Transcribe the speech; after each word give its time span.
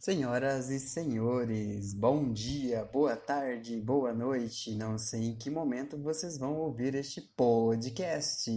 Senhoras 0.00 0.70
e 0.70 0.80
senhores, 0.80 1.92
bom 1.92 2.32
dia, 2.32 2.86
boa 2.86 3.14
tarde, 3.14 3.78
boa 3.78 4.14
noite. 4.14 4.74
Não 4.74 4.96
sei 4.96 5.26
em 5.26 5.36
que 5.36 5.50
momento 5.50 5.98
vocês 5.98 6.38
vão 6.38 6.56
ouvir 6.56 6.94
este 6.94 7.20
podcast. 7.20 8.50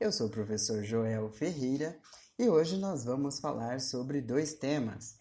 Eu 0.00 0.10
sou 0.10 0.26
o 0.26 0.30
professor 0.30 0.82
Joel 0.82 1.30
Ferreira 1.30 1.96
e 2.36 2.48
hoje 2.48 2.76
nós 2.76 3.04
vamos 3.04 3.38
falar 3.38 3.80
sobre 3.80 4.20
dois 4.20 4.54
temas. 4.54 5.14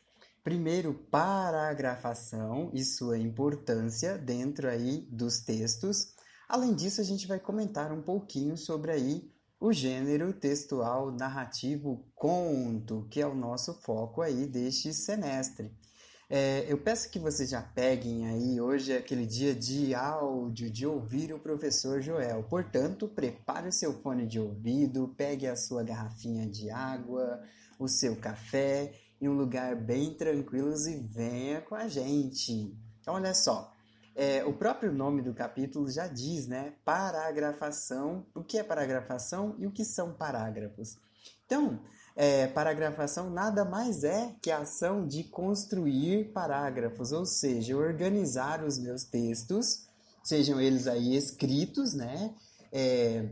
Primeiro, 0.43 0.91
paragrafação 1.11 2.71
e 2.73 2.83
sua 2.83 3.19
importância 3.19 4.17
dentro 4.17 4.67
aí 4.67 5.07
dos 5.11 5.41
textos. 5.41 6.15
Além 6.47 6.73
disso, 6.73 6.99
a 6.99 7.03
gente 7.03 7.27
vai 7.27 7.39
comentar 7.39 7.91
um 7.91 8.01
pouquinho 8.01 8.57
sobre 8.57 8.91
aí 8.91 9.31
o 9.59 9.73
gênero 9.73 10.31
textual 10.31 11.11
narrativo 11.11 12.05
conto, 12.15 13.05
que 13.09 13.19
é 13.19 13.27
o 13.27 13.35
nosso 13.35 13.73
foco 13.81 14.21
aí 14.21 14.47
deste 14.47 14.93
semestre. 14.93 15.71
É, 16.29 16.63
eu 16.71 16.77
peço 16.77 17.09
que 17.09 17.17
vocês 17.17 17.49
já 17.49 17.61
peguem 17.61 18.27
aí, 18.27 18.61
hoje 18.61 18.93
é 18.93 18.97
aquele 18.97 19.25
dia 19.25 19.53
de 19.53 19.95
áudio, 19.95 20.69
de 20.69 20.85
ouvir 20.85 21.33
o 21.33 21.39
professor 21.39 22.01
Joel. 22.01 22.43
Portanto, 22.43 23.07
prepare 23.07 23.67
o 23.67 23.73
seu 23.73 23.93
fone 24.01 24.27
de 24.27 24.39
ouvido, 24.39 25.13
pegue 25.17 25.47
a 25.47 25.55
sua 25.55 25.83
garrafinha 25.83 26.47
de 26.47 26.69
água, 26.69 27.41
o 27.79 27.87
seu 27.87 28.15
café 28.15 28.93
em 29.19 29.27
um 29.27 29.33
lugar 29.33 29.75
bem 29.75 30.13
tranquilo 30.13 30.71
e 30.87 30.97
venha 30.97 31.61
com 31.61 31.75
a 31.75 31.87
gente. 31.87 32.77
Então, 33.01 33.15
olha 33.15 33.33
só, 33.33 33.73
é, 34.19 34.43
o 34.43 34.51
próprio 34.51 34.91
nome 34.91 35.21
do 35.21 35.33
capítulo 35.33 35.89
já 35.89 36.05
diz, 36.05 36.45
né? 36.45 36.73
Paragrafação. 36.83 38.25
O 38.35 38.43
que 38.43 38.57
é 38.57 38.63
paragrafação 38.63 39.55
e 39.57 39.65
o 39.65 39.71
que 39.71 39.85
são 39.85 40.11
parágrafos? 40.11 40.97
Então, 41.45 41.79
é, 42.17 42.45
paragrafação 42.47 43.29
nada 43.29 43.63
mais 43.63 44.03
é 44.03 44.35
que 44.41 44.51
a 44.51 44.57
ação 44.57 45.07
de 45.07 45.23
construir 45.23 46.33
parágrafos, 46.33 47.13
ou 47.13 47.25
seja, 47.25 47.77
organizar 47.77 48.61
os 48.61 48.77
meus 48.77 49.05
textos, 49.05 49.87
sejam 50.21 50.59
eles 50.59 50.85
aí 50.85 51.15
escritos, 51.15 51.93
né? 51.93 52.35
É, 52.73 53.25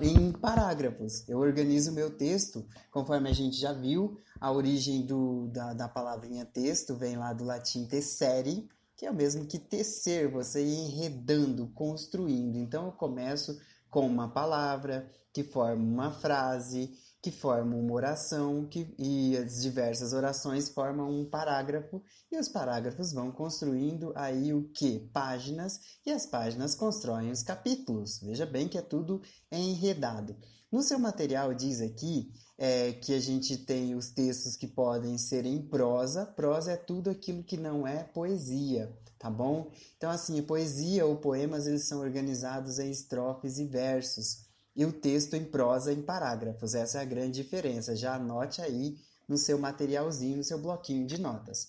em 0.00 0.30
parágrafos. 0.30 1.28
Eu 1.28 1.40
organizo 1.40 1.90
meu 1.90 2.10
texto, 2.10 2.64
conforme 2.92 3.28
a 3.28 3.32
gente 3.32 3.56
já 3.56 3.72
viu, 3.72 4.20
a 4.40 4.52
origem 4.52 5.04
do, 5.04 5.48
da, 5.48 5.74
da 5.74 5.88
palavrinha 5.88 6.44
texto 6.44 6.94
vem 6.94 7.16
lá 7.16 7.32
do 7.32 7.42
latim 7.42 7.86
tessere, 7.86 8.68
que 9.02 9.06
é 9.06 9.10
o 9.10 9.14
mesmo 9.14 9.44
que 9.44 9.58
tecer, 9.58 10.30
você 10.30 10.64
ir 10.64 10.78
enredando, 10.78 11.66
construindo. 11.74 12.56
Então 12.56 12.86
eu 12.86 12.92
começo 12.92 13.58
com 13.90 14.06
uma 14.06 14.28
palavra 14.28 15.10
que 15.32 15.42
forma 15.42 15.82
uma 15.82 16.12
frase, 16.12 16.88
que 17.20 17.32
forma 17.32 17.74
uma 17.74 17.92
oração, 17.92 18.64
que, 18.64 18.94
e 18.96 19.36
as 19.36 19.60
diversas 19.60 20.12
orações 20.12 20.68
formam 20.68 21.10
um 21.10 21.28
parágrafo, 21.28 22.00
e 22.30 22.38
os 22.38 22.48
parágrafos 22.48 23.12
vão 23.12 23.32
construindo 23.32 24.12
aí 24.14 24.54
o 24.54 24.68
que? 24.68 25.00
Páginas, 25.12 25.80
e 26.06 26.12
as 26.12 26.24
páginas 26.24 26.76
constroem 26.76 27.32
os 27.32 27.42
capítulos. 27.42 28.20
Veja 28.20 28.46
bem 28.46 28.68
que 28.68 28.78
é 28.78 28.82
tudo 28.82 29.20
enredado. 29.50 30.36
No 30.70 30.80
seu 30.80 31.00
material 31.00 31.52
diz 31.52 31.80
aqui 31.80 32.32
é, 32.62 32.92
que 32.92 33.12
a 33.12 33.18
gente 33.18 33.56
tem 33.56 33.96
os 33.96 34.10
textos 34.10 34.54
que 34.54 34.68
podem 34.68 35.18
ser 35.18 35.44
em 35.44 35.60
prosa. 35.60 36.24
Prosa 36.24 36.70
é 36.70 36.76
tudo 36.76 37.10
aquilo 37.10 37.42
que 37.42 37.56
não 37.56 37.84
é 37.84 38.04
poesia, 38.04 38.96
tá 39.18 39.28
bom? 39.28 39.68
Então, 39.96 40.08
assim, 40.08 40.40
poesia 40.40 41.04
ou 41.04 41.16
poemas 41.16 41.66
eles 41.66 41.88
são 41.88 41.98
organizados 41.98 42.78
em 42.78 42.88
estrofes 42.88 43.58
e 43.58 43.66
versos. 43.66 44.46
E 44.76 44.84
o 44.84 44.92
texto 44.92 45.34
em 45.34 45.44
prosa 45.44 45.92
em 45.92 46.02
parágrafos. 46.02 46.76
Essa 46.76 46.98
é 46.98 47.02
a 47.02 47.04
grande 47.04 47.42
diferença. 47.42 47.96
Já 47.96 48.14
anote 48.14 48.62
aí 48.62 48.96
no 49.28 49.36
seu 49.36 49.58
materialzinho, 49.58 50.36
no 50.36 50.44
seu 50.44 50.58
bloquinho 50.58 51.04
de 51.04 51.20
notas. 51.20 51.66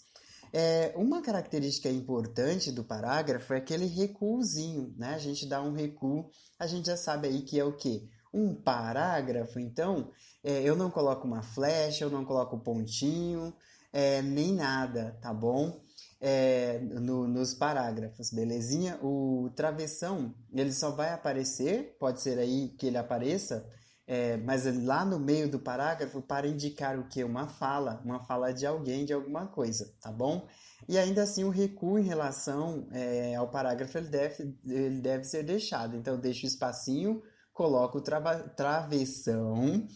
É, 0.54 0.94
uma 0.96 1.24
característica 1.24 1.90
importante 1.90 2.72
do 2.72 2.84
parágrafo 2.84 3.52
é 3.56 3.58
aquele 3.58 3.88
recuozinho, 3.88 4.94
né? 4.96 5.16
A 5.16 5.18
gente 5.18 5.48
dá 5.48 5.60
um 5.60 5.74
recuo, 5.74 6.30
a 6.60 6.68
gente 6.68 6.86
já 6.86 6.98
sabe 6.98 7.30
aí 7.30 7.42
que 7.42 7.60
é 7.60 7.66
o 7.66 7.76
quê? 7.76 8.08
Um 8.32 8.54
parágrafo, 8.54 9.60
então, 9.60 10.12
é, 10.44 10.62
eu 10.62 10.76
não 10.76 10.92
coloco 10.92 11.26
uma 11.26 11.42
flecha, 11.42 12.04
eu 12.04 12.10
não 12.10 12.26
coloco 12.26 12.60
pontinho, 12.60 13.54
é, 13.92 14.22
nem 14.22 14.54
nada, 14.54 15.18
tá 15.22 15.34
bom? 15.34 15.82
É, 16.20 16.80
no, 16.80 17.28
nos 17.28 17.54
parágrafos, 17.54 18.32
belezinha? 18.32 19.00
O 19.02 19.50
travessão, 19.56 20.34
ele 20.54 20.74
só 20.74 20.92
vai 20.92 21.14
aparecer, 21.14 21.96
pode 22.00 22.22
ser 22.22 22.40
aí 22.40 22.70
que 22.78 22.88
ele 22.88 22.98
apareça, 22.98 23.70
é, 24.06 24.36
mas 24.38 24.66
lá 24.84 25.06
no 25.06 25.18
meio 25.20 25.50
do 25.50 25.60
parágrafo 25.60 26.22
para 26.22 26.48
indicar 26.48 27.00
o 27.00 27.08
que? 27.08 27.24
Uma 27.24 27.48
fala, 27.48 28.02
uma 28.04 28.20
fala 28.26 28.54
de 28.54 28.66
alguém, 28.66 29.06
de 29.06 29.14
alguma 29.14 29.48
coisa, 29.48 29.94
tá 30.02 30.12
bom? 30.12 30.48
E 30.90 30.98
ainda 30.98 31.24
assim 31.24 31.46
o 31.46 31.50
recuo 31.50 31.98
em 31.98 32.04
relação 32.04 32.88
é, 32.92 33.36
ao 33.36 33.50
parágrafo 33.50 33.98
ele 33.98 34.10
deve, 34.10 34.58
ele 34.66 35.00
deve 35.00 35.24
ser 35.24 35.44
deixado. 35.44 35.96
Então, 35.96 36.20
deixo 36.20 36.46
o 36.46 36.50
espacinho, 36.50 37.22
coloco 37.54 38.00
o 38.00 38.02
travessão 38.02 39.88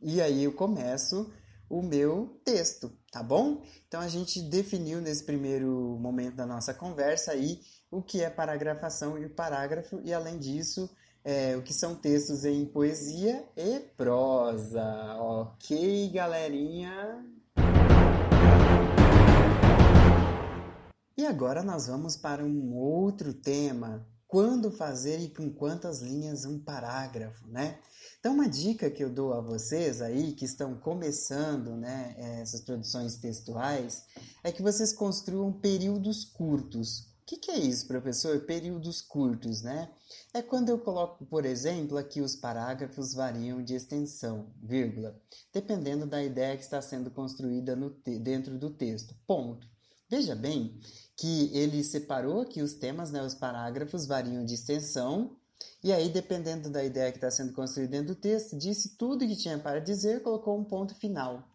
e 0.00 0.20
aí 0.20 0.44
eu 0.44 0.52
começo 0.52 1.32
o 1.68 1.82
meu 1.82 2.40
texto, 2.44 2.92
tá 3.10 3.22
bom? 3.22 3.62
Então 3.88 4.00
a 4.00 4.08
gente 4.08 4.40
definiu 4.40 5.00
nesse 5.00 5.24
primeiro 5.24 5.96
momento 6.00 6.36
da 6.36 6.46
nossa 6.46 6.72
conversa 6.72 7.32
aí 7.32 7.60
o 7.90 8.02
que 8.02 8.22
é 8.22 8.30
paragrafação 8.30 9.18
e 9.18 9.28
parágrafo, 9.28 10.00
e 10.04 10.12
além 10.12 10.38
disso, 10.38 10.88
é, 11.24 11.56
o 11.56 11.62
que 11.62 11.74
são 11.74 11.94
textos 11.94 12.44
em 12.44 12.64
poesia 12.66 13.44
e 13.56 13.80
prosa. 13.96 15.16
Ok, 15.18 16.10
galerinha? 16.10 17.24
E 21.16 21.26
agora 21.26 21.62
nós 21.62 21.88
vamos 21.88 22.16
para 22.16 22.44
um 22.44 22.74
outro 22.74 23.32
tema. 23.32 24.06
Quando 24.28 24.70
fazer 24.70 25.20
e 25.20 25.28
com 25.28 25.48
quantas 25.50 26.00
linhas 26.00 26.44
um 26.44 26.58
parágrafo, 26.58 27.46
né? 27.46 27.78
Então, 28.18 28.34
uma 28.34 28.48
dica 28.48 28.90
que 28.90 29.04
eu 29.04 29.08
dou 29.08 29.32
a 29.32 29.40
vocês 29.40 30.02
aí 30.02 30.32
que 30.32 30.44
estão 30.44 30.74
começando 30.74 31.76
né, 31.76 32.14
essas 32.40 32.60
produções 32.60 33.16
textuais 33.16 34.04
é 34.42 34.50
que 34.50 34.62
vocês 34.62 34.92
construam 34.92 35.52
períodos 35.52 36.24
curtos. 36.24 37.00
O 37.00 37.26
que, 37.26 37.36
que 37.36 37.50
é 37.50 37.58
isso, 37.58 37.86
professor? 37.86 38.40
Períodos 38.40 39.00
curtos, 39.00 39.62
né? 39.62 39.90
É 40.34 40.42
quando 40.42 40.68
eu 40.68 40.78
coloco, 40.78 41.24
por 41.26 41.44
exemplo, 41.44 41.98
aqui 41.98 42.20
os 42.20 42.36
parágrafos 42.36 43.14
variam 43.14 43.62
de 43.62 43.74
extensão, 43.74 44.52
vírgula, 44.62 45.20
dependendo 45.52 46.06
da 46.06 46.22
ideia 46.22 46.56
que 46.56 46.62
está 46.62 46.80
sendo 46.80 47.10
construída 47.10 47.74
no 47.74 47.90
dentro 48.20 48.58
do 48.58 48.70
texto. 48.70 49.14
Ponto. 49.26 49.68
Veja 50.08 50.36
bem 50.36 50.80
que 51.16 51.50
ele 51.56 51.82
separou 51.82 52.42
aqui 52.42 52.62
os 52.62 52.74
temas, 52.74 53.10
né? 53.10 53.22
Os 53.22 53.34
parágrafos 53.34 54.06
variam 54.06 54.44
de 54.44 54.54
extensão 54.54 55.36
e 55.82 55.92
aí, 55.92 56.08
dependendo 56.08 56.68
da 56.68 56.84
ideia 56.84 57.12
que 57.12 57.18
está 57.18 57.30
sendo 57.30 57.52
construída 57.52 57.92
dentro 57.92 58.14
do 58.14 58.20
texto, 58.20 58.58
disse 58.58 58.96
tudo 58.96 59.24
o 59.24 59.28
que 59.28 59.36
tinha 59.36 59.58
para 59.58 59.80
dizer, 59.80 60.22
colocou 60.22 60.58
um 60.58 60.64
ponto 60.64 60.94
final. 60.94 61.48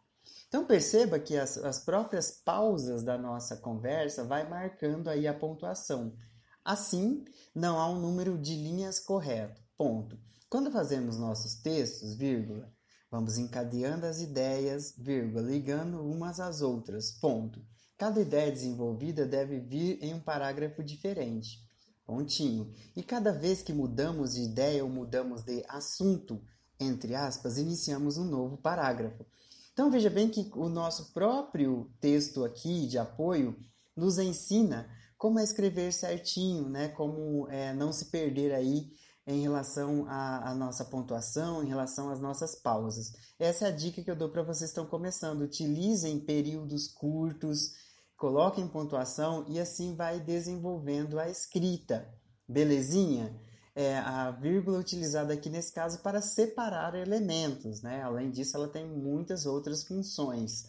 Então 0.48 0.66
perceba 0.66 1.20
que 1.20 1.38
as, 1.38 1.58
as 1.58 1.80
próprias 1.80 2.32
pausas 2.32 3.04
da 3.04 3.18
nossa 3.18 3.58
conversa 3.58 4.24
vai 4.24 4.48
marcando 4.48 5.10
aí 5.10 5.28
a 5.28 5.34
pontuação. 5.34 6.16
Assim, 6.64 7.26
não 7.54 7.80
há 7.80 7.90
um 7.90 8.00
número 8.00 8.38
de 8.38 8.56
linhas 8.56 9.00
correto. 9.00 9.62
Ponto. 9.78 10.18
Quando 10.50 10.72
fazemos 10.72 11.18
nossos 11.18 11.56
textos, 11.56 12.14
vírgula, 12.16 12.72
vamos 13.10 13.38
encadeando 13.38 14.06
as 14.06 14.22
ideias, 14.22 14.94
vírgula, 14.98 15.42
ligando 15.42 16.06
umas 16.06 16.40
às 16.40 16.62
outras. 16.62 17.12
Ponto. 17.12 17.62
Cada 18.02 18.20
ideia 18.20 18.52
desenvolvida 18.52 19.28
deve 19.28 19.60
vir 19.60 20.00
em 20.04 20.16
um 20.16 20.20
parágrafo 20.20 20.84
diferente 20.84 21.64
pontinho. 22.04 22.74
E 22.96 23.04
cada 23.04 23.32
vez 23.32 23.62
que 23.62 23.72
mudamos 23.72 24.34
de 24.34 24.42
ideia 24.42 24.84
ou 24.84 24.90
mudamos 24.90 25.44
de 25.44 25.64
assunto, 25.70 26.42
entre 26.80 27.14
aspas, 27.14 27.60
iniciamos 27.60 28.18
um 28.18 28.26
novo 28.26 28.58
parágrafo. 28.58 29.24
Então 29.72 29.92
veja 29.92 30.10
bem 30.10 30.30
que 30.30 30.50
o 30.56 30.68
nosso 30.68 31.14
próprio 31.14 31.92
texto 32.00 32.44
aqui 32.44 32.88
de 32.88 32.98
apoio 32.98 33.56
nos 33.96 34.18
ensina 34.18 34.90
como 35.16 35.38
é 35.38 35.44
escrever 35.44 35.94
certinho, 35.94 36.68
né? 36.68 36.88
Como 36.88 37.48
é, 37.50 37.72
não 37.72 37.94
se 37.94 38.06
perder 38.06 38.52
aí 38.52 38.92
em 39.28 39.42
relação 39.44 40.08
à, 40.08 40.50
à, 40.50 40.56
nossa 40.56 40.84
pontuação, 40.84 41.64
em 41.64 41.68
relação 41.68 42.10
às 42.10 42.20
nossas 42.20 42.56
pausas. 42.56 43.14
Essa 43.38 43.66
é 43.66 43.68
a 43.68 43.72
dica 43.72 44.02
que 44.02 44.10
eu 44.10 44.16
dou 44.16 44.30
para 44.30 44.42
vocês 44.42 44.72
que 44.72 44.80
estão 44.80 44.88
começando. 44.88 45.42
Utilizem 45.42 46.20
períodos 46.20 46.88
curtos, 46.88 47.74
coloquem 48.22 48.68
pontuação 48.68 49.44
e 49.48 49.60
assim 49.60 49.96
vai 49.96 50.20
desenvolvendo 50.20 51.20
a 51.20 51.28
escrita. 51.28 52.08
Belezinha? 52.48 53.36
É 53.74 53.98
a 53.98 54.30
vírgula 54.30 54.78
utilizada 54.78 55.34
aqui 55.34 55.50
nesse 55.50 55.74
caso 55.74 56.04
para 56.04 56.22
separar 56.22 56.94
elementos, 56.94 57.82
né? 57.82 58.04
Além 58.04 58.30
disso, 58.30 58.56
ela 58.56 58.68
tem 58.68 58.86
muitas 58.86 59.48
outras 59.48 59.84
funções. 59.84 60.66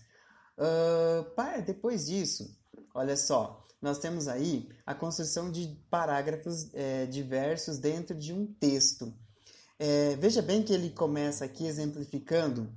Uh, 0.56 1.62
depois 1.66 2.06
disso, 2.06 2.56
olha 2.94 3.18
só, 3.18 3.66
nós 3.82 3.98
temos 3.98 4.28
aí 4.28 4.70
a 4.86 4.94
construção 4.94 5.50
de 5.50 5.76
parágrafos 5.90 6.72
é, 6.72 7.04
diversos 7.04 7.76
dentro 7.76 8.16
de 8.16 8.32
um 8.32 8.46
texto. 8.46 9.12
É, 9.78 10.16
veja 10.16 10.40
bem 10.40 10.62
que 10.62 10.72
ele 10.72 10.88
começa 10.88 11.44
aqui 11.44 11.66
exemplificando 11.66 12.72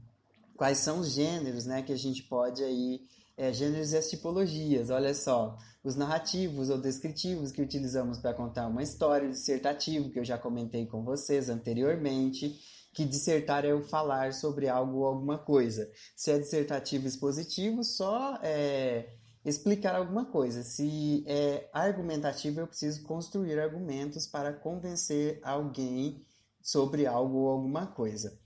quais 0.58 0.80
são 0.80 1.00
os 1.00 1.12
gêneros 1.12 1.66
né, 1.66 1.82
que 1.82 1.94
a 1.94 1.98
gente 1.98 2.24
pode 2.24 2.62
aí 2.62 3.00
é, 3.38 3.52
gêneros 3.52 3.94
e 3.94 3.98
as 3.98 4.10
tipologias. 4.10 4.90
Olha 4.90 5.14
só, 5.14 5.58
os 5.84 5.96
narrativos 5.96 6.70
ou 6.70 6.78
descritivos 6.78 7.52
que 7.52 7.62
utilizamos 7.62 8.18
para 8.18 8.34
contar 8.34 8.68
uma 8.68 8.84
história, 8.84 9.28
o 9.28 9.32
dissertativo, 9.32 10.10
que 10.10 10.20
eu 10.20 10.26
já 10.26 10.38
comentei 10.38 10.86
com 10.86 11.04
vocês 11.04 11.50
anteriormente, 11.50 12.60
que 12.94 13.06
dissertar 13.06 13.66
é 13.66 13.74
o 13.74 13.84
falar 13.84 14.34
sobre 14.34 14.70
algo 14.70 15.00
ou 15.00 15.06
alguma 15.06 15.38
coisa. 15.38 15.92
Se 16.16 16.32
é 16.32 16.40
dissertativo 16.40 17.06
expositivo, 17.06 17.84
só 17.84 18.40
é, 18.42 19.16
explicar 19.44 19.96
alguma 19.96 20.26
coisa. 20.26 20.64
Se 20.64 21.24
é 21.28 21.70
argumentativo, 21.74 22.62
eu 22.62 22.68
preciso 22.68 23.04
construir 23.04 23.60
argumentos 23.60 24.26
para 24.26 24.54
convencer 24.54 25.40
alguém 25.44 26.26
sobre 26.62 27.06
algo 27.06 27.38
ou 27.40 27.50
alguma 27.50 27.86
coisa. 27.86 28.40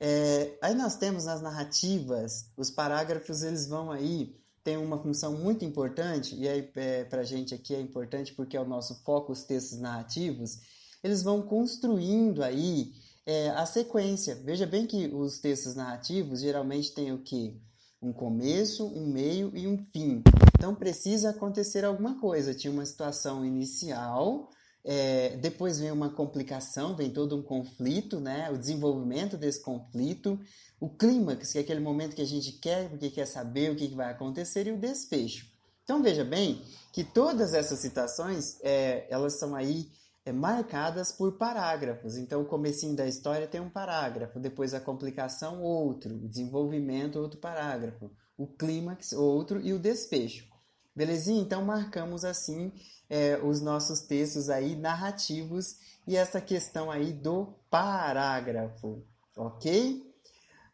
É, 0.00 0.58
aí 0.60 0.74
nós 0.74 0.96
temos 0.96 1.24
nas 1.24 1.40
narrativas, 1.40 2.50
os 2.56 2.70
parágrafos 2.70 3.42
eles 3.42 3.66
vão 3.66 3.90
aí, 3.90 4.36
tem 4.62 4.76
uma 4.76 4.98
função 4.98 5.32
muito 5.36 5.64
importante, 5.64 6.34
e 6.34 6.48
aí 6.48 6.70
é, 6.74 7.04
para 7.04 7.20
a 7.20 7.24
gente 7.24 7.54
aqui 7.54 7.74
é 7.74 7.80
importante 7.80 8.32
porque 8.34 8.56
é 8.56 8.60
o 8.60 8.66
nosso 8.66 9.02
foco, 9.04 9.32
os 9.32 9.44
textos 9.44 9.78
narrativos, 9.78 10.58
eles 11.02 11.22
vão 11.22 11.42
construindo 11.42 12.42
aí 12.42 12.92
é, 13.26 13.50
a 13.50 13.66
sequência. 13.66 14.34
Veja 14.34 14.66
bem 14.66 14.86
que 14.86 15.06
os 15.06 15.38
textos 15.38 15.74
narrativos 15.74 16.40
geralmente 16.40 16.92
têm 16.92 17.12
o 17.12 17.18
que? 17.18 17.60
Um 18.00 18.12
começo, 18.12 18.86
um 18.86 19.06
meio 19.06 19.50
e 19.54 19.66
um 19.66 19.78
fim. 19.92 20.22
Então 20.56 20.74
precisa 20.74 21.30
acontecer 21.30 21.84
alguma 21.84 22.18
coisa. 22.18 22.54
Tinha 22.54 22.72
uma 22.72 22.86
situação 22.86 23.44
inicial, 23.44 24.50
é, 24.84 25.36
depois 25.38 25.80
vem 25.80 25.90
uma 25.90 26.10
complicação, 26.10 26.94
vem 26.94 27.10
todo 27.10 27.34
um 27.36 27.42
conflito, 27.42 28.20
né? 28.20 28.50
o 28.50 28.58
desenvolvimento 28.58 29.36
desse 29.36 29.62
conflito, 29.62 30.38
o 30.78 30.90
clímax, 30.90 31.52
que 31.52 31.58
é 31.58 31.60
aquele 31.62 31.80
momento 31.80 32.14
que 32.14 32.20
a 32.20 32.26
gente 32.26 32.52
quer, 32.52 32.90
porque 32.90 33.08
quer 33.08 33.26
saber 33.26 33.70
o 33.70 33.76
que 33.76 33.88
vai 33.88 34.10
acontecer, 34.10 34.66
e 34.66 34.72
o 34.72 34.78
desfecho. 34.78 35.46
Então 35.84 36.02
veja 36.02 36.24
bem 36.24 36.62
que 36.92 37.02
todas 37.02 37.54
essas 37.54 37.78
citações, 37.78 38.58
é, 38.62 39.06
elas 39.08 39.38
são 39.38 39.54
aí 39.54 39.90
é, 40.24 40.32
marcadas 40.32 41.12
por 41.12 41.32
parágrafos. 41.38 42.16
Então 42.16 42.42
o 42.42 42.46
comecinho 42.46 42.94
da 42.94 43.06
história 43.06 43.46
tem 43.46 43.60
um 43.60 43.70
parágrafo, 43.70 44.38
depois 44.38 44.74
a 44.74 44.80
complicação 44.80 45.62
outro, 45.62 46.14
o 46.14 46.28
desenvolvimento 46.28 47.18
outro 47.18 47.38
parágrafo, 47.38 48.10
o 48.36 48.46
clímax 48.46 49.12
outro 49.12 49.60
e 49.60 49.72
o 49.72 49.78
desfecho. 49.78 50.46
Belezinha? 50.94 51.42
Então 51.42 51.64
marcamos 51.64 52.24
assim 52.24 52.72
é, 53.08 53.38
os 53.42 53.60
nossos 53.60 54.00
textos 54.00 54.48
aí 54.48 54.76
narrativos 54.76 55.76
e 56.06 56.16
essa 56.16 56.40
questão 56.40 56.90
aí 56.90 57.12
do 57.12 57.54
parágrafo, 57.70 59.02
ok? 59.36 60.02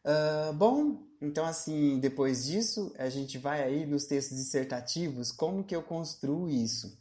Uh, 0.05 0.53
bom, 0.55 1.03
então 1.21 1.45
assim, 1.45 1.99
depois 1.99 2.47
disso, 2.47 2.93
a 2.99 3.09
gente 3.09 3.37
vai 3.39 3.63
aí 3.63 3.87
nos 3.87 4.05
textos 4.05 4.39
dissertativos, 4.39 5.31
como 5.31 5.65
que 5.65 5.77
eu 5.77 5.83
construo 5.83 6.49
isso? 6.49 6.99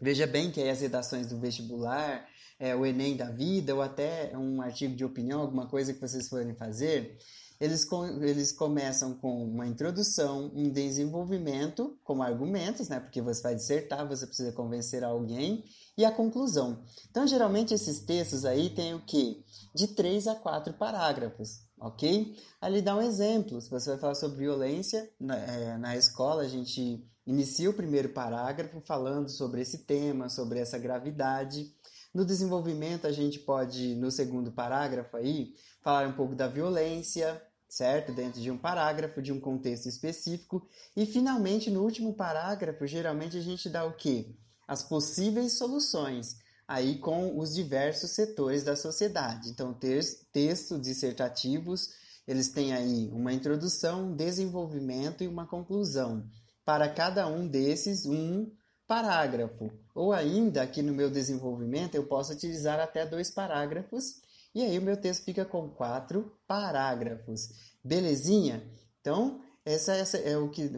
Veja 0.00 0.26
bem 0.26 0.50
que 0.50 0.60
aí 0.60 0.70
as 0.70 0.80
redações 0.80 1.28
do 1.28 1.38
vestibular, 1.38 2.26
é, 2.58 2.74
o 2.74 2.86
Enem 2.86 3.16
da 3.16 3.30
vida, 3.30 3.74
ou 3.74 3.82
até 3.82 4.36
um 4.36 4.62
artigo 4.62 4.94
de 4.94 5.04
opinião, 5.04 5.40
alguma 5.40 5.66
coisa 5.66 5.92
que 5.92 6.00
vocês 6.00 6.28
forem 6.28 6.54
fazer, 6.54 7.18
eles, 7.62 7.86
eles 8.20 8.50
começam 8.50 9.14
com 9.14 9.44
uma 9.44 9.68
introdução, 9.68 10.50
um 10.52 10.68
desenvolvimento, 10.68 11.96
como 12.02 12.20
argumentos, 12.20 12.88
né? 12.88 12.98
Porque 12.98 13.22
você 13.22 13.40
vai 13.40 13.54
dissertar, 13.54 14.04
você 14.08 14.26
precisa 14.26 14.50
convencer 14.50 15.04
alguém, 15.04 15.62
e 15.96 16.04
a 16.04 16.10
conclusão. 16.10 16.82
Então, 17.08 17.24
geralmente, 17.24 17.72
esses 17.72 18.00
textos 18.00 18.44
aí 18.44 18.68
têm 18.70 18.94
o 18.94 19.04
quê? 19.06 19.44
De 19.72 19.86
três 19.86 20.26
a 20.26 20.34
quatro 20.34 20.72
parágrafos, 20.72 21.60
ok? 21.78 22.36
Ali 22.60 22.82
dá 22.82 22.96
um 22.96 23.02
exemplo. 23.02 23.60
Se 23.60 23.70
você 23.70 23.90
vai 23.90 23.98
falar 24.00 24.16
sobre 24.16 24.38
violência 24.38 25.08
na, 25.20 25.36
é, 25.36 25.78
na 25.78 25.96
escola, 25.96 26.42
a 26.42 26.48
gente 26.48 27.08
inicia 27.24 27.70
o 27.70 27.74
primeiro 27.74 28.08
parágrafo 28.08 28.80
falando 28.80 29.28
sobre 29.28 29.60
esse 29.60 29.78
tema, 29.84 30.28
sobre 30.28 30.58
essa 30.58 30.78
gravidade. 30.78 31.72
No 32.12 32.24
desenvolvimento, 32.24 33.06
a 33.06 33.12
gente 33.12 33.38
pode, 33.38 33.94
no 33.94 34.10
segundo 34.10 34.50
parágrafo 34.50 35.16
aí, 35.16 35.54
falar 35.80 36.08
um 36.08 36.12
pouco 36.12 36.34
da 36.34 36.48
violência, 36.48 37.40
certo? 37.72 38.12
Dentro 38.12 38.38
de 38.38 38.50
um 38.50 38.58
parágrafo, 38.58 39.22
de 39.22 39.32
um 39.32 39.40
contexto 39.40 39.88
específico. 39.88 40.68
E 40.94 41.06
finalmente, 41.06 41.70
no 41.70 41.82
último 41.82 42.12
parágrafo, 42.12 42.86
geralmente 42.86 43.38
a 43.38 43.40
gente 43.40 43.70
dá 43.70 43.82
o 43.86 43.94
quê? 43.94 44.36
As 44.68 44.82
possíveis 44.82 45.56
soluções, 45.56 46.36
aí 46.68 46.98
com 46.98 47.38
os 47.38 47.54
diversos 47.54 48.10
setores 48.10 48.62
da 48.62 48.76
sociedade. 48.76 49.48
Então, 49.48 49.72
textos 49.72 50.82
dissertativos, 50.82 51.94
eles 52.28 52.50
têm 52.50 52.74
aí 52.74 53.08
uma 53.10 53.32
introdução, 53.32 54.14
desenvolvimento 54.14 55.24
e 55.24 55.26
uma 55.26 55.46
conclusão. 55.46 56.28
Para 56.66 56.90
cada 56.90 57.26
um 57.26 57.48
desses, 57.48 58.04
um 58.04 58.52
parágrafo. 58.86 59.72
Ou 59.94 60.12
ainda, 60.12 60.60
aqui 60.60 60.82
no 60.82 60.92
meu 60.92 61.10
desenvolvimento, 61.10 61.94
eu 61.94 62.06
posso 62.06 62.34
utilizar 62.34 62.78
até 62.78 63.06
dois 63.06 63.30
parágrafos 63.30 64.20
e 64.54 64.62
aí 64.62 64.78
o 64.78 64.82
meu 64.82 64.96
texto 64.96 65.24
fica 65.24 65.44
com 65.44 65.68
quatro 65.68 66.32
parágrafos. 66.46 67.48
Belezinha? 67.82 68.62
Então, 69.00 69.40
essa, 69.64 69.94
essa 69.94 70.18
é 70.18 70.36
o 70.36 70.50
que, 70.50 70.68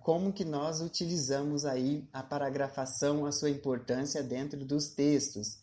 como 0.00 0.32
que 0.32 0.44
nós 0.44 0.80
utilizamos 0.80 1.64
aí 1.64 2.08
a 2.12 2.22
paragrafação, 2.22 3.26
a 3.26 3.32
sua 3.32 3.50
importância 3.50 4.22
dentro 4.22 4.64
dos 4.64 4.88
textos. 4.88 5.58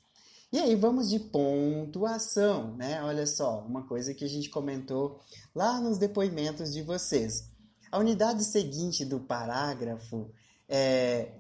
E 0.52 0.60
aí 0.60 0.76
vamos 0.76 1.10
de 1.10 1.20
pontuação, 1.20 2.76
né? 2.76 3.02
Olha 3.04 3.26
só, 3.26 3.62
uma 3.62 3.88
coisa 3.88 4.14
que 4.14 4.26
a 4.26 4.28
gente 4.28 4.50
comentou 4.50 5.20
lá 5.56 5.80
nos 5.80 5.98
depoimentos 5.98 6.74
de 6.74 6.82
vocês. 6.82 7.50
A 7.92 8.00
unidade 8.00 8.44
seguinte 8.44 9.06
do 9.06 9.20
parágrafo 9.20 10.32
é, 10.74 11.34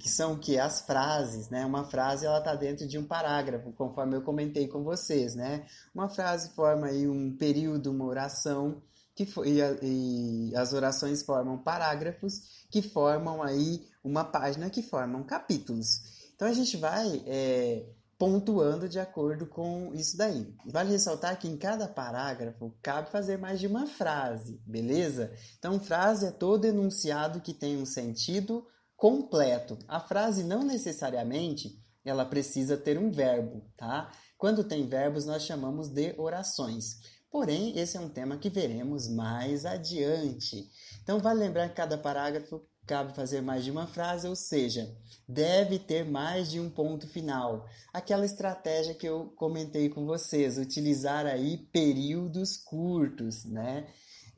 que 0.00 0.08
são 0.08 0.38
que 0.38 0.58
as 0.58 0.80
frases, 0.80 1.50
né? 1.50 1.66
Uma 1.66 1.84
frase 1.84 2.24
ela 2.24 2.38
está 2.38 2.54
dentro 2.54 2.88
de 2.88 2.96
um 2.96 3.04
parágrafo, 3.04 3.70
conforme 3.72 4.16
eu 4.16 4.22
comentei 4.22 4.66
com 4.66 4.82
vocês, 4.82 5.34
né? 5.34 5.66
Uma 5.94 6.08
frase 6.08 6.54
forma 6.54 6.86
aí 6.86 7.06
um 7.06 7.36
período, 7.36 7.90
uma 7.90 8.06
oração 8.06 8.82
que 9.14 9.28
e, 9.44 9.58
e 9.82 10.56
as 10.56 10.72
orações 10.72 11.22
formam 11.22 11.58
parágrafos 11.58 12.64
que 12.70 12.80
formam 12.80 13.42
aí 13.42 13.86
uma 14.02 14.24
página 14.24 14.70
que 14.70 14.82
formam 14.82 15.22
capítulos. 15.22 16.30
Então 16.34 16.48
a 16.48 16.52
gente 16.54 16.78
vai 16.78 17.22
é, 17.26 17.84
pontuando 18.18 18.88
de 18.88 18.98
acordo 18.98 19.46
com 19.46 19.92
isso 19.92 20.16
daí. 20.16 20.50
Vale 20.64 20.92
ressaltar 20.92 21.38
que 21.38 21.46
em 21.46 21.58
cada 21.58 21.86
parágrafo 21.86 22.74
cabe 22.82 23.10
fazer 23.10 23.36
mais 23.36 23.60
de 23.60 23.66
uma 23.66 23.86
frase, 23.86 24.62
beleza? 24.66 25.30
Então, 25.58 25.78
frase 25.78 26.26
é 26.26 26.30
todo 26.30 26.64
enunciado 26.64 27.42
que 27.42 27.52
tem 27.52 27.76
um 27.76 27.86
sentido 27.86 28.66
completo. 28.98 29.78
A 29.86 30.00
frase 30.00 30.42
não 30.42 30.64
necessariamente 30.64 31.80
ela 32.04 32.26
precisa 32.26 32.76
ter 32.76 32.98
um 32.98 33.10
verbo, 33.10 33.64
tá? 33.76 34.10
Quando 34.36 34.64
tem 34.64 34.88
verbos, 34.88 35.24
nós 35.24 35.44
chamamos 35.44 35.88
de 35.88 36.14
orações. 36.18 36.98
Porém, 37.30 37.78
esse 37.78 37.96
é 37.96 38.00
um 38.00 38.08
tema 38.08 38.38
que 38.38 38.50
veremos 38.50 39.08
mais 39.08 39.64
adiante. 39.64 40.68
Então, 41.02 41.20
vale 41.20 41.40
lembrar 41.40 41.68
que 41.68 41.76
cada 41.76 41.96
parágrafo 41.96 42.60
cabe 42.86 43.14
fazer 43.14 43.40
mais 43.42 43.64
de 43.64 43.70
uma 43.70 43.86
frase, 43.86 44.26
ou 44.26 44.34
seja, 44.34 44.90
deve 45.28 45.78
ter 45.78 46.04
mais 46.04 46.50
de 46.50 46.58
um 46.58 46.70
ponto 46.70 47.06
final. 47.06 47.66
Aquela 47.92 48.24
estratégia 48.24 48.94
que 48.94 49.06
eu 49.06 49.26
comentei 49.36 49.90
com 49.90 50.06
vocês, 50.06 50.56
utilizar 50.56 51.26
aí 51.26 51.58
períodos 51.70 52.56
curtos, 52.56 53.44
né? 53.44 53.86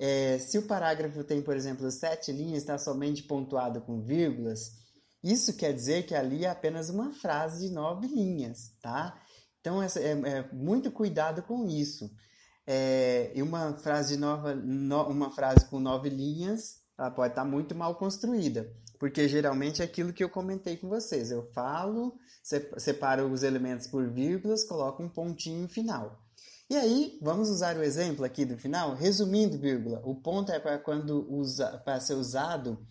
É, 0.02 0.38
se 0.38 0.57
o 0.57 0.62
parágrafo 0.62 1.23
tem, 1.23 1.42
por 1.42 1.54
exemplo, 1.54 1.90
sete 1.90 2.33
linhas, 2.33 2.62
está 2.62 2.78
somente 2.78 3.23
pontuado 3.23 3.83
com 3.83 4.00
vírgulas, 4.00 4.73
isso 5.23 5.54
quer 5.54 5.75
dizer 5.75 6.07
que 6.07 6.14
ali 6.14 6.47
é 6.47 6.49
apenas 6.49 6.88
uma 6.88 7.12
frase 7.12 7.69
de 7.69 7.75
nove 7.75 8.07
linhas, 8.07 8.73
tá? 8.80 9.14
Então, 9.61 9.83
é, 9.83 9.87
é 9.87 10.49
muito 10.54 10.90
cuidado 10.90 11.42
com 11.42 11.66
isso. 11.66 12.11
É, 12.66 13.30
uma 13.37 13.76
frase, 13.76 14.16
nova, 14.16 14.54
no, 14.54 15.02
uma 15.07 15.30
frase 15.30 15.66
com 15.66 15.78
nove 15.78 16.09
linhas, 16.09 16.78
ela 16.99 17.11
pode 17.11 17.33
estar 17.33 17.45
muito 17.45 17.75
mal 17.75 17.95
construída, 17.97 18.73
porque 18.99 19.28
geralmente 19.28 19.83
é 19.83 19.85
aquilo 19.85 20.14
que 20.14 20.25
eu 20.25 20.30
comentei 20.30 20.78
com 20.78 20.88
vocês. 20.88 21.30
Eu 21.30 21.42
falo, 21.52 22.16
separo 22.78 23.30
os 23.30 23.42
elementos 23.42 23.87
por 23.87 24.09
vírgulas, 24.11 24.64
coloco 24.64 25.02
um 25.02 25.11
pontinho 25.11 25.69
final. 25.69 26.19
E 26.71 26.77
aí, 26.77 27.19
vamos 27.21 27.50
usar 27.50 27.77
o 27.77 27.83
exemplo 27.83 28.25
aqui 28.25 28.45
do 28.45 28.57
final? 28.57 28.95
Resumindo, 28.95 29.59
vírgula, 29.59 30.00
o 30.05 30.15
ponto 30.15 30.53
é 30.53 30.61
para 30.61 30.79
quando 30.79 31.29
usa, 31.29 31.79
para 31.79 31.99
ser 31.99 32.15
usado 32.15 32.87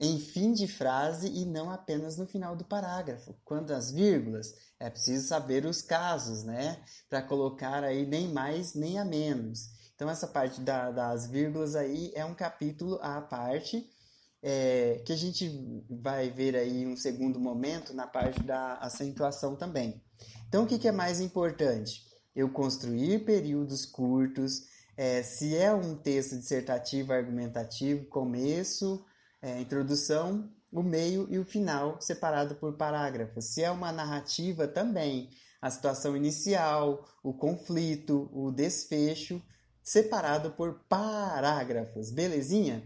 em 0.00 0.18
fim 0.18 0.52
de 0.52 0.66
frase 0.66 1.28
e 1.28 1.44
não 1.44 1.70
apenas 1.70 2.16
no 2.16 2.26
final 2.26 2.56
do 2.56 2.64
parágrafo. 2.64 3.36
Quando 3.44 3.70
as 3.70 3.92
vírgulas, 3.92 4.52
é 4.80 4.90
preciso 4.90 5.28
saber 5.28 5.64
os 5.64 5.80
casos, 5.80 6.42
né? 6.42 6.82
Para 7.08 7.22
colocar 7.22 7.84
aí 7.84 8.04
nem 8.04 8.26
mais 8.26 8.74
nem 8.74 8.98
a 8.98 9.04
menos. 9.04 9.68
Então, 9.94 10.10
essa 10.10 10.26
parte 10.26 10.60
da, 10.60 10.90
das 10.90 11.28
vírgulas 11.28 11.76
aí 11.76 12.10
é 12.16 12.24
um 12.24 12.34
capítulo 12.34 12.98
à 13.00 13.20
parte, 13.20 13.88
é, 14.42 15.00
que 15.06 15.12
a 15.12 15.16
gente 15.16 15.48
vai 15.88 16.30
ver 16.30 16.56
aí 16.56 16.84
um 16.84 16.96
segundo 16.96 17.38
momento 17.38 17.94
na 17.94 18.08
parte 18.08 18.42
da 18.42 18.74
acentuação 18.78 19.54
também. 19.54 20.02
Então, 20.48 20.64
o 20.64 20.66
que, 20.66 20.80
que 20.80 20.88
é 20.88 20.92
mais 20.92 21.20
importante? 21.20 22.12
Eu 22.34 22.48
construir 22.48 23.24
períodos 23.24 23.86
curtos, 23.86 24.66
é, 24.96 25.22
se 25.22 25.56
é 25.56 25.72
um 25.74 25.96
texto 25.96 26.36
dissertativo, 26.36 27.12
argumentativo, 27.12 28.06
começo, 28.06 29.04
é, 29.42 29.60
introdução, 29.60 30.50
o 30.72 30.82
meio 30.82 31.26
e 31.30 31.38
o 31.38 31.44
final 31.44 32.00
separado 32.00 32.56
por 32.56 32.74
parágrafos. 32.74 33.46
Se 33.46 33.62
é 33.62 33.70
uma 33.70 33.92
narrativa 33.92 34.66
também, 34.66 35.30
a 35.62 35.70
situação 35.70 36.16
inicial, 36.16 37.08
o 37.22 37.32
conflito, 37.32 38.28
o 38.32 38.50
desfecho, 38.50 39.40
separado 39.82 40.50
por 40.50 40.80
parágrafos, 40.88 42.10
belezinha? 42.10 42.82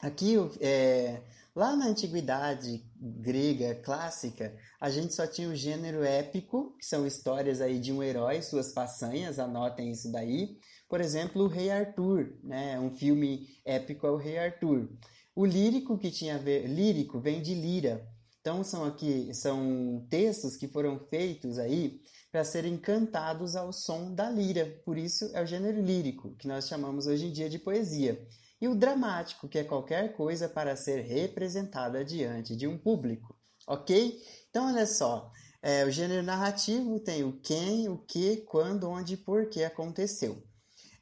Aqui, 0.00 0.36
é, 0.60 1.20
lá 1.54 1.74
na 1.74 1.86
antiguidade 1.86 2.84
grega 3.00 3.74
clássica, 3.76 4.54
a 4.80 4.90
gente 4.90 5.14
só 5.14 5.26
tinha 5.26 5.48
o 5.48 5.54
gênero 5.54 6.02
épico, 6.02 6.76
que 6.78 6.86
são 6.86 7.06
histórias 7.06 7.60
aí 7.60 7.78
de 7.78 7.92
um 7.92 8.02
herói, 8.02 8.42
suas 8.42 8.72
façanhas, 8.72 9.38
anotem 9.38 9.90
isso 9.90 10.10
daí. 10.10 10.56
Por 10.88 11.00
exemplo, 11.00 11.44
o 11.44 11.48
Rei 11.48 11.70
Arthur, 11.70 12.32
né? 12.42 12.78
Um 12.80 12.90
filme 12.90 13.46
épico 13.64 14.06
é 14.06 14.10
o 14.10 14.16
Rei 14.16 14.38
Arthur. 14.38 14.88
O 15.34 15.44
lírico 15.44 15.98
que 15.98 16.10
tinha 16.10 16.34
a 16.34 16.38
ver, 16.38 16.66
lírico 16.66 17.20
vem 17.20 17.40
de 17.40 17.54
lira. 17.54 18.06
Então 18.40 18.64
são 18.64 18.84
aqui 18.84 19.32
são 19.34 20.06
textos 20.08 20.56
que 20.56 20.66
foram 20.68 20.98
feitos 21.10 21.58
aí 21.58 22.00
para 22.32 22.44
serem 22.44 22.76
cantados 22.76 23.54
ao 23.54 23.72
som 23.72 24.14
da 24.14 24.30
lira. 24.30 24.80
Por 24.84 24.96
isso 24.96 25.30
é 25.34 25.42
o 25.42 25.46
gênero 25.46 25.82
lírico, 25.82 26.34
que 26.36 26.48
nós 26.48 26.66
chamamos 26.66 27.06
hoje 27.06 27.26
em 27.26 27.32
dia 27.32 27.48
de 27.48 27.58
poesia. 27.58 28.26
E 28.60 28.68
o 28.68 28.74
dramático, 28.74 29.48
que 29.48 29.58
é 29.58 29.64
qualquer 29.64 30.14
coisa 30.14 30.48
para 30.48 30.76
ser 30.76 31.02
representada 31.02 32.04
diante 32.04 32.56
de 32.56 32.66
um 32.66 32.76
público. 32.76 33.36
Ok? 33.66 34.20
Então 34.50 34.66
olha 34.66 34.86
só, 34.86 35.30
é, 35.62 35.84
o 35.84 35.90
gênero 35.90 36.22
narrativo 36.22 36.98
tem 37.00 37.22
o 37.24 37.38
quem, 37.40 37.88
o 37.88 37.98
que, 37.98 38.38
quando, 38.38 38.88
onde 38.88 39.14
e 39.14 39.16
por 39.16 39.48
que 39.48 39.62
aconteceu. 39.62 40.42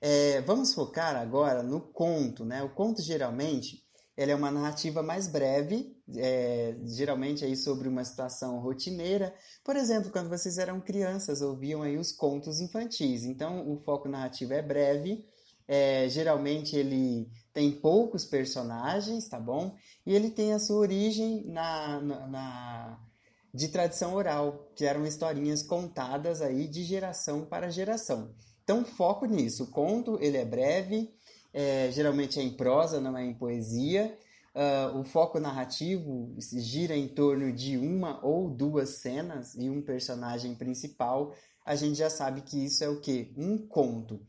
É, 0.01 0.41
vamos 0.43 0.75
focar 0.75 1.17
agora 1.17 1.63
no 1.63 1.81
conto, 1.81 2.45
né? 2.45 2.63
O 2.63 2.69
conto 2.69 3.01
geralmente 3.03 3.87
ela 4.17 4.33
é 4.33 4.35
uma 4.35 4.51
narrativa 4.51 5.03
mais 5.03 5.29
breve, 5.29 5.95
é, 6.17 6.75
geralmente 6.85 7.45
aí 7.45 7.55
sobre 7.55 7.87
uma 7.87 8.03
situação 8.03 8.59
rotineira. 8.61 9.35
Por 9.63 9.77
exemplo, 9.77 10.11
quando 10.11 10.31
vocês 10.31 10.57
eram 10.57 10.81
crianças, 10.81 11.43
ouviam 11.43 11.83
aí 11.83 11.99
os 11.99 12.13
contos 12.13 12.59
infantis. 12.59 13.25
Então, 13.25 13.71
o 13.71 13.79
foco 13.85 14.09
narrativo 14.09 14.55
é 14.55 14.63
breve. 14.63 15.27
É, 15.69 16.09
geralmente 16.09 16.75
ele 16.75 17.29
tem 17.57 17.73
poucos 17.73 18.27
personagens, 18.27 19.27
tá 19.31 19.41
bom? 19.41 19.75
E 20.05 20.15
ele 20.15 20.29
tem 20.29 20.53
a 20.53 20.59
sua 20.59 20.77
origem 20.77 21.43
na, 21.47 21.99
na, 22.03 22.27
na 22.27 23.01
de 23.55 23.69
tradição 23.69 24.13
oral, 24.13 24.71
que 24.77 24.85
eram 24.85 25.07
historinhas 25.07 25.63
contadas 25.63 26.43
aí 26.43 26.69
de 26.69 26.85
geração 26.85 27.47
para 27.47 27.71
geração. 27.71 28.35
Então, 28.63 28.85
foco 28.85 29.25
nisso. 29.25 29.65
O 29.65 29.67
conto 29.69 30.19
ele 30.21 30.37
é 30.37 30.45
breve, 30.45 31.11
é, 31.51 31.91
geralmente 31.91 32.39
é 32.39 32.43
em 32.43 32.55
prosa, 32.55 33.01
não 33.01 33.17
é 33.17 33.25
em 33.25 33.33
poesia. 33.33 34.15
Uh, 34.55 34.99
o 34.99 35.05
foco 35.05 35.41
narrativo 35.41 36.35
gira 36.39 36.95
em 36.95 37.09
torno 37.09 37.51
de 37.51 37.79
uma 37.79 38.23
ou 38.23 38.51
duas 38.51 38.99
cenas 39.01 39.55
e 39.55 39.71
um 39.71 39.81
personagem 39.81 40.55
principal. 40.55 41.35
A 41.65 41.75
gente 41.75 41.97
já 41.97 42.11
sabe 42.11 42.43
que 42.43 42.67
isso 42.67 42.85
é 42.85 42.89
o 42.91 43.01
que? 43.01 43.33
Um 43.35 43.57
conto. 43.57 44.21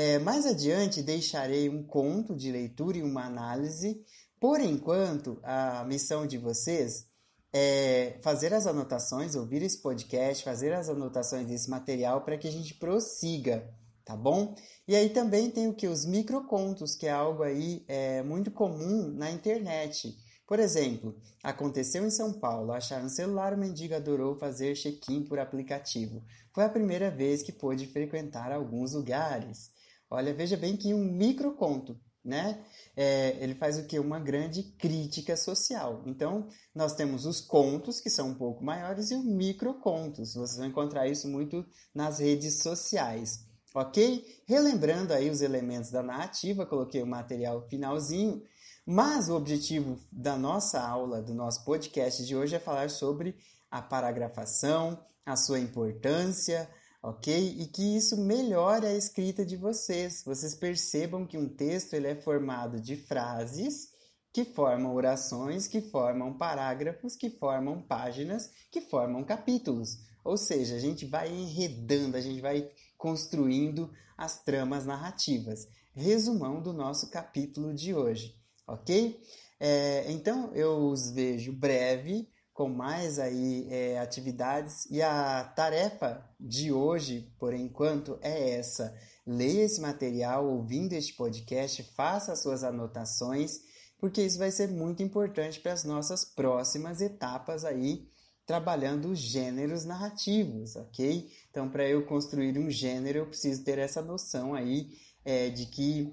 É, 0.00 0.16
mais 0.20 0.46
adiante 0.46 1.02
deixarei 1.02 1.68
um 1.68 1.82
conto 1.82 2.32
de 2.32 2.52
leitura 2.52 2.98
e 2.98 3.02
uma 3.02 3.24
análise. 3.24 4.00
Por 4.38 4.60
enquanto, 4.60 5.40
a 5.42 5.84
missão 5.86 6.24
de 6.24 6.38
vocês 6.38 7.08
é 7.52 8.16
fazer 8.22 8.54
as 8.54 8.68
anotações, 8.68 9.34
ouvir 9.34 9.60
esse 9.60 9.82
podcast, 9.82 10.44
fazer 10.44 10.72
as 10.72 10.88
anotações 10.88 11.48
desse 11.48 11.68
material 11.68 12.20
para 12.20 12.38
que 12.38 12.46
a 12.46 12.52
gente 12.52 12.74
prossiga 12.74 13.68
tá 14.04 14.16
bom? 14.16 14.54
E 14.86 14.94
aí 14.94 15.10
também 15.10 15.50
tem 15.50 15.66
o 15.66 15.74
que? 15.74 15.88
Os 15.88 16.06
microcontos, 16.06 16.94
que 16.94 17.08
é 17.08 17.10
algo 17.10 17.42
aí 17.42 17.84
é, 17.88 18.22
muito 18.22 18.52
comum 18.52 19.08
na 19.08 19.32
internet. 19.32 20.16
Por 20.46 20.60
exemplo, 20.60 21.14
aconteceu 21.42 22.06
em 22.06 22.10
São 22.10 22.32
Paulo, 22.32 22.72
acharam 22.72 23.06
um 23.06 23.10
celular, 23.10 23.52
o 23.52 23.58
mendigo 23.58 23.94
adorou 23.94 24.36
fazer 24.36 24.76
check-in 24.76 25.24
por 25.24 25.40
aplicativo. 25.40 26.22
Foi 26.54 26.64
a 26.64 26.70
primeira 26.70 27.10
vez 27.10 27.42
que 27.42 27.52
pôde 27.52 27.86
frequentar 27.88 28.52
alguns 28.52 28.94
lugares. 28.94 29.76
Olha, 30.10 30.32
veja 30.32 30.56
bem 30.56 30.76
que 30.76 30.94
um 30.94 31.04
microconto, 31.04 31.98
né? 32.24 32.64
É, 32.96 33.36
ele 33.40 33.54
faz 33.54 33.78
o 33.78 33.86
que? 33.86 33.98
Uma 33.98 34.18
grande 34.18 34.62
crítica 34.78 35.36
social. 35.36 36.02
Então, 36.06 36.48
nós 36.74 36.94
temos 36.94 37.26
os 37.26 37.40
contos, 37.40 38.00
que 38.00 38.10
são 38.10 38.30
um 38.30 38.34
pouco 38.34 38.64
maiores, 38.64 39.10
e 39.10 39.14
os 39.14 39.24
microcontos. 39.24 40.34
Vocês 40.34 40.56
vão 40.56 40.66
encontrar 40.66 41.08
isso 41.08 41.28
muito 41.28 41.64
nas 41.94 42.18
redes 42.18 42.62
sociais 42.62 43.48
ok? 43.74 44.24
Relembrando 44.46 45.12
aí 45.12 45.30
os 45.30 45.40
elementos 45.40 45.90
da 45.90 46.02
narrativa, 46.02 46.66
coloquei 46.66 47.02
o 47.02 47.06
material 47.06 47.66
finalzinho, 47.68 48.42
mas 48.86 49.28
o 49.28 49.36
objetivo 49.36 49.98
da 50.10 50.36
nossa 50.36 50.80
aula, 50.80 51.22
do 51.22 51.34
nosso 51.34 51.64
podcast 51.64 52.24
de 52.24 52.34
hoje 52.34 52.56
é 52.56 52.60
falar 52.60 52.90
sobre 52.90 53.36
a 53.70 53.82
paragrafação, 53.82 54.98
a 55.24 55.36
sua 55.36 55.58
importância, 55.58 56.68
ok? 57.02 57.56
E 57.58 57.66
que 57.66 57.96
isso 57.96 58.16
melhore 58.16 58.86
a 58.86 58.94
escrita 58.94 59.44
de 59.44 59.56
vocês. 59.56 60.22
Vocês 60.24 60.54
percebam 60.54 61.26
que 61.26 61.38
um 61.38 61.48
texto 61.48 61.94
ele 61.94 62.08
é 62.08 62.14
formado 62.14 62.80
de 62.80 62.96
frases 62.96 63.92
que 64.32 64.44
formam 64.44 64.94
orações, 64.94 65.66
que 65.66 65.80
formam 65.80 66.36
parágrafos, 66.36 67.16
que 67.16 67.30
formam 67.30 67.80
páginas, 67.82 68.50
que 68.70 68.80
formam 68.80 69.24
capítulos. 69.24 69.98
Ou 70.24 70.36
seja, 70.36 70.76
a 70.76 70.78
gente 70.78 71.06
vai 71.06 71.28
enredando, 71.32 72.16
a 72.16 72.20
gente 72.20 72.40
vai 72.40 72.70
construindo 72.96 73.90
as 74.16 74.42
tramas 74.42 74.84
narrativas. 74.84 75.66
Resumão 75.94 76.60
do 76.62 76.72
nosso 76.72 77.10
capítulo 77.10 77.72
de 77.74 77.94
hoje, 77.94 78.34
ok? 78.66 79.18
É, 79.58 80.10
então 80.12 80.54
eu 80.54 80.86
os 80.88 81.10
vejo 81.10 81.52
breve, 81.52 82.28
com 82.58 82.68
mais 82.68 83.20
aí 83.20 83.68
é, 83.70 84.00
atividades 84.00 84.84
e 84.90 85.00
a 85.00 85.44
tarefa 85.44 86.28
de 86.40 86.72
hoje, 86.72 87.32
por 87.38 87.54
enquanto, 87.54 88.18
é 88.20 88.50
essa: 88.58 88.92
leia 89.24 89.62
esse 89.62 89.80
material, 89.80 90.44
ouvindo 90.44 90.92
este 90.92 91.14
podcast, 91.14 91.84
faça 91.94 92.32
as 92.32 92.40
suas 92.40 92.64
anotações, 92.64 93.60
porque 94.00 94.20
isso 94.20 94.40
vai 94.40 94.50
ser 94.50 94.66
muito 94.66 95.04
importante 95.04 95.60
para 95.60 95.72
as 95.72 95.84
nossas 95.84 96.24
próximas 96.24 97.00
etapas 97.00 97.64
aí 97.64 98.08
trabalhando 98.44 99.12
os 99.12 99.20
gêneros 99.20 99.84
narrativos, 99.84 100.74
ok? 100.74 101.30
Então, 101.50 101.68
para 101.68 101.88
eu 101.88 102.06
construir 102.06 102.58
um 102.58 102.68
gênero, 102.68 103.18
eu 103.18 103.26
preciso 103.26 103.62
ter 103.62 103.78
essa 103.78 104.02
noção 104.02 104.52
aí 104.52 104.88
é, 105.24 105.48
de 105.48 105.66
que 105.66 106.12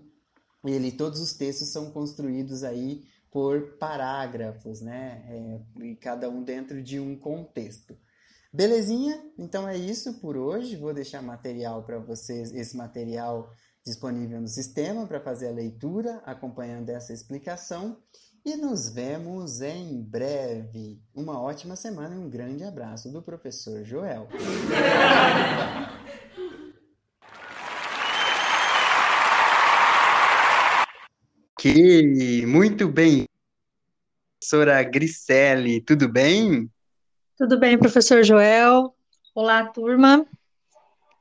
ele, 0.63 0.91
todos 0.91 1.19
os 1.19 1.33
textos 1.33 1.69
são 1.69 1.89
construídos 1.89 2.63
aí 2.63 3.03
por 3.35 3.75
parágrafos, 3.77 4.79
né? 4.79 5.21
É, 5.27 5.83
e 5.83 5.95
cada 5.97 6.29
um 6.29 6.41
dentro 6.41 6.81
de 6.81 7.01
um 7.01 7.19
contexto. 7.19 7.93
Belezinha? 8.53 9.21
Então 9.37 9.67
é 9.67 9.75
isso 9.75 10.21
por 10.21 10.37
hoje. 10.37 10.77
Vou 10.77 10.93
deixar 10.93 11.21
material 11.21 11.83
para 11.83 11.99
vocês, 11.99 12.53
esse 12.55 12.77
material 12.77 13.51
disponível 13.85 14.39
no 14.39 14.47
sistema 14.47 15.05
para 15.05 15.19
fazer 15.19 15.49
a 15.49 15.51
leitura, 15.51 16.21
acompanhando 16.25 16.89
essa 16.91 17.11
explicação. 17.11 17.97
E 18.45 18.55
nos 18.55 18.89
vemos 18.89 19.59
em 19.59 20.01
breve. 20.01 21.03
Uma 21.13 21.41
ótima 21.41 21.75
semana 21.75 22.15
e 22.15 22.17
um 22.17 22.29
grande 22.29 22.63
abraço 22.63 23.11
do 23.11 23.21
professor 23.21 23.83
Joel. 23.83 24.29
que 31.65 32.45
muito 32.45 32.87
bem, 32.87 33.25
professora 34.39 34.83
Griselli, 34.83 35.81
tudo 35.81 36.07
bem? 36.07 36.69
Tudo 37.35 37.59
bem, 37.59 37.75
professor 37.75 38.23
Joel. 38.23 38.93
Olá, 39.33 39.65
turma. 39.65 40.27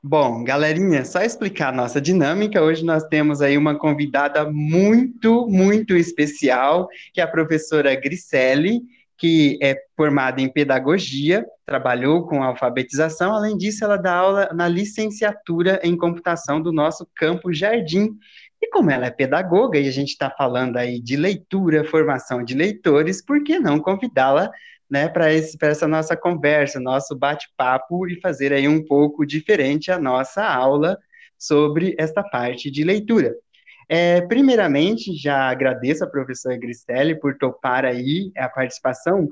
Bom, 0.02 0.44
galerinha, 0.44 1.02
só 1.06 1.22
explicar 1.22 1.70
a 1.70 1.76
nossa 1.76 1.98
dinâmica. 1.98 2.62
Hoje 2.62 2.84
nós 2.84 3.04
temos 3.04 3.40
aí 3.40 3.56
uma 3.56 3.78
convidada 3.78 4.44
muito, 4.44 5.46
muito 5.48 5.96
especial, 5.96 6.88
que 7.14 7.22
é 7.22 7.24
a 7.24 7.28
professora 7.28 7.98
Griselli, 7.98 8.82
que 9.16 9.58
é 9.62 9.74
formada 9.96 10.42
em 10.42 10.52
pedagogia, 10.52 11.46
trabalhou 11.64 12.26
com 12.26 12.42
alfabetização, 12.42 13.32
além 13.32 13.56
disso, 13.56 13.82
ela 13.82 13.96
dá 13.96 14.12
aula 14.12 14.50
na 14.52 14.68
licenciatura 14.68 15.80
em 15.82 15.96
computação 15.96 16.60
do 16.60 16.70
nosso 16.70 17.08
campo 17.14 17.50
Jardim. 17.50 18.10
E 18.64 18.71
como 18.71 18.90
ela 18.90 19.04
é 19.04 19.11
pedagoga 19.11 19.78
e 19.78 19.87
a 19.87 19.90
gente 19.90 20.12
está 20.12 20.30
falando 20.30 20.78
aí 20.78 20.99
de 20.99 21.16
leitura, 21.16 21.85
formação 21.85 22.42
de 22.42 22.54
leitores, 22.54 23.23
por 23.23 23.44
que 23.44 23.59
não 23.59 23.78
convidá-la 23.78 24.50
né, 24.90 25.06
para 25.06 25.30
essa 25.30 25.87
nossa 25.87 26.16
conversa, 26.16 26.80
nosso 26.80 27.14
bate-papo 27.14 28.09
e 28.09 28.18
fazer 28.23 28.54
aí 28.54 28.66
um 28.66 28.83
pouco 28.83 29.26
diferente 29.26 29.92
a 29.92 29.99
nossa 29.99 30.42
aula 30.42 30.97
sobre 31.38 31.94
esta 31.99 32.23
parte 32.23 32.71
de 32.71 32.83
leitura. 32.85 33.35
É, 33.87 34.23
primeiramente, 34.23 35.14
já 35.14 35.50
agradeço 35.50 36.02
a 36.02 36.11
professora 36.11 36.56
Griselli 36.56 37.21
por 37.21 37.37
topar 37.37 37.85
aí 37.85 38.33
a 38.35 38.49
participação. 38.49 39.28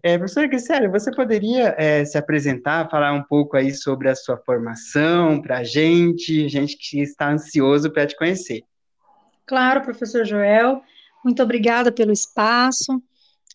É, 0.00 0.16
professora 0.16 0.46
Griselli, 0.46 0.86
você 0.86 1.10
poderia 1.10 1.74
é, 1.76 2.04
se 2.04 2.16
apresentar, 2.16 2.88
falar 2.88 3.12
um 3.14 3.24
pouco 3.24 3.56
aí 3.56 3.74
sobre 3.74 4.08
a 4.08 4.14
sua 4.14 4.36
formação 4.36 5.42
para 5.42 5.58
a 5.58 5.64
gente, 5.64 6.48
gente 6.48 6.78
que 6.78 7.00
está 7.00 7.32
ansioso 7.32 7.92
para 7.92 8.06
te 8.06 8.14
conhecer. 8.14 8.62
Claro, 9.46 9.82
professor 9.82 10.24
Joel. 10.24 10.82
Muito 11.24 11.42
obrigada 11.42 11.92
pelo 11.92 12.12
espaço 12.12 13.02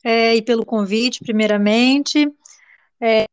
é, 0.04 0.36
e 0.36 0.42
pelo 0.42 0.66
convite, 0.66 1.20
primeiramente. 1.24 2.32
É, 3.00 3.26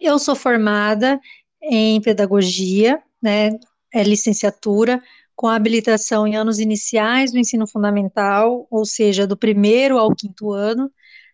eu 0.00 0.18
sou 0.18 0.34
formada 0.34 1.20
em 1.62 2.00
pedagogia, 2.00 3.02
né, 3.22 3.50
é 3.92 4.02
licenciatura, 4.02 5.02
com 5.34 5.46
habilitação 5.48 6.26
em 6.26 6.36
anos 6.36 6.58
iniciais 6.58 7.32
do 7.32 7.38
ensino 7.38 7.66
fundamental, 7.66 8.66
ou 8.70 8.84
seja, 8.84 9.26
do 9.26 9.36
primeiro 9.36 9.98
ao 9.98 10.14
quinto 10.14 10.52
ano. 10.52 10.90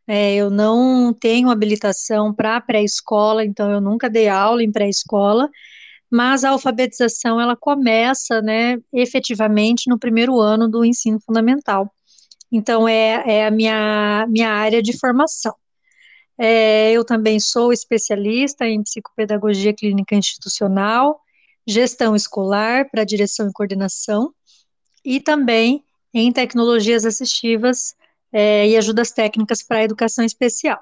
É, 0.06 0.37
eu 0.37 0.49
não 0.49 1.12
tenho 1.12 1.50
habilitação 1.50 2.32
para 2.32 2.61
pré-escola, 2.61 3.44
então 3.44 3.70
eu 3.70 3.80
nunca 3.80 4.08
dei 4.08 4.28
aula 4.28 4.62
em 4.62 4.70
pré-escola, 4.70 5.50
mas 6.10 6.44
a 6.44 6.50
alfabetização 6.50 7.40
ela 7.40 7.56
começa, 7.56 8.40
né, 8.40 8.78
efetivamente 8.92 9.88
no 9.88 9.98
primeiro 9.98 10.40
ano 10.40 10.68
do 10.68 10.84
ensino 10.84 11.18
fundamental. 11.20 11.92
Então 12.50 12.88
é, 12.88 13.22
é 13.26 13.46
a 13.46 13.50
minha, 13.50 14.26
minha 14.28 14.50
área 14.50 14.82
de 14.82 14.96
formação. 14.96 15.54
É, 16.38 16.92
eu 16.92 17.04
também 17.04 17.40
sou 17.40 17.72
especialista 17.72 18.66
em 18.66 18.82
psicopedagogia 18.82 19.72
clínica 19.72 20.14
institucional, 20.14 21.20
gestão 21.66 22.14
escolar 22.14 22.88
para 22.90 23.04
direção 23.04 23.48
e 23.48 23.52
coordenação, 23.52 24.32
e 25.04 25.20
também 25.20 25.84
em 26.12 26.32
tecnologias 26.32 27.04
assistivas 27.04 27.94
é, 28.32 28.68
e 28.68 28.76
ajudas 28.76 29.10
técnicas 29.10 29.62
para 29.62 29.78
a 29.78 29.84
educação 29.84 30.25
especial. 30.25 30.78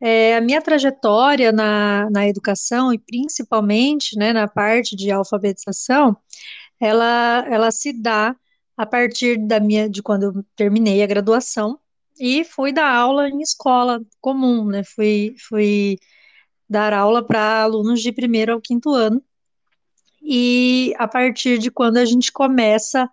É, 0.00 0.36
a 0.36 0.40
minha 0.40 0.62
trajetória 0.62 1.52
na, 1.52 2.08
na 2.10 2.26
educação, 2.26 2.92
e 2.92 2.98
principalmente 2.98 4.16
né, 4.16 4.32
na 4.32 4.48
parte 4.48 4.96
de 4.96 5.10
alfabetização, 5.10 6.16
ela, 6.80 7.44
ela 7.48 7.70
se 7.70 7.92
dá 7.92 8.34
a 8.76 8.86
partir 8.86 9.36
da 9.36 9.60
minha, 9.60 9.90
de 9.90 10.02
quando 10.02 10.22
eu 10.22 10.44
terminei 10.56 11.02
a 11.02 11.06
graduação, 11.06 11.78
e 12.18 12.44
fui 12.44 12.72
dar 12.72 12.90
aula 12.94 13.28
em 13.28 13.40
escola 13.40 14.00
comum, 14.20 14.66
né? 14.66 14.82
Fui, 14.84 15.34
fui 15.48 15.98
dar 16.68 16.92
aula 16.92 17.26
para 17.26 17.62
alunos 17.62 18.00
de 18.02 18.12
primeiro 18.12 18.52
ao 18.52 18.60
quinto 18.60 18.90
ano. 18.90 19.22
E 20.22 20.94
a 20.98 21.08
partir 21.08 21.58
de 21.58 21.70
quando 21.70 21.96
a 21.96 22.04
gente 22.04 22.30
começa 22.30 23.10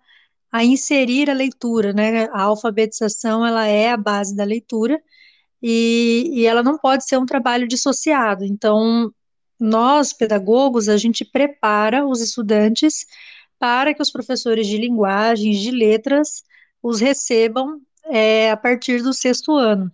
a 0.52 0.64
inserir 0.64 1.30
a 1.30 1.34
leitura, 1.34 1.92
né? 1.92 2.26
A 2.32 2.42
alfabetização 2.42 3.46
ela 3.46 3.66
é 3.66 3.90
a 3.90 3.96
base 3.96 4.36
da 4.36 4.44
leitura 4.44 5.02
e, 5.62 6.30
e 6.32 6.46
ela 6.46 6.62
não 6.62 6.78
pode 6.78 7.06
ser 7.06 7.18
um 7.18 7.26
trabalho 7.26 7.66
dissociado. 7.68 8.44
Então, 8.44 9.12
nós 9.58 10.12
pedagogos 10.12 10.88
a 10.88 10.96
gente 10.96 11.24
prepara 11.24 12.06
os 12.06 12.20
estudantes 12.20 13.06
para 13.58 13.92
que 13.92 14.02
os 14.02 14.10
professores 14.10 14.66
de 14.66 14.78
linguagens, 14.78 15.58
de 15.58 15.70
letras, 15.70 16.42
os 16.82 17.00
recebam 17.00 17.80
é, 18.06 18.50
a 18.50 18.56
partir 18.56 19.02
do 19.02 19.12
sexto 19.12 19.52
ano. 19.56 19.90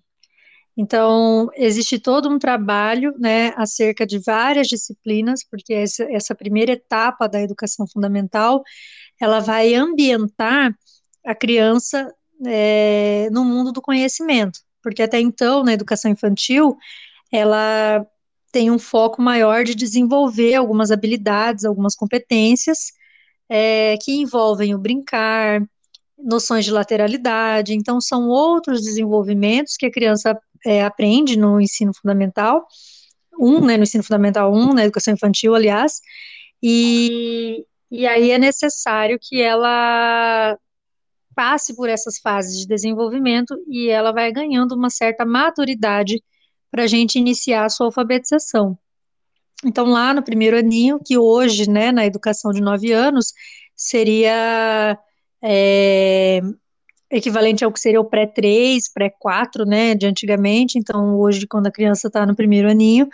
Então, 0.76 1.48
existe 1.54 1.98
todo 2.00 2.28
um 2.28 2.38
trabalho, 2.38 3.14
né, 3.18 3.52
acerca 3.56 4.04
de 4.04 4.18
várias 4.18 4.66
disciplinas, 4.66 5.44
porque 5.48 5.72
essa, 5.72 6.04
essa 6.12 6.34
primeira 6.34 6.72
etapa 6.72 7.28
da 7.28 7.40
educação 7.40 7.86
fundamental, 7.86 8.62
ela 9.20 9.40
vai 9.40 9.74
ambientar 9.74 10.76
a 11.24 11.34
criança 11.34 12.12
é, 12.44 13.28
no 13.30 13.44
mundo 13.44 13.72
do 13.72 13.80
conhecimento, 13.80 14.58
porque 14.84 15.02
até 15.02 15.18
então, 15.18 15.64
na 15.64 15.72
educação 15.72 16.10
infantil, 16.10 16.76
ela 17.32 18.06
tem 18.52 18.70
um 18.70 18.78
foco 18.78 19.20
maior 19.20 19.64
de 19.64 19.74
desenvolver 19.74 20.54
algumas 20.54 20.92
habilidades, 20.92 21.64
algumas 21.64 21.96
competências, 21.96 22.92
é, 23.48 23.96
que 24.00 24.12
envolvem 24.12 24.74
o 24.74 24.78
brincar, 24.78 25.60
noções 26.16 26.64
de 26.64 26.70
lateralidade, 26.70 27.74
então 27.74 28.00
são 28.00 28.28
outros 28.28 28.82
desenvolvimentos 28.82 29.76
que 29.76 29.86
a 29.86 29.90
criança 29.90 30.38
é, 30.64 30.84
aprende 30.84 31.36
no 31.36 31.60
ensino 31.60 31.92
fundamental, 31.92 32.64
um, 33.38 33.60
né, 33.60 33.76
no 33.76 33.82
ensino 33.82 34.04
fundamental 34.04 34.52
1, 34.52 34.56
um, 34.56 34.74
na 34.74 34.84
educação 34.84 35.14
infantil, 35.14 35.54
aliás, 35.54 36.00
e, 36.62 37.64
e 37.90 38.06
aí 38.06 38.30
é 38.30 38.38
necessário 38.38 39.18
que 39.20 39.42
ela 39.42 40.56
passe 41.34 41.74
por 41.74 41.88
essas 41.88 42.18
fases 42.18 42.58
de 42.60 42.66
desenvolvimento 42.66 43.56
e 43.68 43.88
ela 43.88 44.12
vai 44.12 44.32
ganhando 44.32 44.74
uma 44.74 44.90
certa 44.90 45.24
maturidade 45.24 46.22
para 46.70 46.84
a 46.84 46.86
gente 46.86 47.18
iniciar 47.18 47.64
a 47.64 47.68
sua 47.68 47.86
alfabetização. 47.86 48.78
Então, 49.64 49.86
lá 49.86 50.12
no 50.12 50.22
primeiro 50.22 50.58
aninho, 50.58 51.00
que 51.04 51.16
hoje, 51.16 51.68
né, 51.68 51.90
na 51.92 52.04
educação 52.04 52.52
de 52.52 52.60
nove 52.60 52.92
anos, 52.92 53.32
seria 53.74 54.98
é, 55.42 56.40
equivalente 57.10 57.64
ao 57.64 57.72
que 57.72 57.80
seria 57.80 58.00
o 58.00 58.04
pré-3, 58.04 58.82
pré-4, 58.92 59.64
né, 59.64 59.94
de 59.94 60.06
antigamente, 60.06 60.78
então 60.78 61.18
hoje, 61.18 61.46
quando 61.46 61.66
a 61.66 61.72
criança 61.72 62.08
está 62.08 62.26
no 62.26 62.34
primeiro 62.34 62.68
aninho, 62.68 63.08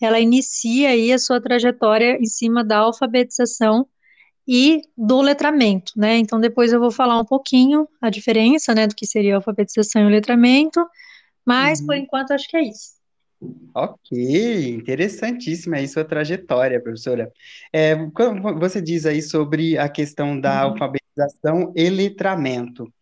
ela 0.00 0.20
inicia 0.20 0.90
aí 0.90 1.12
a 1.12 1.18
sua 1.18 1.40
trajetória 1.40 2.18
em 2.20 2.26
cima 2.26 2.64
da 2.64 2.78
alfabetização 2.78 3.86
e 4.52 4.82
do 4.98 5.20
letramento, 5.20 5.92
né, 5.96 6.16
então 6.16 6.40
depois 6.40 6.72
eu 6.72 6.80
vou 6.80 6.90
falar 6.90 7.20
um 7.20 7.24
pouquinho 7.24 7.88
a 8.02 8.10
diferença, 8.10 8.74
né, 8.74 8.88
do 8.88 8.96
que 8.96 9.06
seria 9.06 9.34
a 9.34 9.36
alfabetização 9.36 10.02
e 10.02 10.06
o 10.06 10.08
letramento, 10.08 10.84
mas 11.46 11.78
uhum. 11.78 11.86
por 11.86 11.94
enquanto 11.94 12.32
acho 12.32 12.48
que 12.48 12.56
é 12.56 12.64
isso. 12.64 12.98
Ok, 13.72 14.68
interessantíssima 14.74 15.76
aí 15.76 15.86
sua 15.88 16.04
trajetória, 16.04 16.80
professora. 16.80 17.32
É, 17.72 17.96
você 18.58 18.82
diz 18.82 19.06
aí 19.06 19.22
sobre 19.22 19.78
a 19.78 19.88
questão 19.88 20.38
da 20.38 20.66
uhum. 20.66 20.72
alfabetização 20.72 21.72
e 21.74 21.88
letramento 21.88 22.92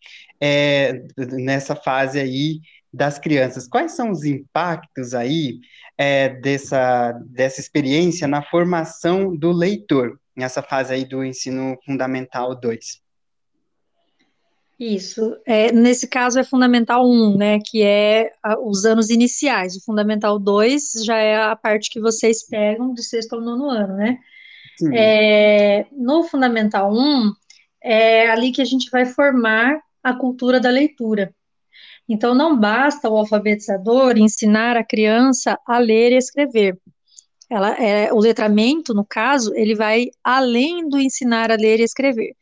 é, 0.41 1.03
nessa 1.17 1.75
fase 1.75 2.21
aí 2.21 2.61
das 2.93 3.19
crianças. 3.19 3.67
Quais 3.67 3.93
são 3.93 4.11
os 4.11 4.25
impactos 4.25 5.15
aí 5.15 5.61
é, 5.97 6.29
dessa, 6.29 7.13
dessa 7.27 7.61
experiência 7.61 8.29
na 8.29 8.43
formação 8.43 9.37
do 9.37 9.51
leitor, 9.51 10.19
nessa 10.39 10.63
fase 10.63 10.95
aí 10.95 11.05
do 11.05 11.25
ensino 11.25 11.77
fundamental 11.85 12.55
2? 12.55 12.79
Isso. 14.79 15.37
É, 15.45 15.73
nesse 15.73 16.07
caso 16.07 16.39
é 16.39 16.45
Fundamental 16.45 17.05
1, 17.05 17.37
né, 17.37 17.59
que 17.59 17.83
é 17.83 18.33
a, 18.41 18.57
os 18.61 18.85
anos 18.85 19.11
iniciais. 19.11 19.75
O 19.75 19.85
Fundamental 19.85 20.39
2 20.39 21.03
já 21.05 21.17
é 21.17 21.37
a 21.37 21.57
parte 21.57 21.91
que 21.91 22.01
vocês 22.01 22.47
pegam 22.47 22.95
de 22.95 23.03
sexto 23.03 23.35
ao 23.35 23.41
nono 23.41 23.69
ano, 23.69 23.97
né? 23.97 24.19
É, 24.95 25.87
no 25.91 26.23
Fundamental 26.23 26.93
1, 26.93 27.33
é 27.83 28.31
ali 28.31 28.53
que 28.53 28.63
a 28.63 28.65
gente 28.65 28.89
vai 28.91 29.05
formar 29.05 29.81
a 30.01 30.15
cultura 30.15 30.61
da 30.61 30.71
leitura. 30.71 31.35
Então, 32.09 32.33
não 32.33 32.57
basta 32.57 33.11
o 33.11 33.17
alfabetizador 33.17 34.17
ensinar 34.17 34.77
a 34.77 34.85
criança 34.85 35.59
a 35.67 35.79
ler 35.79 36.13
e 36.13 36.17
escrever. 36.17 36.79
Ela, 37.51 37.71
é, 37.83 38.13
o 38.13 38.19
letramento, 38.19 38.93
no 38.93 39.05
caso, 39.05 39.55
ele 39.55 39.75
vai 39.75 40.09
além 40.23 40.89
do 40.89 40.99
ensinar 40.99 41.51
a 41.51 41.57
ler 41.57 41.81
e 41.81 41.85
escrever. 41.85 42.35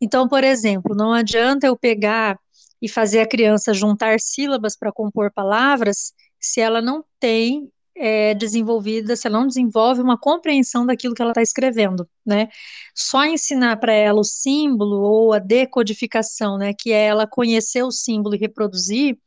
Então, 0.00 0.28
por 0.28 0.42
exemplo, 0.42 0.96
não 0.96 1.12
adianta 1.12 1.66
eu 1.66 1.76
pegar 1.76 2.38
e 2.80 2.88
fazer 2.88 3.20
a 3.20 3.28
criança 3.28 3.72
juntar 3.72 4.18
sílabas 4.18 4.76
para 4.76 4.92
compor 4.92 5.30
palavras 5.32 6.12
se 6.40 6.60
ela 6.60 6.82
não 6.82 7.04
tem 7.20 7.70
é, 7.94 8.34
desenvolvida, 8.34 9.14
se 9.14 9.28
ela 9.28 9.38
não 9.38 9.46
desenvolve 9.46 10.00
uma 10.00 10.18
compreensão 10.18 10.84
daquilo 10.84 11.14
que 11.14 11.22
ela 11.22 11.30
está 11.30 11.42
escrevendo, 11.42 12.08
né? 12.26 12.48
Só 12.94 13.24
ensinar 13.24 13.76
para 13.76 13.92
ela 13.92 14.20
o 14.20 14.24
símbolo 14.24 15.00
ou 15.02 15.32
a 15.32 15.38
decodificação, 15.38 16.58
né, 16.58 16.72
que 16.76 16.92
é 16.92 17.06
ela 17.06 17.26
conhecer 17.26 17.82
o 17.82 17.92
símbolo 17.92 18.34
e 18.34 18.38
reproduzir, 18.38 19.18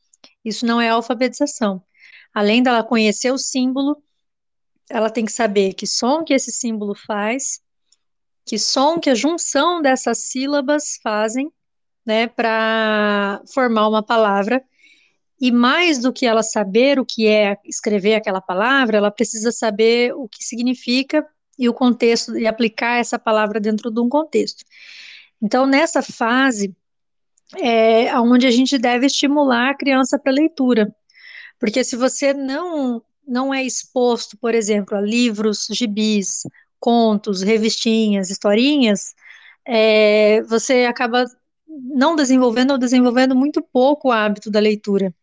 isso 0.43 0.65
não 0.65 0.82
é 0.82 0.89
alfabetização. 0.89 1.82
Além 2.34 2.62
dela 2.62 2.84
conhecer 2.84 3.32
o 3.32 3.38
símbolo, 3.38 3.97
ela 4.89 5.10
tem 5.10 5.26
que 5.26 5.32
saber 5.32 5.74
que 5.74 5.88
som 5.88 6.24
que 6.24 6.34
esse 6.34 6.52
símbolo 6.52 6.95
faz, 6.95 7.60
que 8.45 8.60
som 8.60 9.00
que 9.00 9.10
a 9.10 9.15
junção 9.15 9.82
dessas 9.82 10.19
sílabas 10.19 11.00
fazem, 11.02 11.52
né, 12.06 12.28
para 12.28 13.41
formar 13.54 13.88
uma 13.88 14.04
palavra. 14.04 14.63
E 15.41 15.52
mais 15.52 16.00
do 16.00 16.13
que 16.13 16.26
ela 16.26 16.43
saber 16.43 17.00
o 17.00 17.06
que 17.06 17.28
é 17.28 17.58
escrever 17.65 18.15
aquela 18.15 18.39
palavra, 18.39 18.98
ela 18.98 19.12
precisa 19.12 19.52
saber 19.52 20.13
o 20.13 20.30
que 20.30 20.43
significa 20.43 21.28
e 21.58 21.67
o 21.67 21.74
contexto 21.74 22.38
e 22.38 22.48
aplicar 22.48 23.00
essa 23.00 23.17
palavra 23.17 23.60
dentro 23.60 23.91
de 23.91 24.00
um 24.00 24.08
contexto. 24.08 24.63
Então, 25.41 25.65
nessa 25.65 26.02
fase 26.02 26.76
é 27.58 28.17
onde 28.19 28.48
a 28.48 28.52
gente 28.52 28.78
deve 28.78 29.08
estimular 29.08 29.71
a 29.71 29.78
criança 29.78 30.17
para 30.17 30.32
leitura, 30.32 30.95
porque 31.60 31.84
se 31.84 31.95
você 31.95 32.34
não 32.34 33.04
não 33.27 33.53
é 33.53 33.63
exposto, 33.63 34.38
por 34.38 34.53
exemplo, 34.53 34.97
a 34.97 35.01
livros, 35.01 35.67
gibis, 35.71 36.43
contos, 36.79 37.41
revistinhas, 37.41 38.29
historinhas, 38.29 39.13
é, 39.65 40.41
você 40.43 40.85
acaba 40.85 41.25
não 41.67 42.15
desenvolvendo 42.15 42.71
ou 42.71 42.77
desenvolvendo 42.77 43.35
muito 43.35 43.61
pouco 43.61 44.09
o 44.09 44.11
hábito 44.11 44.51
da 44.51 44.59
leitura. 44.59 45.13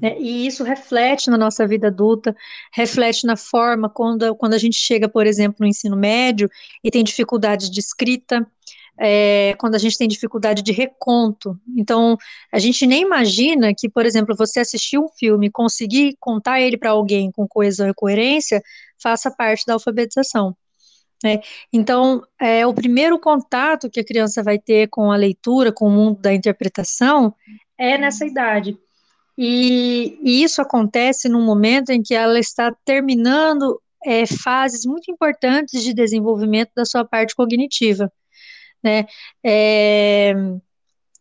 Né? 0.00 0.20
E 0.20 0.46
isso 0.46 0.62
reflete 0.62 1.30
na 1.30 1.38
nossa 1.38 1.66
vida 1.66 1.88
adulta, 1.88 2.36
reflete 2.72 3.26
na 3.26 3.36
forma 3.36 3.88
quando, 3.88 4.34
quando 4.36 4.54
a 4.54 4.58
gente 4.58 4.76
chega, 4.76 5.08
por 5.08 5.26
exemplo, 5.26 5.56
no 5.60 5.66
ensino 5.66 5.96
médio 5.96 6.48
e 6.84 6.90
tem 6.90 7.02
dificuldades 7.02 7.70
de 7.70 7.80
escrita, 7.80 8.46
é, 8.98 9.54
quando 9.58 9.76
a 9.76 9.78
gente 9.78 9.96
tem 9.96 10.08
dificuldade 10.08 10.62
de 10.62 10.72
reconto. 10.72 11.58
Então, 11.76 12.16
a 12.52 12.58
gente 12.58 12.86
nem 12.86 13.02
imagina 13.02 13.72
que, 13.74 13.88
por 13.88 14.04
exemplo, 14.04 14.34
você 14.36 14.60
assistir 14.60 14.98
um 14.98 15.08
filme, 15.08 15.50
conseguir 15.50 16.16
contar 16.18 16.60
ele 16.60 16.76
para 16.76 16.90
alguém 16.90 17.30
com 17.30 17.46
coesão 17.46 17.88
e 17.88 17.94
coerência, 17.94 18.60
faça 19.00 19.30
parte 19.30 19.64
da 19.64 19.74
alfabetização. 19.74 20.56
Né? 21.22 21.40
Então, 21.72 22.22
é, 22.40 22.66
o 22.66 22.74
primeiro 22.74 23.18
contato 23.18 23.90
que 23.90 24.00
a 24.00 24.04
criança 24.04 24.42
vai 24.42 24.58
ter 24.58 24.88
com 24.88 25.12
a 25.12 25.16
leitura, 25.16 25.72
com 25.72 25.86
o 25.86 25.90
mundo 25.90 26.20
da 26.20 26.34
interpretação, 26.34 27.34
é 27.76 27.96
nessa 27.96 28.26
idade. 28.26 28.76
E, 29.36 30.18
e 30.22 30.42
isso 30.42 30.60
acontece 30.60 31.28
num 31.28 31.44
momento 31.44 31.90
em 31.90 32.02
que 32.02 32.14
ela 32.14 32.40
está 32.40 32.74
terminando 32.84 33.80
é, 34.04 34.26
fases 34.26 34.84
muito 34.84 35.10
importantes 35.10 35.82
de 35.82 35.94
desenvolvimento 35.94 36.70
da 36.74 36.84
sua 36.84 37.04
parte 37.04 37.36
cognitiva 37.36 38.12
né? 38.82 39.06
É, 39.44 40.34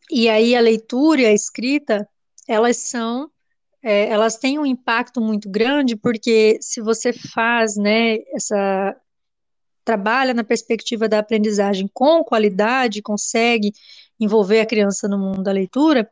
e 0.10 0.30
aí 0.30 0.56
a 0.56 0.62
leitura 0.62 1.22
e 1.22 1.26
a 1.26 1.34
escrita, 1.34 2.08
elas 2.48 2.78
são, 2.78 3.30
é, 3.84 4.08
elas 4.10 4.38
têm 4.38 4.58
um 4.58 4.66
impacto 4.66 5.20
muito 5.20 5.50
grande, 5.50 5.96
porque 5.96 6.58
se 6.62 6.82
você 6.82 7.12
faz, 7.12 7.76
né, 7.76 8.18
essa, 8.34 8.96
trabalha 9.84 10.34
na 10.34 10.44
perspectiva 10.44 11.08
da 11.10 11.20
aprendizagem 11.20 11.90
com 11.94 12.24
qualidade, 12.24 13.02
consegue 13.02 13.72
envolver 14.20 14.62
a 14.62 14.66
criança 14.66 15.08
no 15.08 15.18
mundo 15.18 15.44
da 15.44 15.52
leitura, 15.52 16.10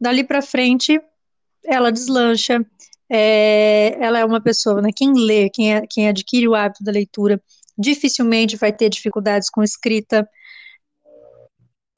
dali 0.00 0.24
para 0.24 0.42
frente 0.42 1.00
ela 1.64 1.90
deslancha, 1.90 2.64
é, 3.08 3.96
ela 4.00 4.18
é 4.18 4.24
uma 4.24 4.40
pessoa, 4.40 4.82
né, 4.82 4.90
quem 4.94 5.12
lê, 5.14 5.48
quem, 5.48 5.86
quem 5.88 6.08
adquire 6.08 6.46
o 6.46 6.54
hábito 6.54 6.84
da 6.84 6.92
leitura, 6.92 7.40
dificilmente 7.76 8.56
vai 8.56 8.72
ter 8.72 8.88
dificuldades 8.88 9.50
com 9.50 9.62
escrita, 9.62 10.28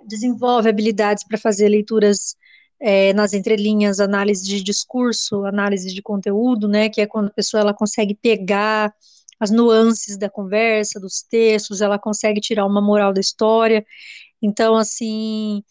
desenvolve 0.07 0.69
habilidades 0.69 1.25
para 1.25 1.39
fazer 1.39 1.69
leituras 1.69 2.37
é, 2.81 3.13
nas 3.15 3.33
entrelinhas, 3.33 4.01
análise 4.01 4.45
de 4.45 4.63
discurso, 4.63 5.45
análise 5.45 5.93
de 5.95 6.03
conteúdo, 6.03 6.69
né, 6.69 6.89
que 6.89 7.01
é 7.01 7.07
quando 7.07 7.29
a 7.29 7.33
pessoa 7.33 7.61
ela 7.61 7.75
consegue 7.75 8.15
pegar 8.15 8.95
as 9.41 9.51
nuances 9.51 10.17
da 10.17 10.31
conversa, 10.31 11.01
dos 11.01 11.23
textos, 11.23 11.81
ela 11.81 11.99
consegue 11.99 12.41
tirar 12.41 12.67
uma 12.67 12.81
moral 12.81 13.13
da 13.13 13.21
história. 13.21 13.85
Então, 14.41 14.77
assim, 14.77 15.63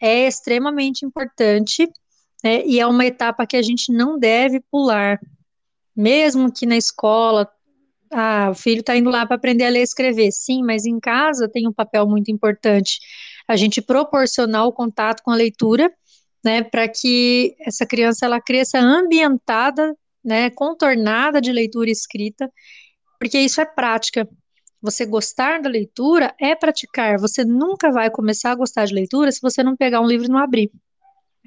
é 0.00 0.26
extremamente 0.26 1.04
importante, 1.04 1.88
né, 2.42 2.64
e 2.64 2.80
é 2.80 2.86
uma 2.86 3.04
etapa 3.06 3.46
que 3.46 3.56
a 3.56 3.62
gente 3.62 3.92
não 3.92 4.18
deve 4.18 4.60
pular, 4.70 5.20
mesmo 5.94 6.52
que 6.52 6.66
na 6.66 6.76
escola 6.76 7.48
ah, 8.12 8.50
o 8.50 8.54
filho 8.54 8.80
está 8.80 8.96
indo 8.96 9.10
lá 9.10 9.26
para 9.26 9.36
aprender 9.36 9.64
a 9.64 9.70
ler 9.70 9.80
e 9.80 9.82
escrever. 9.82 10.30
Sim, 10.32 10.62
mas 10.62 10.84
em 10.84 11.00
casa 11.00 11.48
tem 11.48 11.66
um 11.66 11.72
papel 11.72 12.06
muito 12.06 12.30
importante 12.30 12.98
a 13.46 13.56
gente 13.56 13.80
proporcionar 13.80 14.66
o 14.66 14.72
contato 14.72 15.22
com 15.22 15.30
a 15.30 15.36
leitura, 15.36 15.92
né, 16.44 16.62
para 16.62 16.88
que 16.88 17.54
essa 17.60 17.86
criança 17.86 18.26
ela 18.26 18.40
cresça 18.40 18.78
ambientada, 18.78 19.94
né, 20.24 20.50
contornada 20.50 21.40
de 21.40 21.52
leitura 21.52 21.90
escrita, 21.90 22.50
porque 23.18 23.38
isso 23.38 23.60
é 23.60 23.64
prática. 23.64 24.28
Você 24.80 25.06
gostar 25.06 25.60
da 25.60 25.68
leitura 25.68 26.34
é 26.40 26.56
praticar. 26.56 27.16
Você 27.20 27.44
nunca 27.44 27.92
vai 27.92 28.10
começar 28.10 28.50
a 28.50 28.56
gostar 28.56 28.84
de 28.84 28.94
leitura 28.94 29.30
se 29.30 29.40
você 29.40 29.62
não 29.62 29.76
pegar 29.76 30.00
um 30.00 30.06
livro 30.06 30.26
e 30.26 30.30
não 30.30 30.38
abrir. 30.38 30.72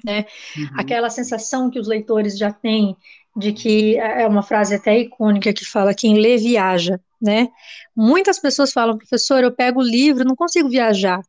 Né? 0.02 0.24
Uhum. 0.56 0.68
Aquela 0.78 1.10
sensação 1.10 1.68
que 1.68 1.78
os 1.78 1.86
leitores 1.86 2.38
já 2.38 2.50
têm 2.50 2.96
de 3.36 3.52
que 3.52 3.98
é 3.98 4.26
uma 4.26 4.42
frase 4.42 4.74
até 4.74 4.98
icônica 4.98 5.52
que 5.52 5.66
fala 5.66 5.92
quem 5.92 6.18
lê 6.18 6.38
viaja, 6.38 6.98
né? 7.20 7.48
Muitas 7.94 8.38
pessoas 8.38 8.72
falam, 8.72 8.96
professor, 8.96 9.44
eu 9.44 9.52
pego 9.52 9.80
o 9.80 9.86
livro, 9.86 10.24
não 10.24 10.34
consigo 10.34 10.70
viajar 10.70 11.20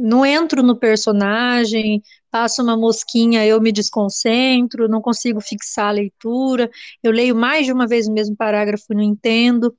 não 0.00 0.24
entro 0.24 0.62
no 0.62 0.76
personagem, 0.76 2.02
passo 2.30 2.62
uma 2.62 2.76
mosquinha, 2.76 3.44
eu 3.44 3.60
me 3.60 3.72
desconcentro, 3.72 4.88
não 4.88 5.00
consigo 5.02 5.40
fixar 5.40 5.88
a 5.88 5.92
leitura, 5.92 6.70
eu 7.02 7.12
leio 7.12 7.34
mais 7.34 7.66
de 7.66 7.72
uma 7.72 7.86
vez 7.86 8.08
o 8.08 8.12
mesmo 8.12 8.36
parágrafo 8.36 8.86
e 8.90 8.94
não 8.96 9.02
entendo. 9.02 9.76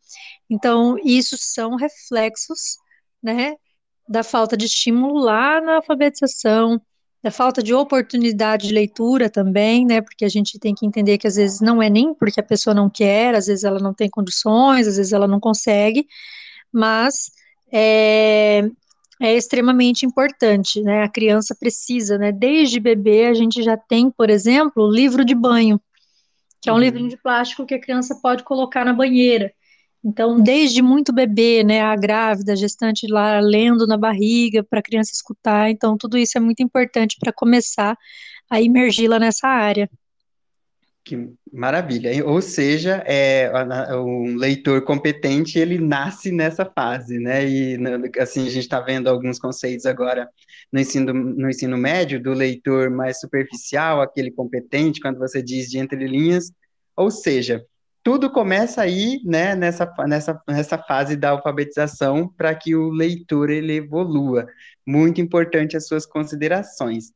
Então, 0.50 0.98
isso 1.04 1.38
são 1.40 1.76
reflexos, 1.76 2.78
né, 3.24 3.56
da 4.08 4.24
falta 4.24 4.56
de 4.58 4.66
estímulo 4.66 5.20
lá 5.20 5.62
na 5.62 5.78
alfabetização, 5.78 6.82
da 7.24 7.32
falta 7.32 7.62
de 7.64 7.74
oportunidade 7.74 8.68
de 8.68 8.74
leitura 8.74 9.30
também, 9.30 9.86
né, 9.86 10.02
porque 10.02 10.26
a 10.26 10.30
gente 10.30 10.60
tem 10.60 10.76
que 10.76 10.86
entender 10.86 11.18
que 11.18 11.28
às 11.28 11.36
vezes 11.36 11.62
não 11.62 11.82
é 11.82 11.90
nem 11.90 12.14
porque 12.14 12.40
a 12.40 12.44
pessoa 12.44 12.74
não 12.74 12.90
quer, 12.90 13.36
às 13.36 13.48
vezes 13.48 13.64
ela 13.64 13.80
não 13.80 13.94
tem 13.94 14.10
condições, 14.10 14.88
às 14.88 14.98
vezes 14.98 15.14
ela 15.14 15.28
não 15.28 15.40
consegue, 15.40 16.08
mas 16.72 17.32
é, 17.72 18.70
é 19.22 19.36
extremamente 19.36 20.04
importante, 20.04 20.82
né? 20.82 21.04
A 21.04 21.10
criança 21.10 21.56
precisa, 21.58 22.18
né? 22.18 22.32
Desde 22.32 22.80
bebê 22.80 23.28
a 23.28 23.34
gente 23.36 23.62
já 23.62 23.78
tem, 23.78 24.10
por 24.10 24.32
exemplo, 24.32 24.84
o 24.84 24.92
livro 24.92 25.24
de 25.24 25.36
banho, 25.36 25.80
que 26.60 26.70
é 26.70 26.74
um 26.74 26.76
uhum. 26.76 26.82
livrinho 26.82 27.10
de 27.10 27.18
plástico 27.18 27.66
que 27.66 27.76
a 27.76 27.80
criança 27.80 28.20
pode 28.22 28.44
colocar 28.44 28.84
na 28.84 28.94
banheira. 28.94 29.54
Então, 30.04 30.42
desde 30.42 30.82
muito 30.82 31.14
bebê, 31.14 31.64
né, 31.64 31.82
a 31.82 31.96
grávida, 31.96 32.54
a 32.54 32.56
gestante 32.56 33.06
lá 33.06 33.40
lendo 33.40 33.86
na 33.86 33.96
barriga 33.96 34.64
para 34.64 34.80
a 34.80 34.84
criança 34.84 35.12
escutar. 35.14 35.70
Então, 35.70 35.96
tudo 35.96 36.18
isso 36.18 36.36
é 36.36 36.42
muito 36.42 36.64
importante 36.64 37.18
para 37.20 37.32
começar 37.32 37.96
a 38.50 38.60
imergi-la 38.60 39.20
nessa 39.20 39.48
área. 39.48 39.88
Que 41.04 41.34
maravilha. 41.52 42.12
Ou 42.28 42.42
seja, 42.42 43.04
é, 43.08 43.52
um 43.96 44.36
leitor 44.36 44.84
competente, 44.84 45.58
ele 45.58 45.80
nasce 45.80 46.32
nessa 46.32 46.64
fase, 46.64 47.18
né? 47.18 47.44
E, 47.44 47.78
assim, 48.20 48.46
a 48.46 48.50
gente 48.52 48.60
está 48.60 48.80
vendo 48.80 49.08
alguns 49.10 49.40
conceitos 49.40 49.88
agora 49.88 50.30
no 50.72 50.80
ensino, 50.80 51.12
no 51.12 51.50
ensino 51.50 51.76
médio, 51.76 52.22
do 52.22 52.34
leitor 52.34 52.92
mais 52.92 53.20
superficial, 53.20 54.00
aquele 54.00 54.30
competente, 54.30 55.02
quando 55.02 55.18
você 55.18 55.42
diz 55.42 55.70
de 55.70 55.80
entrelinhas. 55.80 56.52
Ou 56.96 57.10
seja, 57.10 57.66
tudo 58.04 58.30
começa 58.32 58.82
aí, 58.82 59.22
né, 59.26 59.56
nessa, 59.56 59.92
nessa, 60.08 60.42
nessa 60.48 60.78
fase 60.78 61.16
da 61.16 61.32
alfabetização, 61.32 62.28
para 62.28 62.54
que 62.54 62.76
o 62.76 62.90
leitor, 62.90 63.50
ele 63.50 63.74
evolua. 63.78 64.48
Muito 64.86 65.20
importante 65.20 65.76
as 65.76 65.88
suas 65.88 66.06
considerações. 66.06 67.12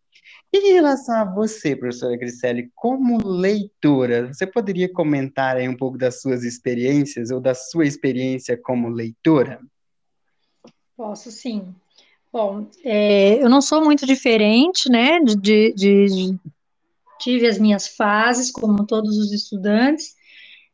Em 0.57 0.71
relação 0.71 1.13
a 1.15 1.25
você, 1.25 1.75
professora 1.75 2.15
Griselli, 2.15 2.71
como 2.73 3.17
leitora, 3.27 4.33
você 4.33 4.47
poderia 4.47 4.87
comentar 4.87 5.57
aí 5.57 5.67
um 5.67 5.75
pouco 5.75 5.97
das 5.97 6.21
suas 6.21 6.45
experiências 6.45 7.29
ou 7.29 7.41
da 7.41 7.53
sua 7.53 7.85
experiência 7.85 8.55
como 8.55 8.87
leitora? 8.87 9.59
Posso 10.95 11.29
sim. 11.29 11.75
Bom, 12.31 12.69
é, 12.85 13.43
eu 13.43 13.49
não 13.49 13.61
sou 13.61 13.83
muito 13.83 14.05
diferente, 14.05 14.89
né, 14.89 15.19
de, 15.19 15.35
de, 15.35 15.73
de, 15.73 16.39
tive 17.19 17.47
as 17.47 17.59
minhas 17.59 17.89
fases, 17.89 18.49
como 18.49 18.87
todos 18.87 19.17
os 19.17 19.33
estudantes, 19.33 20.15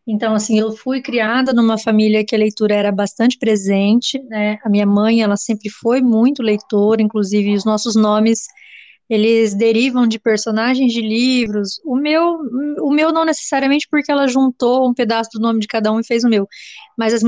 então, 0.05 0.35
assim, 0.35 0.59
eu 0.59 0.73
fui 0.73 1.01
criada 1.01 1.53
numa 1.53 1.77
família 1.77 2.23
que 2.23 2.35
a 2.35 2.39
leitura 2.39 2.75
era 2.75 2.91
bastante 2.91 3.35
presente, 3.37 4.19
né, 4.29 4.59
a 4.63 4.69
minha 4.69 4.85
mãe, 4.85 5.23
ela 5.23 5.37
sempre 5.37 5.71
foi 5.71 6.01
muito 6.01 6.43
leitora, 6.43 7.01
inclusive 7.01 7.55
os 7.55 7.65
nossos 7.65 7.95
nomes 7.95 8.45
eles 9.11 9.53
derivam 9.53 10.07
de 10.07 10.17
personagens 10.17 10.93
de 10.93 11.01
livros. 11.01 11.81
O 11.83 11.97
meu, 11.97 12.39
o 12.79 12.89
meu 12.89 13.11
não 13.11 13.25
necessariamente 13.25 13.85
porque 13.91 14.09
ela 14.09 14.25
juntou 14.25 14.89
um 14.89 14.93
pedaço 14.93 15.31
do 15.33 15.41
nome 15.41 15.59
de 15.59 15.67
cada 15.67 15.91
um 15.91 15.99
e 15.99 16.05
fez 16.05 16.23
o 16.23 16.29
meu, 16.29 16.47
mas 16.97 17.13
as 17.13 17.21